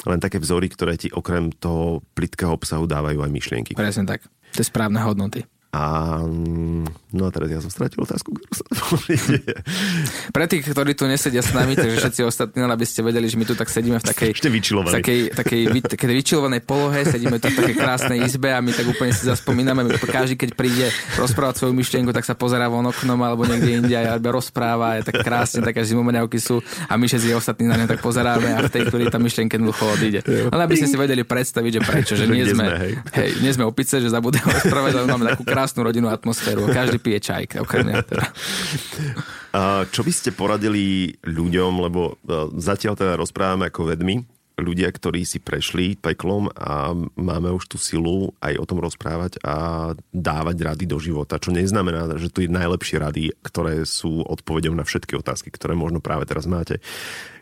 Len 0.06 0.22
také 0.22 0.38
vzory, 0.38 0.70
ktoré 0.70 0.94
ti 0.94 1.10
okrem 1.10 1.50
toho 1.50 2.06
plitkého 2.14 2.54
obsahu 2.54 2.86
dávajú 2.86 3.26
aj 3.26 3.30
myšlienky. 3.34 3.72
Presne 3.74 4.06
tak. 4.06 4.30
To 4.54 4.62
je 4.62 4.70
správne 4.70 5.02
hodnoty. 5.02 5.42
A 5.78 6.18
no 7.14 7.22
a 7.22 7.30
teraz 7.30 7.48
ja 7.54 7.62
som 7.62 7.70
stratil 7.70 8.02
otázku, 8.02 8.34
ktorú 8.34 8.50
sa 8.50 8.66
Pre 10.34 10.44
tých, 10.50 10.66
ktorí 10.66 10.98
tu 10.98 11.06
nesedia 11.06 11.38
s 11.38 11.54
nami, 11.54 11.78
takže 11.78 12.02
všetci 12.02 12.20
ostatní, 12.26 12.66
aby 12.66 12.82
ste 12.82 13.06
vedeli, 13.06 13.30
že 13.30 13.38
my 13.38 13.46
tu 13.46 13.54
tak 13.54 13.70
sedíme 13.70 14.02
v 14.02 14.04
takej, 14.10 14.34
Ešte 14.34 14.50
takej, 14.98 15.20
takej, 15.38 15.62
takej 15.86 16.16
vyčilovanej 16.18 16.66
polohe, 16.66 17.06
sedíme 17.06 17.38
tu 17.38 17.54
v 17.54 17.62
takej 17.62 17.76
krásnej 17.78 18.18
izbe 18.26 18.50
a 18.50 18.58
my 18.58 18.74
tak 18.74 18.90
úplne 18.90 19.14
si 19.14 19.22
zaspomíname, 19.22 19.86
každý, 20.02 20.34
keď 20.34 20.50
príde 20.58 20.86
rozprávať 21.14 21.62
svoju 21.62 21.78
myšlienku, 21.78 22.10
tak 22.10 22.26
sa 22.26 22.34
pozerá 22.34 22.66
von 22.66 22.82
oknom 22.90 23.20
alebo 23.22 23.46
niekde 23.46 23.78
inde 23.78 23.94
a 23.94 24.18
rozpráva, 24.18 24.98
je 24.98 25.06
tak 25.14 25.22
krásne, 25.22 25.62
také 25.62 25.86
zimomeniavky 25.86 26.42
sú 26.42 26.58
a 26.90 26.98
my 26.98 27.06
všetci 27.06 27.38
ostatní 27.38 27.70
na 27.70 27.78
ne 27.78 27.86
tak 27.86 28.02
pozeráme 28.02 28.50
a 28.50 28.66
v 28.66 28.72
tej 28.72 28.82
chvíli 28.90 29.06
tá 29.06 29.22
myšlienka 29.22 29.54
jednoducho 29.54 29.84
odíde. 29.94 30.20
Ale 30.50 30.66
aby 30.66 30.74
ste 30.74 30.90
si 30.90 30.98
vedeli 30.98 31.22
predstaviť, 31.22 31.70
že 31.70 31.80
prečo, 31.86 32.12
že 32.18 32.26
nie 32.26 32.42
sme, 32.50 32.66
hej. 33.14 33.30
Nie 33.38 33.54
sme 33.54 33.62
opice, 33.62 34.02
že 34.02 34.10
zabudeme 34.10 34.50
rozprávať, 34.50 34.92
ale 34.98 35.06
máme 35.06 35.24
takú 35.30 35.46
krásnu 35.46 35.67
rodinnú 35.76 36.08
atmosféru. 36.08 36.70
Každý 36.70 37.02
pije 37.02 37.18
čaj, 37.20 37.60
okrem 37.60 37.90
mňa 37.90 37.96
teda. 38.06 38.26
Čo 39.92 40.00
by 40.04 40.12
ste 40.12 40.30
poradili 40.32 41.16
ľuďom, 41.24 41.72
lebo 41.82 42.14
e, 42.20 42.52
zatiaľ 42.60 42.94
teda 42.94 43.16
rozprávame 43.16 43.72
ako 43.72 43.90
vedmi, 43.90 44.22
ľudia, 44.58 44.90
ktorí 44.90 45.22
si 45.22 45.38
prešli 45.38 45.94
peklom 45.94 46.50
a 46.52 46.92
máme 47.14 47.54
už 47.54 47.70
tú 47.70 47.78
silu 47.78 48.34
aj 48.42 48.58
o 48.58 48.66
tom 48.66 48.82
rozprávať 48.82 49.38
a 49.46 49.56
dávať 50.10 50.56
rady 50.66 50.84
do 50.90 50.98
života, 50.98 51.38
čo 51.38 51.54
neznamená, 51.54 52.18
že 52.18 52.28
to 52.28 52.42
je 52.42 52.50
najlepšie 52.50 52.98
rady, 52.98 53.22
ktoré 53.40 53.86
sú 53.86 54.26
odpovedou 54.26 54.74
na 54.74 54.82
všetky 54.82 55.14
otázky, 55.14 55.54
ktoré 55.54 55.78
možno 55.78 56.02
práve 56.02 56.26
teraz 56.26 56.44
máte 56.44 56.82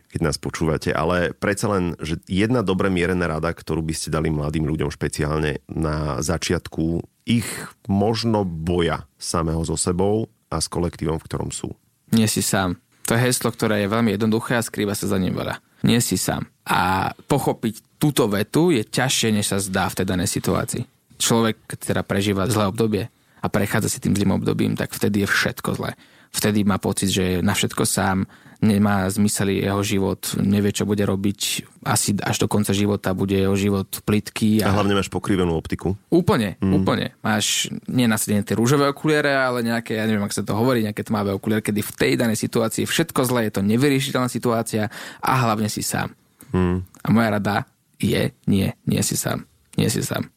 keď 0.07 0.33
nás 0.33 0.39
počúvate, 0.39 0.95
ale 0.95 1.35
predsa 1.37 1.67
len, 1.77 1.93
že 2.01 2.17
jedna 2.31 2.65
dobre 2.65 2.89
mierená 2.89 3.27
rada, 3.27 3.53
ktorú 3.53 3.85
by 3.85 3.93
ste 3.93 4.09
dali 4.09 4.31
mladým 4.31 4.65
ľuďom 4.65 4.89
špeciálne 4.89 5.61
na 5.69 6.23
začiatku 6.25 7.05
ich 7.27 7.47
možno 7.91 8.47
boja 8.47 9.11
samého 9.19 9.67
so 9.67 9.75
sebou 9.75 10.31
a 10.47 10.63
s 10.63 10.71
kolektívom, 10.71 11.19
v 11.19 11.27
ktorom 11.27 11.51
sú. 11.51 11.75
Nie 12.15 12.31
si 12.31 12.41
sám. 12.41 12.79
To 13.11 13.19
je 13.19 13.23
heslo, 13.27 13.51
ktoré 13.51 13.83
je 13.83 13.93
veľmi 13.93 14.15
jednoduché 14.15 14.59
a 14.59 14.63
skrýva 14.63 14.95
sa 14.95 15.11
za 15.11 15.19
ním 15.19 15.35
veľa. 15.35 15.59
Nie 15.83 15.99
si 15.99 16.15
sám. 16.15 16.47
A 16.67 17.11
pochopiť 17.27 17.99
túto 17.99 18.31
vetu 18.31 18.71
je 18.71 18.87
ťažšie, 18.87 19.35
než 19.35 19.51
sa 19.51 19.59
zdá 19.59 19.91
v 19.91 20.03
tej 20.03 20.07
danej 20.07 20.31
situácii. 20.31 20.83
Človek, 21.19 21.67
keď 21.67 21.79
teda 21.83 22.03
prežíva 22.07 22.51
zlé 22.51 22.71
obdobie 22.71 23.05
a 23.43 23.47
prechádza 23.47 23.91
si 23.91 24.03
tým 24.03 24.15
zlým 24.15 24.35
obdobím, 24.35 24.75
tak 24.79 24.95
vtedy 24.95 25.27
je 25.27 25.29
všetko 25.31 25.79
zlé. 25.79 25.99
Vtedy 26.35 26.67
má 26.67 26.79
pocit, 26.83 27.11
že 27.11 27.23
je 27.23 27.37
na 27.43 27.55
všetko 27.55 27.87
sám, 27.87 28.27
nemá 28.65 29.05
zmysel 29.13 29.53
jeho 29.53 29.81
život, 29.85 30.21
nevie, 30.41 30.73
čo 30.73 30.89
bude 30.89 31.05
robiť 31.05 31.41
asi 31.87 32.17
až 32.19 32.43
do 32.43 32.47
konca 32.51 32.73
života 32.73 33.15
bude 33.15 33.37
jeho 33.37 33.55
život 33.55 33.87
plitký. 34.03 34.65
A, 34.65 34.73
a 34.73 34.77
hlavne 34.81 34.97
máš 34.97 35.13
pokrivenú 35.13 35.55
optiku. 35.55 35.95
Úplne, 36.11 36.59
mm. 36.59 36.73
úplne. 36.75 37.15
Máš 37.23 37.71
nenasadené 37.87 38.43
tie 38.43 38.59
rúžové 38.59 38.91
okuliare, 38.91 39.37
ale 39.37 39.63
nejaké, 39.63 39.95
ja 40.01 40.05
neviem, 40.09 40.25
ak 40.25 40.35
sa 40.35 40.43
to 40.43 40.57
hovorí, 40.57 40.83
nejaké 40.83 41.07
tmavé 41.07 41.37
okuliare, 41.37 41.63
kedy 41.63 41.81
v 41.85 41.93
tej 41.95 42.13
danej 42.19 42.41
situácii 42.41 42.89
všetko 42.89 43.21
zle, 43.29 43.47
je 43.47 43.53
to 43.55 43.63
nevyriešiteľná 43.63 44.27
situácia 44.27 44.91
a 45.23 45.33
hlavne 45.47 45.71
si 45.71 45.85
sám. 45.85 46.11
Mm. 46.51 46.83
A 46.83 47.07
moja 47.13 47.29
rada 47.31 47.57
je, 48.01 48.35
nie, 48.51 48.73
nie 48.89 49.03
si 49.05 49.15
sám. 49.15 49.47
Nie 49.77 49.93
si 49.93 50.01
sám. 50.01 50.33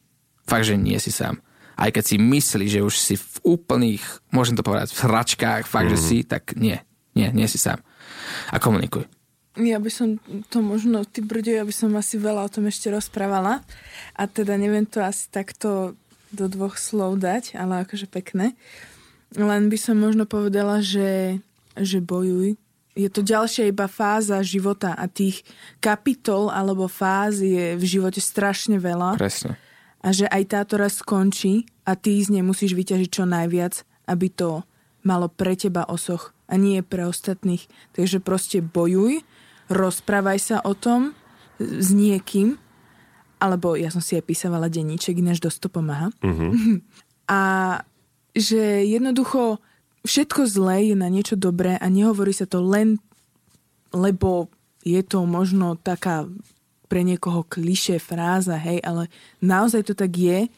Fakt, 0.46 0.68
že 0.68 0.76
nie 0.76 1.00
si 1.00 1.10
sám. 1.10 1.40
Aj 1.80 1.90
keď 1.96 2.04
si 2.04 2.16
myslíš, 2.20 2.72
že 2.76 2.82
už 2.84 2.96
si 3.00 3.16
v 3.16 3.36
úplných, 3.56 4.04
môžem 4.36 4.60
to 4.60 4.68
povedať, 4.68 4.92
v 4.92 5.02
hračkách, 5.08 5.64
fakt, 5.64 5.88
mm. 5.88 5.94
že 5.96 6.00
mhm. 6.00 6.06
si, 6.06 6.18
tak 6.28 6.44
nie. 6.60 6.78
Nie, 7.18 7.34
nie 7.34 7.50
si 7.50 7.58
sám. 7.58 7.82
A 8.52 8.58
komunikuj. 8.58 9.06
Ja 9.60 9.82
by 9.82 9.92
som 9.92 10.08
to 10.48 10.64
možno, 10.64 11.04
ty 11.04 11.20
brďo, 11.20 11.52
ja 11.52 11.66
by 11.68 11.74
som 11.74 11.92
asi 12.00 12.16
veľa 12.16 12.48
o 12.48 12.54
tom 12.54 12.70
ešte 12.72 12.88
rozprávala. 12.88 13.66
A 14.16 14.24
teda 14.30 14.56
neviem 14.56 14.88
to 14.88 15.04
asi 15.04 15.28
takto 15.28 16.00
do 16.30 16.46
dvoch 16.46 16.78
slov 16.78 17.20
dať, 17.20 17.58
ale 17.58 17.84
akože 17.84 18.08
pekné. 18.08 18.54
Len 19.34 19.68
by 19.68 19.78
som 19.78 19.98
možno 19.98 20.30
povedala, 20.30 20.80
že, 20.80 21.42
že 21.76 22.00
bojuj. 22.02 22.58
Je 22.98 23.10
to 23.10 23.22
ďalšia 23.24 23.70
iba 23.70 23.86
fáza 23.86 24.42
života 24.44 24.98
a 24.98 25.06
tých 25.08 25.46
kapitol 25.80 26.52
alebo 26.52 26.90
fáz 26.90 27.40
je 27.40 27.78
v 27.78 27.84
živote 27.86 28.20
strašne 28.20 28.76
veľa. 28.82 29.16
Presne. 29.16 29.56
A 30.00 30.16
že 30.16 30.26
aj 30.32 30.44
táto 30.48 30.80
raz 30.80 31.00
skončí 31.00 31.68
a 31.84 31.96
ty 31.96 32.20
z 32.24 32.32
nej 32.38 32.44
musíš 32.44 32.76
vyťažiť 32.76 33.10
čo 33.12 33.24
najviac, 33.28 33.84
aby 34.08 34.28
to 34.32 34.64
malo 35.04 35.28
pre 35.28 35.56
teba 35.56 35.88
osoch 35.88 36.32
a 36.50 36.54
nie 36.58 36.82
pre 36.82 37.06
ostatných. 37.06 37.70
Takže 37.94 38.20
proste 38.20 38.60
bojuj 38.60 39.22
rozprávaj 39.70 40.40
sa 40.42 40.58
o 40.66 40.74
tom 40.74 41.14
s 41.62 41.94
niekým, 41.94 42.58
alebo 43.40 43.78
ja 43.78 43.94
som 43.94 44.02
si 44.02 44.18
aj 44.18 44.26
písavala 44.26 44.68
denníček, 44.68 45.22
ináč 45.22 45.40
dosť 45.40 45.60
to 45.64 45.70
pomáha. 45.70 46.10
Uh-huh. 46.20 46.52
A 47.30 47.42
že 48.34 48.84
jednoducho 48.90 49.62
všetko 50.02 50.50
zlé 50.50 50.92
je 50.92 50.96
na 50.98 51.14
niečo 51.14 51.38
dobré 51.38 51.78
a 51.78 51.86
nehovorí 51.94 52.34
sa 52.34 52.50
to 52.50 52.58
len, 52.58 52.98
lebo 53.94 54.50
je 54.82 55.02
to 55.06 55.30
možno 55.30 55.78
taká 55.78 56.26
pre 56.90 57.06
niekoho 57.06 57.46
kliše 57.46 58.02
fráza, 58.02 58.58
hej, 58.58 58.82
ale 58.82 59.14
naozaj 59.46 59.86
to 59.86 59.94
tak 59.94 60.10
je 60.18 60.50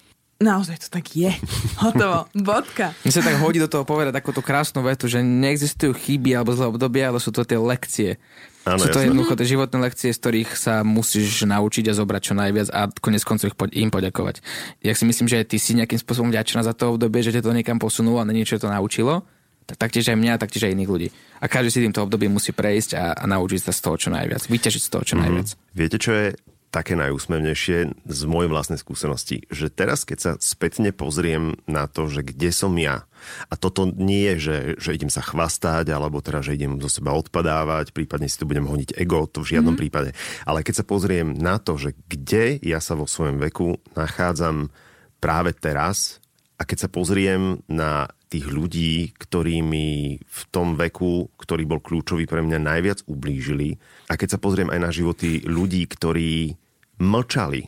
Naozaj 0.42 0.76
to 0.82 0.88
tak 0.90 1.06
je. 1.14 1.30
Hotovo. 1.78 2.26
Bodka. 2.34 2.98
Mne 3.06 3.14
sa 3.14 3.22
tak 3.22 3.38
hodí 3.38 3.62
do 3.62 3.70
toho 3.70 3.86
povedať 3.86 4.18
takúto 4.18 4.42
krásnu 4.42 4.82
vetu, 4.82 5.06
že 5.06 5.22
neexistujú 5.22 5.94
chyby 5.94 6.34
alebo 6.34 6.58
zlé 6.58 6.66
obdobia, 6.74 7.14
ale 7.14 7.22
sú 7.22 7.30
to 7.30 7.46
tie 7.46 7.62
lekcie. 7.62 8.18
Ano, 8.66 8.82
sú 8.82 8.90
to 8.90 9.02
jasne. 9.02 9.14
jednoducho 9.14 9.38
tie 9.38 9.52
životné 9.54 9.78
lekcie, 9.82 10.10
z 10.14 10.22
ktorých 10.22 10.50
sa 10.54 10.82
musíš 10.82 11.46
naučiť 11.46 11.90
a 11.90 11.98
zobrať 11.98 12.22
čo 12.22 12.34
najviac 12.38 12.68
a 12.74 12.90
konec 12.90 13.22
koncov 13.26 13.54
ich 13.54 13.58
im 13.78 13.90
poďakovať. 13.90 14.42
Ja 14.86 14.94
si 14.94 15.06
myslím, 15.06 15.30
že 15.30 15.46
ty 15.46 15.58
si 15.58 15.78
nejakým 15.78 15.98
spôsobom 15.98 16.30
vďačná 16.30 16.62
za 16.66 16.74
to 16.74 16.94
obdobie, 16.94 17.26
že 17.26 17.34
ťa 17.34 17.46
to 17.46 17.58
niekam 17.58 17.82
posunulo 17.82 18.22
a 18.22 18.26
na 18.26 18.34
niečo 18.34 18.62
to 18.62 18.70
naučilo, 18.70 19.26
tak 19.66 19.90
taktiež 19.90 20.14
aj 20.14 20.18
mňa, 20.18 20.42
taktiež 20.42 20.70
aj 20.70 20.78
iných 20.78 20.90
ľudí. 20.90 21.08
A 21.42 21.50
každý 21.50 21.70
si 21.74 21.80
týmto 21.82 22.06
obdobím 22.06 22.38
musí 22.38 22.54
prejsť 22.54 22.98
a, 22.98 23.06
a 23.18 23.24
naučiť 23.26 23.66
sa 23.66 23.72
z 23.74 23.82
toho 23.82 23.96
čo 23.98 24.10
najviac, 24.14 24.46
vyťažiť 24.46 24.82
z 24.82 24.90
toho 24.94 25.04
čo 25.06 25.14
mm-hmm. 25.18 25.26
najviac. 25.26 25.48
Viete, 25.74 25.98
čo 25.98 26.12
je 26.14 26.26
také 26.72 26.96
najúsmevnejšie 26.96 27.78
z 28.08 28.22
mojej 28.32 28.48
vlastnej 28.48 28.80
skúsenosti, 28.80 29.44
že 29.52 29.68
teraz, 29.68 30.08
keď 30.08 30.18
sa 30.18 30.32
spätne 30.40 30.96
pozriem 30.96 31.60
na 31.68 31.86
to, 31.92 32.08
že 32.08 32.24
kde 32.24 32.50
som 32.56 32.72
ja, 32.80 33.04
a 33.52 33.60
toto 33.60 33.86
nie 33.86 34.34
je, 34.34 34.36
že, 34.40 34.58
že 34.82 34.96
idem 34.98 35.12
sa 35.12 35.22
chvastať, 35.22 35.92
alebo 35.92 36.24
teda, 36.24 36.42
že 36.42 36.56
idem 36.56 36.82
zo 36.82 36.90
seba 36.90 37.14
odpadávať, 37.14 37.94
prípadne 37.94 38.32
si 38.32 38.40
tu 38.40 38.50
budem 38.50 38.66
honiť 38.66 38.98
ego, 38.98 39.28
to 39.30 39.44
v 39.44 39.60
žiadnom 39.60 39.76
mm-hmm. 39.76 39.82
prípade. 39.84 40.10
Ale 40.48 40.66
keď 40.66 40.82
sa 40.82 40.88
pozriem 40.88 41.36
na 41.36 41.62
to, 41.62 41.78
že 41.78 41.94
kde 42.10 42.58
ja 42.64 42.80
sa 42.82 42.98
vo 42.98 43.06
svojom 43.06 43.38
veku 43.38 43.78
nachádzam 43.94 44.74
práve 45.22 45.54
teraz, 45.54 46.24
a 46.58 46.64
keď 46.64 46.86
sa 46.86 46.94
pozriem 46.94 47.66
na 47.66 48.06
tých 48.30 48.46
ľudí, 48.46 49.18
ktorí 49.18 49.66
mi 49.66 50.22
v 50.22 50.42
tom 50.54 50.78
veku, 50.78 51.34
ktorý 51.42 51.66
bol 51.66 51.82
kľúčový 51.82 52.30
pre 52.30 52.46
mňa, 52.46 52.62
najviac 52.62 53.00
ublížili. 53.10 53.82
A 54.08 54.16
keď 54.16 54.38
sa 54.38 54.40
pozriem 54.40 54.70
aj 54.70 54.80
na 54.80 54.94
životy 54.94 55.42
ľudí, 55.42 55.90
ktorí 55.90 56.61
mlčali 57.02 57.66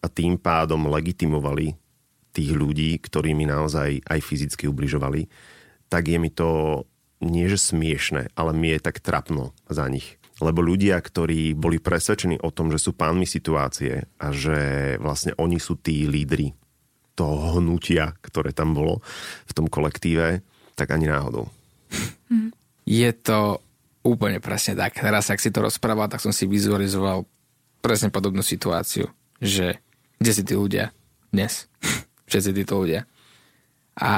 a 0.00 0.06
tým 0.06 0.38
pádom 0.38 0.86
legitimovali 0.86 1.74
tých 2.30 2.50
ľudí, 2.54 3.02
ktorí 3.02 3.34
mi 3.34 3.44
naozaj 3.44 4.06
aj 4.06 4.20
fyzicky 4.22 4.70
ubližovali, 4.70 5.26
tak 5.90 6.06
je 6.06 6.18
mi 6.22 6.30
to 6.30 6.82
nie 7.20 7.50
že 7.50 7.58
smiešne, 7.74 8.32
ale 8.32 8.56
mi 8.56 8.72
je 8.72 8.80
tak 8.80 9.02
trapno 9.02 9.52
za 9.68 9.84
nich. 9.90 10.16
Lebo 10.40 10.64
ľudia, 10.64 10.96
ktorí 10.96 11.52
boli 11.52 11.76
presvedčení 11.76 12.40
o 12.40 12.48
tom, 12.48 12.72
že 12.72 12.80
sú 12.80 12.96
pánmi 12.96 13.28
situácie 13.28 14.08
a 14.16 14.32
že 14.32 14.96
vlastne 14.96 15.36
oni 15.36 15.60
sú 15.60 15.76
tí 15.76 16.08
lídry 16.08 16.56
toho 17.12 17.60
hnutia, 17.60 18.16
ktoré 18.24 18.56
tam 18.56 18.72
bolo 18.72 19.04
v 19.44 19.52
tom 19.52 19.68
kolektíve, 19.68 20.40
tak 20.72 20.96
ani 20.96 21.12
náhodou. 21.12 21.52
Je 22.88 23.10
to 23.12 23.60
úplne 24.00 24.40
presne 24.40 24.80
tak. 24.80 24.96
Teraz, 24.96 25.28
ak 25.28 25.44
si 25.44 25.52
to 25.52 25.60
rozprával, 25.60 26.08
tak 26.08 26.24
som 26.24 26.32
si 26.32 26.48
vizualizoval 26.48 27.28
presne 27.80 28.12
podobnú 28.12 28.44
situáciu, 28.44 29.08
že 29.40 29.80
kde 30.20 30.32
si 30.32 30.42
tí 30.44 30.54
ľudia 30.54 30.92
dnes? 31.32 31.66
Všetci 32.30 32.54
títo 32.54 32.80
ľudia. 32.80 33.08
A 33.98 34.10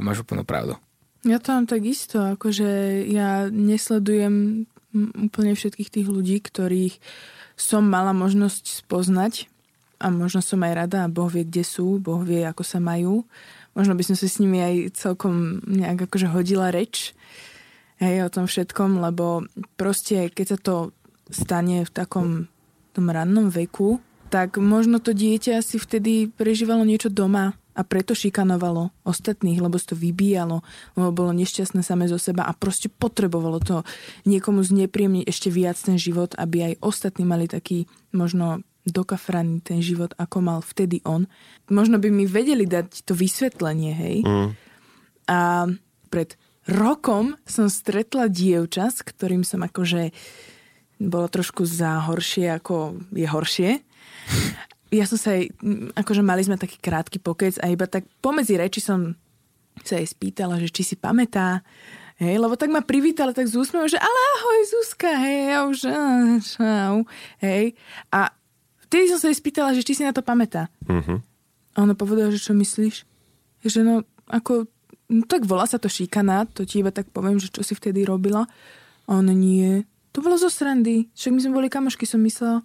máš 0.00 0.24
úplnú 0.24 0.42
pravdu. 0.42 0.78
Ja 1.26 1.42
to 1.42 1.52
mám 1.52 1.66
tak 1.66 1.82
isto, 1.84 2.22
akože 2.22 3.02
ja 3.10 3.50
nesledujem 3.50 4.64
úplne 4.96 5.52
všetkých 5.52 5.90
tých 5.92 6.08
ľudí, 6.08 6.40
ktorých 6.40 6.96
som 7.58 7.84
mala 7.84 8.14
možnosť 8.14 8.86
spoznať 8.86 9.50
a 9.98 10.14
možno 10.14 10.40
som 10.40 10.62
aj 10.62 10.86
rada 10.86 10.98
a 11.04 11.12
Boh 11.12 11.26
vie, 11.26 11.42
kde 11.42 11.66
sú, 11.66 11.98
Boh 11.98 12.22
vie, 12.22 12.46
ako 12.46 12.62
sa 12.62 12.78
majú. 12.78 13.26
Možno 13.74 13.98
by 13.98 14.02
som 14.06 14.16
si 14.16 14.30
s 14.30 14.38
nimi 14.38 14.62
aj 14.62 14.74
celkom 14.94 15.60
nejak 15.66 16.06
akože 16.06 16.30
hodila 16.30 16.70
reč 16.70 17.12
hej, 17.98 18.24
o 18.24 18.32
tom 18.32 18.46
všetkom, 18.46 19.02
lebo 19.02 19.44
proste 19.74 20.30
keď 20.30 20.46
sa 20.46 20.58
to 20.58 20.76
stane 21.28 21.82
v 21.84 21.90
takom 21.90 22.48
tom 22.98 23.14
rannom 23.14 23.46
veku, 23.46 24.02
tak 24.28 24.58
možno 24.58 24.98
to 24.98 25.14
dieťa 25.14 25.62
si 25.62 25.78
vtedy 25.78 26.28
prežívalo 26.34 26.82
niečo 26.82 27.08
doma 27.08 27.54
a 27.78 27.86
preto 27.86 28.10
šikanovalo 28.10 28.90
ostatných, 29.06 29.62
lebo 29.62 29.78
si 29.78 29.86
to 29.86 29.94
vybíjalo, 29.94 30.66
lebo 30.98 31.08
bolo 31.14 31.30
nešťastné 31.30 31.86
samé 31.86 32.10
zo 32.10 32.18
seba 32.18 32.42
a 32.42 32.52
proste 32.52 32.90
potrebovalo 32.90 33.62
to 33.62 33.86
niekomu 34.26 34.66
znepríjemniť 34.66 35.24
ešte 35.30 35.48
viac 35.54 35.78
ten 35.78 35.94
život, 35.94 36.34
aby 36.34 36.74
aj 36.74 36.82
ostatní 36.82 37.22
mali 37.22 37.46
taký 37.46 37.86
možno 38.10 38.66
dokafraný 38.82 39.62
ten 39.62 39.78
život, 39.78 40.10
ako 40.18 40.42
mal 40.42 40.58
vtedy 40.58 40.98
on. 41.06 41.30
Možno 41.70 42.02
by 42.02 42.10
mi 42.10 42.26
vedeli 42.26 42.66
dať 42.66 43.06
to 43.06 43.14
vysvetlenie, 43.14 43.92
hej. 43.94 44.16
Mm. 44.26 44.48
A 45.28 45.68
pred 46.08 46.34
rokom 46.66 47.36
som 47.44 47.70
stretla 47.70 48.26
dievča, 48.32 48.90
s 48.90 49.04
ktorým 49.04 49.44
som 49.44 49.62
akože 49.62 50.10
bolo 50.98 51.30
trošku 51.30 51.62
za 51.62 52.02
horšie, 52.10 52.50
ako 52.58 52.98
je 53.14 53.26
horšie. 53.26 53.70
Ja 54.88 55.04
som 55.04 55.20
sa 55.20 55.36
aj, 55.36 55.52
akože 55.94 56.22
mali 56.24 56.42
sme 56.42 56.56
taký 56.56 56.80
krátky 56.80 57.22
pokec 57.22 57.60
a 57.62 57.70
iba 57.70 57.84
tak 57.84 58.08
pomedzi 58.24 58.56
reči 58.56 58.80
som 58.82 59.14
sa 59.84 60.00
jej 60.00 60.08
spýtala, 60.08 60.58
že 60.58 60.72
či 60.72 60.82
si 60.82 60.96
pamätá, 60.98 61.62
Hej, 62.18 62.42
lebo 62.42 62.58
tak 62.58 62.74
ma 62.74 62.82
privítala 62.82 63.30
tak 63.30 63.46
z 63.46 63.54
úsmevom, 63.54 63.86
že 63.86 63.94
ale 63.94 64.18
ahoj 64.34 64.60
Zuzka, 64.66 65.06
hej, 65.22 65.38
ja 65.54 65.58
už 65.70 65.78
čau, 66.42 67.06
hej. 67.38 67.78
A 68.10 68.34
vtedy 68.90 69.06
som 69.06 69.22
sa 69.22 69.30
jej 69.30 69.38
spýtala, 69.38 69.70
že 69.70 69.86
či 69.86 69.94
si 69.94 70.02
na 70.02 70.10
to 70.10 70.18
pamätá. 70.18 70.66
Uh-huh. 70.82 71.22
A 71.78 71.86
ona 71.86 71.94
povedala, 71.94 72.34
že 72.34 72.42
čo 72.42 72.58
myslíš? 72.58 73.06
Že 73.62 73.80
no, 73.86 73.94
ako, 74.26 74.66
no 75.14 75.22
tak 75.30 75.46
volá 75.46 75.62
sa 75.70 75.78
to 75.78 75.86
šikana, 75.86 76.50
to 76.50 76.66
ti 76.66 76.82
iba 76.82 76.90
tak 76.90 77.06
poviem, 77.14 77.38
že 77.38 77.54
čo 77.54 77.62
si 77.62 77.78
vtedy 77.78 78.02
robila. 78.02 78.50
A 79.06 79.22
ona 79.22 79.30
nie. 79.30 79.86
To 80.16 80.18
bolo 80.24 80.40
zo 80.40 80.48
srandy. 80.48 81.08
Však 81.12 81.32
my 81.34 81.40
sme 81.40 81.52
boli 81.58 81.68
kamošky, 81.68 82.08
som 82.08 82.22
myslela. 82.24 82.64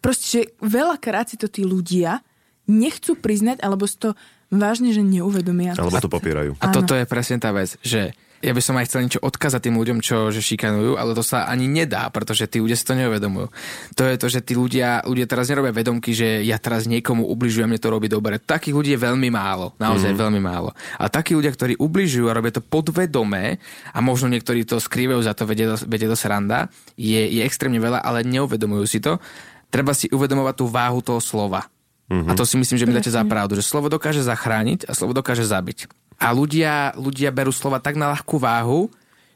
Proste, 0.00 0.24
že 0.26 0.40
veľakrát 0.60 1.30
si 1.30 1.36
to 1.36 1.46
tí 1.46 1.62
ľudia 1.62 2.24
nechcú 2.66 3.18
priznať, 3.18 3.60
alebo 3.60 3.84
si 3.84 3.98
to 3.98 4.14
vážne, 4.52 4.92
že 4.92 5.00
neuvedomia. 5.00 5.76
Alebo 5.76 6.00
to 6.00 6.12
popierajú. 6.12 6.56
A 6.60 6.68
toto 6.68 6.92
je 6.92 7.04
presne 7.08 7.40
tá 7.40 7.50
vec, 7.50 7.76
že 7.80 8.12
ja 8.42 8.50
by 8.50 8.62
som 8.62 8.74
aj 8.74 8.90
chcel 8.90 9.00
niečo 9.06 9.22
odkázať 9.22 9.70
tým 9.70 9.78
ľuďom, 9.78 9.98
čo 10.02 10.34
že 10.34 10.42
šikanujú, 10.42 10.98
ale 10.98 11.14
to 11.14 11.22
sa 11.22 11.46
ani 11.46 11.70
nedá, 11.70 12.10
pretože 12.10 12.50
tí 12.50 12.58
ľudia 12.58 12.74
si 12.74 12.82
to 12.82 12.98
neuvedomujú. 12.98 13.48
To 13.94 14.02
je 14.02 14.16
to, 14.18 14.26
že 14.26 14.42
tí 14.42 14.58
ľudia, 14.58 15.06
ľudia 15.06 15.30
teraz 15.30 15.46
nerobia 15.46 15.70
vedomky, 15.70 16.10
že 16.10 16.42
ja 16.42 16.58
teraz 16.58 16.90
niekomu 16.90 17.22
ubližujem, 17.30 17.70
mne 17.70 17.78
to 17.78 17.94
robí 17.94 18.10
dobre. 18.10 18.42
Takých 18.42 18.74
ľudí 18.74 18.90
je 18.98 19.00
veľmi 19.00 19.30
málo, 19.30 19.78
naozaj 19.78 20.12
mm. 20.12 20.18
veľmi 20.18 20.40
málo. 20.42 20.74
A 20.98 21.06
takí 21.06 21.38
ľudia, 21.38 21.54
ktorí 21.54 21.78
ubližujú 21.78 22.26
a 22.26 22.34
robia 22.34 22.58
to 22.58 22.62
podvedome 22.66 23.62
a 23.94 23.98
možno 24.02 24.26
niektorí 24.26 24.66
to 24.66 24.82
skrývajú 24.82 25.22
za 25.22 25.38
to, 25.38 25.46
vedie 25.46 25.70
to, 25.70 25.78
vedie 25.86 26.10
to 26.10 26.18
sranda, 26.18 26.66
je, 26.98 27.22
je 27.22 27.46
extrémne 27.46 27.78
veľa, 27.78 28.02
ale 28.02 28.26
neuvedomujú 28.26 28.84
si 28.90 28.98
to. 28.98 29.22
Treba 29.70 29.94
si 29.94 30.10
uvedomovať 30.10 30.54
tú 30.58 30.66
váhu 30.66 30.98
toho 31.00 31.22
slova. 31.22 31.70
Mm-hmm. 32.12 32.28
A 32.28 32.32
to 32.36 32.44
si 32.44 32.60
myslím, 32.60 32.76
že 32.76 32.84
mi 32.84 32.92
dáte 32.92 33.08
za 33.08 33.24
pravdu, 33.24 33.56
že 33.56 33.64
slovo 33.64 33.88
dokáže 33.88 34.20
zachrániť 34.20 34.84
a 34.84 34.92
slovo 34.92 35.16
dokáže 35.16 35.48
zabiť. 35.48 35.88
A 36.22 36.30
ľudia, 36.30 36.94
ľudia 36.94 37.34
berú 37.34 37.50
slova 37.50 37.82
tak 37.82 37.98
na 37.98 38.14
ľahkú 38.14 38.38
váhu, 38.38 38.86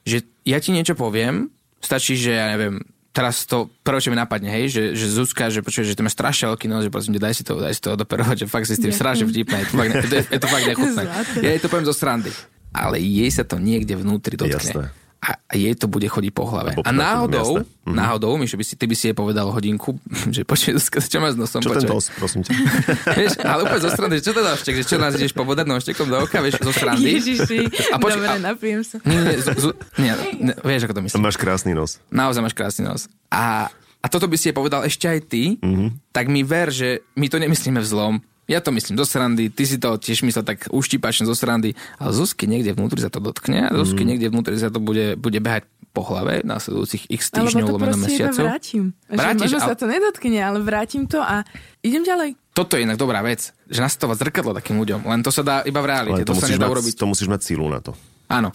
že 0.07 0.23
ja 0.47 0.63
ti 0.63 0.71
niečo 0.71 0.95
poviem, 0.95 1.51
stačí, 1.83 2.15
že 2.15 2.39
ja 2.39 2.47
neviem, 2.55 2.79
teraz 3.11 3.49
to 3.49 3.67
prvé, 3.83 3.99
čo 3.99 4.13
mi 4.13 4.19
napadne, 4.21 4.53
hej, 4.53 4.71
že, 4.71 4.83
že 4.93 5.07
Zuzka, 5.09 5.49
že 5.49 5.65
počuje, 5.65 5.89
že 5.89 5.97
to 5.99 6.07
má 6.07 6.13
strašne 6.13 6.53
veľký 6.53 6.69
nos, 6.69 6.85
že 6.85 6.93
prosím, 6.93 7.19
daj 7.19 7.35
si 7.35 7.43
to, 7.43 7.57
daj 7.59 7.75
si 7.75 7.83
to 7.83 7.97
odoperovať, 7.97 8.45
že 8.45 8.47
fakt 8.47 8.69
si 8.69 8.77
s 8.77 8.85
tým 8.85 8.93
strašne 8.95 9.27
vtipné, 9.27 9.65
je 9.65 9.67
to 9.73 9.75
fakt, 9.75 9.91
ne, 9.91 9.97
je, 9.99 10.07
to, 10.07 10.17
je 10.31 10.41
to 10.45 10.49
fakt 10.53 10.67
nechutné. 10.69 11.03
Zlaté. 11.09 11.39
Ja 11.41 11.51
jej 11.57 11.61
to 11.65 11.69
poviem 11.73 11.87
zo 11.89 11.97
srandy. 11.97 12.31
Ale 12.77 13.01
jej 13.01 13.31
sa 13.33 13.43
to 13.49 13.57
niekde 13.57 13.97
vnútri 13.97 14.37
dotkne. 14.37 14.61
Jasné. 14.61 15.06
A 15.27 15.53
jej 15.53 15.75
to 15.75 15.87
bude 15.87 16.05
chodiť 16.05 16.31
po 16.31 16.47
hlave. 16.47 16.71
A 16.71 16.77
po 16.77 16.83
A 16.83 16.91
náhodou. 16.91 17.59
Mhm. 17.83 17.93
náhodou, 17.93 18.35
Mišo, 18.35 18.55
by 18.55 18.63
si, 18.63 18.75
ty 18.75 18.85
by 18.85 18.95
si 18.95 19.05
jej 19.07 19.15
povedal 19.15 19.49
hodinku, 19.49 19.99
že 20.31 20.43
počuj, 20.43 20.79
čo 20.79 21.19
máš 21.19 21.35
s 21.35 21.39
nosom? 21.39 21.61
Čo 21.61 21.71
ten 21.73 21.83
počuj. 21.83 21.91
nos, 21.91 22.05
prosím 22.13 22.41
ťa? 22.43 22.51
Vieš, 23.19 23.33
ale 23.41 23.61
úplne 23.63 23.81
zo 23.81 23.91
strany, 23.91 24.15
čo 24.19 24.31
to 24.31 24.41
dáš, 24.41 24.63
že 24.63 24.85
čo 24.85 24.97
nás 24.97 25.13
ideš 25.13 25.33
pobodať 25.33 25.67
nožtekom 25.67 26.07
do 26.07 26.21
oka, 26.21 26.39
vieš, 26.39 26.59
zo 26.59 26.71
strany. 26.71 27.03
Ježiši, 27.13 27.59
A 27.91 27.97
počkaj, 27.97 28.23
dobre, 28.23 28.29
a- 28.29 28.45
napijem 28.45 28.83
sa. 28.83 29.03
Nie, 29.03 29.19
nie, 29.21 29.35
z, 29.37 29.47
z, 29.51 29.65
nie, 29.97 30.13
nie, 30.41 30.55
vieš, 30.61 30.81
ako 30.85 30.95
to 30.95 31.03
myslím. 31.03 31.21
Máš 31.21 31.37
krásny 31.37 31.73
nos. 31.73 31.99
Naozaj 32.07 32.43
máš 32.43 32.55
krásny 32.55 32.83
nos. 32.83 33.11
A, 33.27 33.67
a 33.99 34.07
toto 34.07 34.27
by 34.27 34.37
si 34.37 34.47
jej 34.47 34.55
povedal 34.55 34.83
ešte 34.83 35.07
aj 35.07 35.21
ty, 35.25 35.43
Mhm. 35.57 35.65
mm-hmm. 35.65 35.89
tak 36.11 36.27
mi 36.27 36.41
ver, 36.41 36.71
že 36.71 36.89
my 37.13 37.27
to 37.27 37.37
nemyslíme 37.37 37.77
v 37.77 37.87
zlom. 37.87 38.15
Ja 38.47 38.59
to 38.59 38.71
myslím 38.71 38.95
zo 38.95 39.03
srandy, 39.03 39.49
ty 39.49 39.63
si 39.63 39.75
to 39.75 39.97
tiež 39.97 40.23
myslel 40.23 40.43
tak 40.43 40.71
uštípačne 40.71 41.25
zo 41.25 41.35
srandy, 41.35 41.71
ale 41.97 42.11
Zuzky 42.11 42.47
niekde 42.47 42.73
vnútri 42.73 42.99
sa 42.99 43.09
to 43.09 43.19
dotkne 43.19 43.67
a 43.67 43.75
Zuzky 43.75 44.01
Mhm. 44.01 44.09
niekde 44.09 44.27
vnútri 44.29 44.55
sa 44.55 44.69
to 44.69 44.79
bude, 44.79 45.15
bude 45.17 45.37
behať 45.37 45.67
po 45.91 46.05
hlave 46.05 46.41
následujúcich 46.43 47.09
x 47.09 47.33
týždňov, 47.33 47.67
to 47.67 47.75
lomeno 47.75 47.97
proste 47.97 48.07
iba 48.13 48.29
mesiacov. 48.29 48.45
vrátim. 48.47 48.85
Vrátiš, 49.09 49.41
možno 49.43 49.59
ale- 49.59 49.67
sa 49.67 49.75
to 49.75 49.87
nedotkne, 49.87 50.39
ale 50.39 50.59
vrátim 50.61 51.03
to 51.05 51.19
a 51.19 51.43
idem 51.81 52.03
ďalej. 52.03 52.31
Toto 52.53 52.73
je 52.73 52.85
inak 52.85 52.97
dobrá 52.97 53.19
vec, 53.21 53.41
že 53.65 53.81
nastavovať 53.81 54.17
zrkadlo 54.23 54.53
takým 54.53 54.77
ľuďom, 54.77 55.03
len 55.03 55.21
to 55.21 55.29
sa 55.29 55.41
dá 55.41 55.57
iba 55.63 55.81
v 55.81 55.87
realite, 55.89 56.23
to, 56.23 56.31
to, 56.31 56.33
sa 56.35 56.47
musíš 56.47 56.55
nedá 56.55 56.67
mať, 56.67 56.75
urobiť. 56.77 56.95
to 56.95 57.07
musíš 57.07 57.29
mať 57.29 57.41
sílu 57.43 57.67
na 57.67 57.81
to. 57.81 57.93
Áno. 58.29 58.49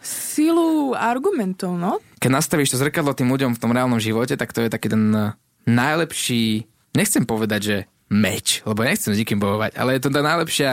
Silu 0.00 0.68
argumentov, 0.92 1.74
no. 1.74 1.98
keď 2.16 2.30
nastavíš 2.32 2.70
to 2.70 2.78
zrkadlo 2.78 3.10
tým 3.12 3.26
ľuďom 3.28 3.52
v 3.52 3.60
tom 3.60 3.70
reálnom 3.70 3.98
živote, 3.98 4.34
tak 4.34 4.50
to 4.50 4.60
je 4.60 4.68
taký 4.68 4.86
ten 4.86 5.10
eh, 5.10 5.34
najlepší, 5.68 6.66
nechcem 6.94 7.22
povedať, 7.22 7.60
že 7.60 7.76
meč, 8.10 8.60
lebo 8.62 8.80
ja 8.80 8.90
nechcem 8.90 9.12
s 9.12 9.18
nikým 9.18 9.36
bojovať, 9.36 9.72
ale 9.74 9.94
je 9.94 10.02
to 10.02 10.08
tá 10.08 10.20
najlepšia 10.20 10.70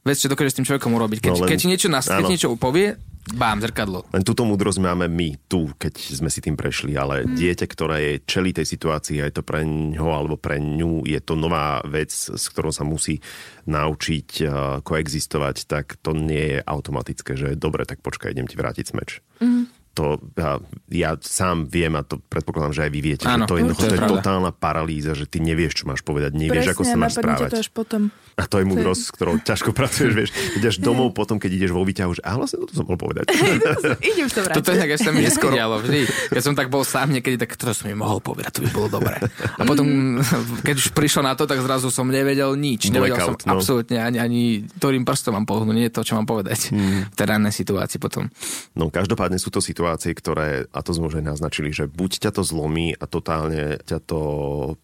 vec, 0.00 0.16
čo 0.16 0.26
dokážeš 0.26 0.52
s 0.52 0.58
tým 0.58 0.66
človekom 0.66 0.90
urobiť. 0.90 1.18
Keď, 1.20 1.30
No 1.30 1.40
len- 1.42 1.50
keď 1.50 1.58
ti 1.58 1.68
niečo, 1.68 1.88
nas, 1.88 2.06
keď 2.06 2.24
niečo 2.26 2.48
povie, 2.54 2.96
bám, 3.28 3.60
zrkadlo. 3.60 4.08
Len 4.08 4.24
túto 4.24 4.40
múdrosť 4.42 4.80
máme 4.80 5.04
my 5.04 5.36
tu, 5.44 5.68
keď 5.74 5.92
sme 6.00 6.32
si 6.32 6.40
tým 6.40 6.56
prešli, 6.56 6.96
ale 6.96 7.28
Mhm. 7.28 7.36
dieťa, 7.36 7.66
ktoré 7.68 7.96
je 8.00 8.14
čelí 8.24 8.56
tej 8.56 8.64
situácii 8.64 9.20
a 9.20 9.28
je 9.28 9.36
to 9.36 9.44
pre 9.44 9.60
ňo 9.62 10.08
alebo 10.08 10.40
pre 10.40 10.56
ňu, 10.56 11.04
je 11.04 11.20
to 11.20 11.36
nová 11.36 11.84
vec, 11.84 12.08
s 12.08 12.44
ktorou 12.48 12.72
sa 12.72 12.82
musí 12.82 13.20
naučiť 13.66 14.28
uh, 14.40 14.48
koexistovať, 14.80 15.68
tak 15.68 16.00
to 16.00 16.16
nie 16.16 16.56
je 16.56 16.64
automatické, 16.64 17.36
že 17.36 17.52
dobre, 17.52 17.84
tak 17.84 18.00
počkaj, 18.00 18.32
idem 18.32 18.48
ti 18.48 18.56
vrátiť 18.56 18.84
smeč. 18.88 19.20
Mhm. 19.44 19.76
To 19.98 20.14
ja, 20.38 20.62
ja 20.94 21.10
sám 21.18 21.66
viem 21.66 21.90
a 21.98 22.06
to 22.06 22.22
predpokladám, 22.22 22.70
že 22.70 22.82
aj 22.86 22.90
vy 22.94 23.00
viete, 23.02 23.26
Áno, 23.26 23.44
že 23.44 23.50
to 23.50 23.54
je, 23.58 23.60
jednoducho, 23.66 23.82
to 23.82 23.86
je 23.90 23.98
pravda. 23.98 24.14
totálna 24.14 24.50
paralýza, 24.54 25.12
že 25.18 25.26
ty 25.26 25.42
nevieš, 25.42 25.82
čo 25.82 25.84
máš 25.90 26.06
povedať, 26.06 26.38
nevieš, 26.38 26.70
ako 26.70 26.86
sa 26.86 26.94
Presne, 26.94 27.02
máš 27.02 27.14
správať. 27.18 27.50
to 27.50 27.58
až 27.58 27.70
potom. 27.74 28.02
A 28.38 28.46
to 28.46 28.62
je 28.62 28.64
múdrosť, 28.70 29.02
s 29.02 29.10
ktorou 29.10 29.34
ťažko 29.42 29.74
pracuješ, 29.78 30.12
vieš. 30.14 30.30
Ideš 30.54 30.78
domov 30.78 31.10
potom, 31.18 31.42
keď 31.42 31.50
ideš 31.50 31.74
vo 31.74 31.82
výťahu, 31.82 32.14
že 32.14 32.22
a 32.22 32.38
vlastne 32.38 32.62
toto 32.62 32.78
som 32.78 32.86
mohol 32.86 33.10
povedať. 33.10 33.34
Idem 34.14 34.30
to 34.30 34.40
vrátiť. 34.46 34.58
Toto 34.62 34.70
inak 34.70 34.90
ešte 34.94 35.06
sa 35.08 35.10
mi 35.10 35.20
neskoro 35.26 35.50
dialo 35.50 35.82
vždy. 35.82 36.00
Keď 36.30 36.42
som 36.46 36.54
tak 36.54 36.70
bol 36.70 36.86
sám 36.86 37.10
niekedy, 37.10 37.34
tak 37.34 37.58
to 37.58 37.74
som 37.74 37.90
mi 37.90 37.98
mohol 37.98 38.22
povedať, 38.22 38.54
to 38.54 38.60
by 38.62 38.70
bolo 38.70 38.88
dobré. 39.02 39.18
A 39.58 39.66
potom, 39.66 40.22
keď 40.66 40.74
už 40.78 40.94
prišlo 40.94 41.26
na 41.26 41.34
to, 41.34 41.50
tak 41.50 41.58
zrazu 41.58 41.90
som 41.90 42.06
nevedel 42.06 42.54
nič. 42.54 42.94
Nevedel 42.94 43.18
som 43.18 43.34
no. 43.34 43.58
absolútne 43.58 43.98
ani, 43.98 44.22
ani 44.22 44.42
ktorým 44.78 45.02
prstom 45.02 45.34
mám 45.34 45.46
pohnúť, 45.48 45.74
nie 45.74 45.90
je 45.90 45.94
to, 45.98 46.06
čo 46.06 46.14
mám 46.14 46.30
povedať. 46.30 46.70
Hmm. 46.70 47.10
V 47.10 47.14
tej 47.18 47.26
rannej 47.26 47.50
situácii 47.50 47.98
potom. 47.98 48.30
No 48.78 48.86
každopádne 48.94 49.42
sú 49.42 49.50
to 49.50 49.58
situácie, 49.58 49.87
ktoré, 49.96 50.68
a 50.74 50.80
to 50.84 50.92
sme 50.92 51.08
už 51.08 51.22
aj 51.22 51.26
naznačili, 51.38 51.72
že 51.72 51.88
buď 51.88 52.28
ťa 52.28 52.30
to 52.36 52.42
zlomí 52.44 52.92
a 52.98 53.04
totálne 53.08 53.80
ťa 53.86 53.98
to 54.04 54.20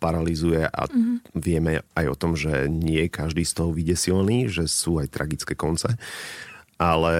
paralizuje 0.01 0.65
a 0.65 0.83
mm-hmm. 0.89 1.17
vieme 1.37 1.85
aj 1.93 2.07
o 2.09 2.17
tom, 2.17 2.33
že 2.39 2.71
nie 2.71 3.11
každý 3.13 3.45
z 3.45 3.53
toho 3.53 3.71
vyjde 3.75 3.97
silný, 3.99 4.49
že 4.49 4.71
sú 4.71 5.03
aj 5.03 5.13
tragické 5.13 5.53
konce, 5.53 5.99
ale 6.79 7.17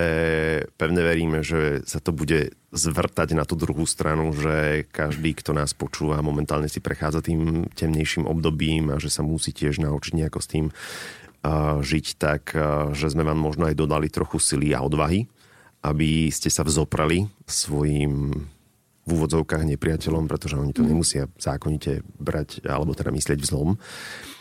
pevne 0.75 1.03
veríme, 1.03 1.45
že 1.47 1.87
sa 1.87 2.03
to 2.03 2.11
bude 2.11 2.55
zvrtať 2.75 3.39
na 3.39 3.47
tú 3.47 3.55
druhú 3.55 3.87
stranu, 3.87 4.35
že 4.35 4.87
každý, 4.91 5.31
kto 5.39 5.55
nás 5.55 5.71
počúva, 5.73 6.19
momentálne 6.27 6.67
si 6.67 6.83
prechádza 6.83 7.23
tým 7.23 7.71
temnejším 7.71 8.27
obdobím 8.27 8.91
a 8.91 8.99
že 8.99 9.15
sa 9.15 9.23
musí 9.23 9.55
tiež 9.55 9.79
naučiť 9.79 10.13
nejako 10.19 10.41
s 10.43 10.51
tým 10.51 10.67
uh, 10.75 11.79
žiť 11.79 12.07
tak, 12.19 12.43
uh, 12.59 12.91
že 12.91 13.15
sme 13.15 13.23
vám 13.23 13.39
možno 13.39 13.71
aj 13.71 13.79
dodali 13.79 14.11
trochu 14.11 14.43
sily 14.43 14.75
a 14.75 14.83
odvahy, 14.83 15.31
aby 15.85 16.33
ste 16.33 16.49
sa 16.49 16.65
vzoprali 16.65 17.29
svojim 17.45 18.33
v 19.05 19.11
úvodzovkách 19.13 19.69
nepriateľom, 19.69 20.25
pretože 20.25 20.57
oni 20.57 20.73
to 20.73 20.81
nemusia 20.81 21.29
zákonite 21.37 22.01
brať, 22.17 22.65
alebo 22.65 22.97
teda 22.97 23.13
myslieť 23.13 23.37
v 23.37 23.45
zlom. 23.45 23.71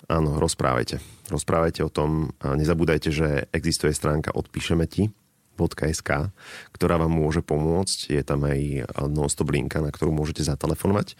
Áno, 0.07 0.39
rozprávajte. 0.39 1.03
Rozprávajte 1.27 1.83
o 1.83 1.91
tom 1.91 2.31
a 2.39 2.55
nezabúdajte, 2.55 3.11
že 3.11 3.27
existuje 3.51 3.91
stránka 3.91 4.31
odpíšeme 4.31 4.87
ti, 4.87 5.11
.sk, 5.59 6.33
ktorá 6.73 6.95
vám 6.97 7.13
môže 7.13 7.43
pomôcť. 7.43 8.15
Je 8.15 8.23
tam 8.23 8.47
aj 8.47 8.87
non-stop 9.11 9.51
linka, 9.51 9.83
na 9.83 9.91
ktorú 9.91 10.15
môžete 10.15 10.47
zatelefonovať. 10.47 11.19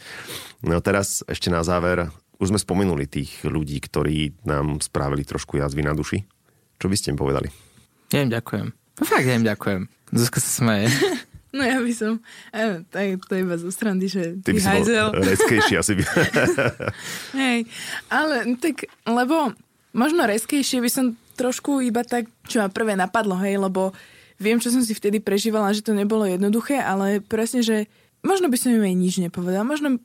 No 0.64 0.80
a 0.80 0.82
teraz 0.82 1.22
ešte 1.28 1.52
na 1.52 1.62
záver, 1.68 2.10
už 2.40 2.50
sme 2.50 2.60
spomenuli 2.64 3.06
tých 3.06 3.44
ľudí, 3.44 3.78
ktorí 3.84 4.40
nám 4.48 4.80
spravili 4.80 5.28
trošku 5.28 5.60
jazvy 5.60 5.84
na 5.84 5.94
duši. 5.94 6.24
Čo 6.80 6.88
by 6.88 6.96
ste 6.96 7.12
im 7.12 7.20
povedali? 7.20 7.52
Ja 8.10 8.24
im 8.24 8.32
ďakujem. 8.32 8.83
No 8.94 9.04
fakt, 9.04 9.26
ja 9.26 9.34
im 9.34 9.44
ďakujem. 9.44 9.90
Zuzka 10.12 10.38
sa 10.38 10.52
smeje. 10.52 10.88
No 11.54 11.62
ja 11.62 11.78
by 11.78 11.94
som, 11.94 12.18
to 12.90 12.98
je, 12.98 13.14
to 13.22 13.34
iba 13.38 13.54
zo 13.62 13.70
strandy, 13.70 14.10
že 14.10 14.42
Ty 14.42 14.50
ty 14.50 14.52
by 14.58 14.62
hajzel. 14.74 15.14
reskejší 15.14 15.78
asi. 15.78 15.94
By... 15.94 16.02
Hej, 17.38 17.70
ale 18.10 18.58
tak, 18.58 18.90
lebo 19.06 19.54
možno 19.94 20.26
reskejšie 20.26 20.82
by 20.82 20.90
som 20.90 21.06
trošku 21.38 21.86
iba 21.86 22.02
tak, 22.02 22.26
čo 22.50 22.58
ma 22.58 22.74
prvé 22.74 22.98
napadlo, 22.98 23.38
hej, 23.38 23.62
lebo 23.62 23.94
viem, 24.42 24.58
čo 24.58 24.74
som 24.74 24.82
si 24.82 24.98
vtedy 24.98 25.22
prežívala, 25.22 25.70
že 25.70 25.86
to 25.86 25.94
nebolo 25.94 26.26
jednoduché, 26.26 26.82
ale 26.82 27.22
presne, 27.22 27.62
že 27.62 27.86
možno 28.26 28.50
by 28.50 28.58
som 28.58 28.74
im 28.74 28.90
aj 28.90 28.96
nič 28.98 29.22
nepovedala, 29.22 29.62
možno 29.62 30.02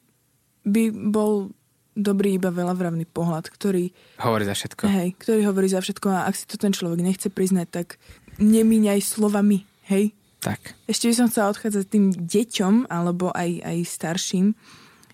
by 0.69 0.93
bol 0.93 1.49
dobrý 1.97 2.37
iba 2.37 2.53
veľavravný 2.53 3.09
pohľad, 3.09 3.49
ktorý, 3.49 3.89
Hovorí 4.21 4.45
za 4.45 4.53
všetko. 4.53 4.85
hej, 4.85 5.17
ktorý 5.17 5.49
hovorí 5.49 5.73
za 5.73 5.81
všetko 5.81 6.13
a 6.13 6.29
ak 6.29 6.37
si 6.37 6.45
to 6.45 6.61
ten 6.61 6.77
človek 6.77 7.01
nechce 7.01 7.33
priznať, 7.33 7.73
tak 7.73 7.97
nemíňaj 8.39 9.01
slovami, 9.03 9.67
hej, 9.91 10.15
Tak. 10.43 10.79
ešte 10.87 11.11
by 11.11 11.15
som 11.15 11.27
chcela 11.29 11.51
odchádzať 11.51 11.85
tým 11.91 12.07
deťom, 12.15 12.75
alebo 12.89 13.35
aj, 13.35 13.51
aj 13.63 13.79
starším, 13.85 14.47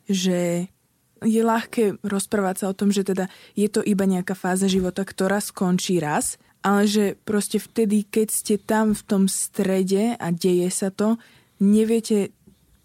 že 0.04 0.68
je 1.24 1.40
ľahké 1.40 2.04
rozprávať 2.04 2.56
sa 2.60 2.66
o 2.68 2.76
tom, 2.76 2.92
že 2.92 3.00
teda 3.02 3.32
je 3.56 3.68
to 3.72 3.80
iba 3.80 4.04
nejaká 4.04 4.36
fáza 4.36 4.68
života, 4.68 5.00
ktorá 5.08 5.40
skončí 5.40 5.96
raz, 5.96 6.36
ale 6.60 6.84
že 6.84 7.16
proste 7.24 7.56
vtedy, 7.56 8.04
keď 8.04 8.28
ste 8.28 8.54
tam 8.60 8.92
v 8.92 9.02
tom 9.04 9.24
strede 9.28 10.16
a 10.20 10.26
deje 10.32 10.68
sa 10.68 10.92
to, 10.92 11.16
neviete 11.60 12.32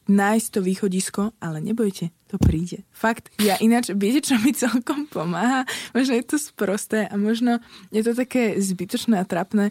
nájsť 0.10 0.48
to 0.50 0.60
východisko, 0.66 1.22
ale 1.38 1.62
nebojte, 1.62 2.10
to 2.28 2.36
príde. 2.42 2.82
Fakt, 2.90 3.30
ja 3.38 3.62
ináč, 3.62 3.94
viete, 3.94 4.26
čo 4.26 4.42
mi 4.42 4.58
celkom 4.58 5.06
pomáha? 5.06 5.70
Možno 5.94 6.18
je 6.18 6.26
to 6.26 6.38
sprosté 6.42 7.06
a 7.06 7.14
možno 7.14 7.62
je 7.94 8.02
to 8.02 8.18
také 8.18 8.58
zbytočné 8.58 9.22
a 9.22 9.28
trapné, 9.28 9.70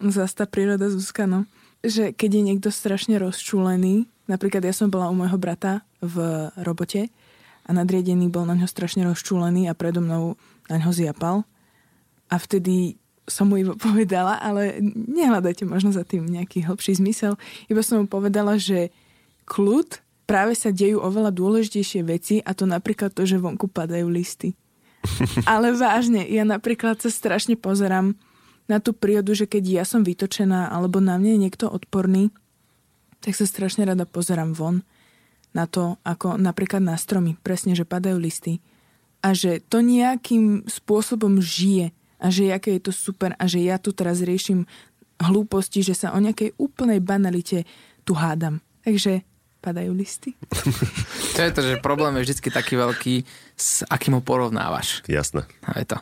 zase 0.00 0.34
tá 0.36 0.44
príroda 0.44 0.88
Zuzka, 0.88 1.24
no. 1.24 1.48
Že 1.84 2.12
keď 2.12 2.30
je 2.32 2.42
niekto 2.42 2.68
strašne 2.72 3.16
rozčúlený, 3.20 4.08
napríklad 4.26 4.64
ja 4.64 4.74
som 4.74 4.90
bola 4.90 5.08
u 5.08 5.14
môjho 5.16 5.38
brata 5.38 5.86
v 6.02 6.48
robote 6.60 7.08
a 7.66 7.70
nadriedený 7.74 8.30
bol 8.30 8.46
na 8.46 8.54
ňo 8.54 8.68
strašne 8.70 9.06
rozčúlený 9.06 9.66
a 9.66 9.74
predo 9.74 10.02
mnou 10.02 10.38
na 10.70 10.76
ňo 10.78 10.90
zjapal. 10.94 11.42
A 12.30 12.36
vtedy 12.38 12.98
som 13.26 13.50
mu 13.50 13.58
iba 13.58 13.74
povedala, 13.86 14.38
ale 14.38 14.78
nehľadajte 14.94 15.66
možno 15.66 15.90
za 15.90 16.06
tým 16.06 16.26
nejaký 16.26 16.66
hlbší 16.66 17.02
zmysel, 17.02 17.34
iba 17.66 17.82
som 17.82 18.02
mu 18.02 18.06
povedala, 18.06 18.56
že 18.56 18.94
kľud 19.46 20.02
práve 20.26 20.58
sa 20.58 20.74
dejú 20.74 20.98
oveľa 20.98 21.30
dôležitejšie 21.30 22.00
veci 22.02 22.34
a 22.42 22.50
to 22.50 22.66
napríklad 22.66 23.14
to, 23.14 23.22
že 23.22 23.38
vonku 23.38 23.70
padajú 23.70 24.10
listy. 24.10 24.58
Ale 25.46 25.70
vážne, 25.70 26.26
ja 26.26 26.42
napríklad 26.42 26.98
sa 26.98 27.10
strašne 27.14 27.54
pozerám 27.54 28.18
na 28.66 28.82
tú 28.82 28.92
prírodu, 28.92 29.34
že 29.34 29.46
keď 29.46 29.82
ja 29.82 29.84
som 29.86 30.02
vytočená 30.02 30.70
alebo 30.70 30.98
na 30.98 31.18
mne 31.18 31.38
je 31.38 31.42
niekto 31.48 31.66
odporný, 31.70 32.34
tak 33.22 33.38
sa 33.38 33.46
strašne 33.46 33.86
rada 33.86 34.06
pozerám 34.06 34.54
von 34.54 34.82
na 35.56 35.64
to, 35.64 35.96
ako 36.04 36.36
napríklad 36.36 36.84
na 36.84 37.00
stromy, 37.00 37.38
presne, 37.40 37.72
že 37.72 37.88
padajú 37.88 38.20
listy 38.20 38.60
a 39.24 39.32
že 39.32 39.64
to 39.66 39.80
nejakým 39.80 40.68
spôsobom 40.68 41.40
žije 41.40 41.90
a 42.20 42.26
že 42.28 42.52
aké 42.52 42.76
je 42.76 42.90
to 42.90 42.92
super 42.92 43.32
a 43.40 43.44
že 43.48 43.64
ja 43.64 43.80
tu 43.80 43.90
teraz 43.96 44.20
riešim 44.20 44.68
hlúposti, 45.16 45.80
že 45.80 45.96
sa 45.96 46.12
o 46.12 46.20
nejakej 46.20 46.54
úplnej 46.60 47.00
banalite 47.00 47.64
tu 48.04 48.12
hádam. 48.12 48.60
Takže 48.84 49.24
padajú 49.64 49.90
listy. 49.96 50.36
To 51.36 51.44
je 51.44 51.52
to, 51.52 51.60
že 51.60 51.84
problém 51.84 52.16
je 52.16 52.32
vždy 52.32 52.48
taký 52.48 52.80
veľký, 52.80 53.14
s 53.60 53.84
akým 53.92 54.16
ho 54.16 54.24
porovnávaš. 54.24 55.04
Jasné. 55.04 55.44
A 55.68 55.84
je 55.84 55.92
to. 55.92 55.98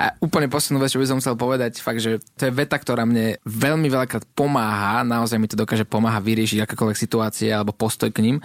A 0.00 0.16
úplne 0.18 0.50
poslednú 0.50 0.82
vec, 0.82 0.92
čo 0.92 1.00
by 1.00 1.08
som 1.08 1.20
chcel 1.20 1.34
povedať, 1.38 1.80
fakt, 1.80 2.00
že 2.02 2.22
to 2.36 2.48
je 2.48 2.52
veta, 2.52 2.76
ktorá 2.76 3.04
mne 3.04 3.38
veľmi 3.44 3.88
veľakrát 3.88 4.24
pomáha, 4.32 5.04
naozaj 5.04 5.38
mi 5.38 5.48
to 5.48 5.58
dokáže 5.58 5.84
pomáha 5.88 6.18
vyriešiť 6.20 6.64
akékoľvek 6.64 6.98
situácie 6.98 7.48
alebo 7.52 7.76
postoj 7.76 8.10
k 8.10 8.24
ním. 8.24 8.36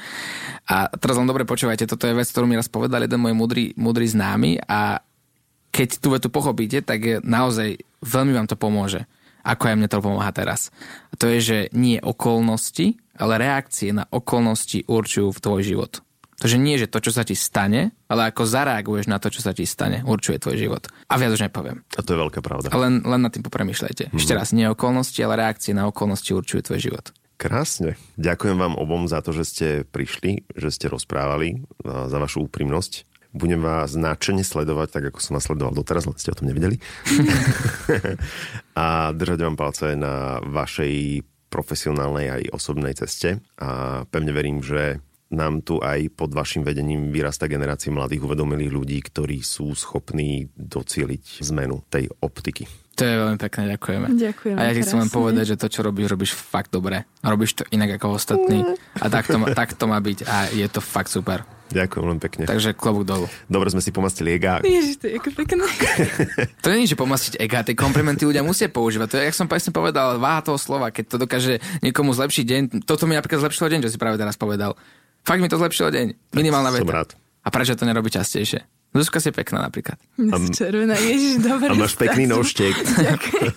A 0.69 0.87
teraz 0.93 1.15
len 1.17 1.27
dobre 1.27 1.47
počúvajte, 1.47 1.87
toto 1.89 2.05
je 2.05 2.17
vec, 2.17 2.27
ktorú 2.27 2.45
mi 2.47 2.59
raz 2.59 2.67
povedal 2.67 3.03
jeden 3.03 3.19
môj 3.19 3.33
múdry, 3.35 3.73
múdry 3.75 4.07
známy 4.07 4.63
a 4.67 5.01
keď 5.73 5.89
tú 5.97 6.13
vetu 6.13 6.29
pochopíte, 6.29 6.85
tak 6.85 7.25
naozaj 7.25 7.81
veľmi 8.05 8.37
vám 8.37 8.45
to 8.45 8.53
pomôže. 8.53 9.09
Ako 9.43 9.73
aj 9.73 9.75
mne 9.75 9.89
to 9.91 9.99
pomáha 9.99 10.31
teraz. 10.31 10.71
A 11.11 11.19
to 11.19 11.27
je, 11.27 11.39
že 11.41 11.57
nie 11.75 11.99
okolnosti, 11.99 12.95
ale 13.17 13.41
reakcie 13.41 13.91
na 13.91 14.07
okolnosti 14.07 14.85
určujú 14.87 15.35
v 15.35 15.41
tvoj 15.43 15.61
život. 15.65 15.93
Takže 16.43 16.59
nie, 16.59 16.75
že 16.75 16.91
to, 16.91 16.99
čo 16.99 17.15
sa 17.15 17.23
ti 17.23 17.39
stane, 17.39 17.95
ale 18.11 18.27
ako 18.27 18.43
zareaguješ 18.43 19.07
na 19.07 19.15
to, 19.15 19.31
čo 19.31 19.39
sa 19.39 19.55
ti 19.55 19.63
stane, 19.63 20.03
určuje 20.03 20.43
tvoj 20.43 20.59
život. 20.59 20.83
A 21.07 21.15
viac 21.15 21.31
už 21.31 21.47
nepoviem. 21.47 21.87
A 21.95 22.03
to 22.03 22.11
je 22.11 22.19
veľká 22.19 22.43
pravda. 22.43 22.67
A 22.67 22.75
len, 22.83 22.99
len 22.99 23.23
nad 23.23 23.31
tým 23.31 23.47
popremýšľajte. 23.47 24.11
Mm-hmm. 24.11 24.19
Ešte 24.19 24.35
raz, 24.35 24.51
nie 24.51 24.67
okolnosti, 24.67 25.15
ale 25.23 25.39
reakcie 25.39 25.71
na 25.71 25.87
okolnosti 25.87 26.27
určujú 26.35 26.67
tvoj 26.67 26.83
život. 26.83 27.05
Krásne. 27.39 27.95
Ďakujem 28.19 28.59
vám 28.59 28.75
obom 28.75 29.07
za 29.07 29.23
to, 29.23 29.31
že 29.31 29.43
ste 29.47 29.67
prišli, 29.87 30.43
že 30.51 30.67
ste 30.67 30.91
rozprávali, 30.91 31.63
za 31.83 32.17
vašu 32.19 32.51
úprimnosť. 32.51 33.07
Budem 33.31 33.63
vás 33.63 33.95
náčene 33.95 34.43
sledovať, 34.43 34.99
tak 34.99 35.03
ako 35.15 35.23
som 35.23 35.39
vás 35.39 35.47
sledoval 35.47 35.71
doteraz, 35.71 36.03
len 36.11 36.19
ste 36.19 36.35
o 36.35 36.37
tom 36.37 36.51
nevideli. 36.51 36.75
a 38.83 39.15
držať 39.15 39.39
vám 39.47 39.55
palce 39.55 39.95
na 39.95 40.43
vašej 40.43 41.23
profesionálnej 41.47 42.27
aj 42.29 42.43
osobnej 42.51 42.93
ceste. 42.99 43.39
A 43.63 44.03
pevne 44.11 44.35
verím, 44.35 44.59
že 44.59 44.99
nám 45.33 45.65
tu 45.65 45.81
aj 45.81 46.13
pod 46.13 46.31
vašim 46.31 46.61
vedením 46.61 47.09
vyrastá 47.09 47.49
generácia 47.49 47.89
mladých 47.89 48.29
uvedomilých 48.29 48.71
ľudí, 48.71 48.97
ktorí 49.01 49.41
sú 49.41 49.73
schopní 49.73 50.53
docieliť 50.53 51.41
zmenu 51.41 51.81
tej 51.89 52.13
optiky. 52.21 52.69
To 52.93 53.09
je 53.09 53.15
veľmi 53.17 53.37
pekné, 53.41 53.73
ďakujeme. 53.73 54.07
Ďakujem. 54.21 54.53
A 54.53 54.69
ja 54.69 54.71
ti 54.77 54.85
chcem 54.85 55.01
len 55.01 55.09
povedať, 55.09 55.45
že 55.49 55.55
to, 55.57 55.65
čo 55.65 55.81
robíš, 55.81 56.13
robíš 56.13 56.37
fakt 56.37 56.69
dobre. 56.69 57.09
Robíš 57.25 57.57
to 57.57 57.63
inak 57.73 57.97
ako 57.97 58.21
ostatní. 58.21 58.61
A 59.01 59.09
tak 59.09 59.25
to, 59.25 59.41
má, 59.41 59.49
tak 59.49 59.73
to 59.73 59.89
má 59.89 59.97
byť. 59.97 60.29
A 60.29 60.53
je 60.53 60.67
to 60.69 60.77
fakt 60.77 61.09
super. 61.09 61.41
Ďakujem 61.73 62.05
len 62.05 62.19
pekne. 62.21 62.45
Takže 62.45 62.77
klobúk 62.77 63.01
dolu. 63.01 63.25
Dobre 63.49 63.73
sme 63.73 63.81
si 63.81 63.89
pomastili 63.89 64.37
ega. 64.37 64.61
Ježiš, 64.61 65.01
to 65.01 65.09
je 65.09 65.17
ako 65.17 65.29
pekné. 65.33 65.65
to 66.63 66.67
nie 66.69 66.85
je, 66.85 66.93
že 66.93 67.01
pomastiť 67.01 67.33
ega, 67.41 67.65
tie 67.65 67.73
komplimenty 67.73 68.29
ľudia 68.29 68.45
musia 68.45 68.69
používať. 68.69 69.07
To 69.09 69.17
je, 69.17 69.23
jak 69.25 69.37
som 69.41 69.49
presne 69.49 69.73
povedal, 69.73 70.21
váha 70.21 70.45
toho 70.45 70.61
slova, 70.61 70.93
keď 70.93 71.03
to 71.09 71.17
dokáže 71.17 71.65
niekomu 71.81 72.13
zlepšiť 72.13 72.45
deň. 72.45 72.61
Toto 72.85 73.09
mi 73.09 73.17
napríklad 73.17 73.41
zlepšilo 73.41 73.73
deň, 73.73 73.89
čo 73.89 73.91
si 73.91 73.97
práve 73.97 74.21
teraz 74.21 74.37
povedal. 74.37 74.77
Fakt 75.23 75.39
mi 75.39 75.47
to 75.47 75.55
zlepšilo 75.55 75.87
deň. 75.87 76.35
Minimálna 76.35 76.69
veta. 76.75 76.83
Som 76.83 76.91
rád. 76.91 77.09
A 77.43 77.47
prečo 77.47 77.79
to 77.79 77.87
nerobí 77.87 78.11
častejšie? 78.11 78.67
Zuzka 78.93 79.17
si 79.17 79.33
pekná 79.33 79.65
napríklad. 79.65 79.97
A, 80.19 80.37
červená, 80.53 80.93
ježiš, 80.93 81.41
dobre. 81.41 81.71
A 81.71 81.79
máš 81.79 81.97
pekný 81.97 82.29
nožtek. 82.29 82.75
ďakujem, 83.09 83.49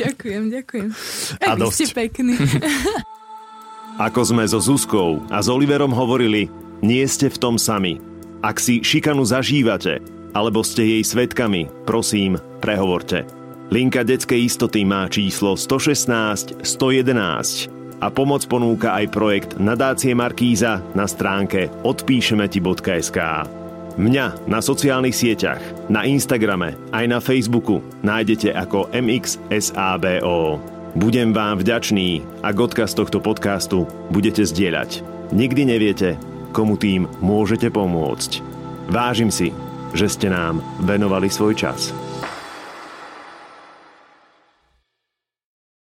ďakujem, 0.00 0.44
ďakujem. 0.48 0.88
A, 1.44 1.52
a 1.52 1.60
vy 1.60 1.66
ste 1.68 1.86
pekný. 1.92 2.38
Ako 4.06 4.24
sme 4.24 4.48
so 4.48 4.56
Zuzkou 4.62 5.20
a 5.28 5.44
s 5.44 5.52
Oliverom 5.52 5.92
hovorili, 5.92 6.48
nie 6.80 7.04
ste 7.04 7.28
v 7.28 7.36
tom 7.36 7.60
sami. 7.60 8.00
Ak 8.40 8.56
si 8.56 8.80
šikanu 8.80 9.28
zažívate, 9.28 10.00
alebo 10.32 10.64
ste 10.64 10.98
jej 10.98 11.04
svetkami, 11.04 11.68
prosím, 11.84 12.40
prehovorte. 12.64 13.28
Linka 13.68 14.00
detskej 14.08 14.48
istoty 14.48 14.88
má 14.88 15.04
číslo 15.12 15.52
116 15.60 16.64
111 16.64 17.81
a 18.02 18.10
pomoc 18.10 18.42
ponúka 18.50 18.98
aj 18.98 19.06
projekt 19.14 19.50
Nadácie 19.62 20.10
Markíza 20.18 20.82
na 20.98 21.06
stránke 21.06 21.70
odpíšemeti.sk. 21.86 23.18
Mňa 23.94 24.48
na 24.50 24.58
sociálnych 24.58 25.14
sieťach, 25.14 25.62
na 25.86 26.02
Instagrame 26.02 26.74
aj 26.90 27.04
na 27.06 27.22
Facebooku 27.22 27.84
nájdete 28.02 28.50
ako 28.50 28.90
MXSABO. 28.90 30.58
Budem 30.98 31.30
vám 31.30 31.62
vďačný, 31.62 32.42
ak 32.42 32.56
odkaz 32.58 32.98
tohto 32.98 33.22
podcastu 33.22 33.86
budete 34.10 34.42
zdieľať. 34.44 35.04
Nikdy 35.32 35.62
neviete, 35.64 36.18
komu 36.52 36.76
tým 36.76 37.08
môžete 37.22 37.72
pomôcť. 37.72 38.44
Vážim 38.92 39.32
si, 39.32 39.54
že 39.96 40.08
ste 40.08 40.28
nám 40.28 40.60
venovali 40.84 41.32
svoj 41.32 41.56
čas. 41.56 41.92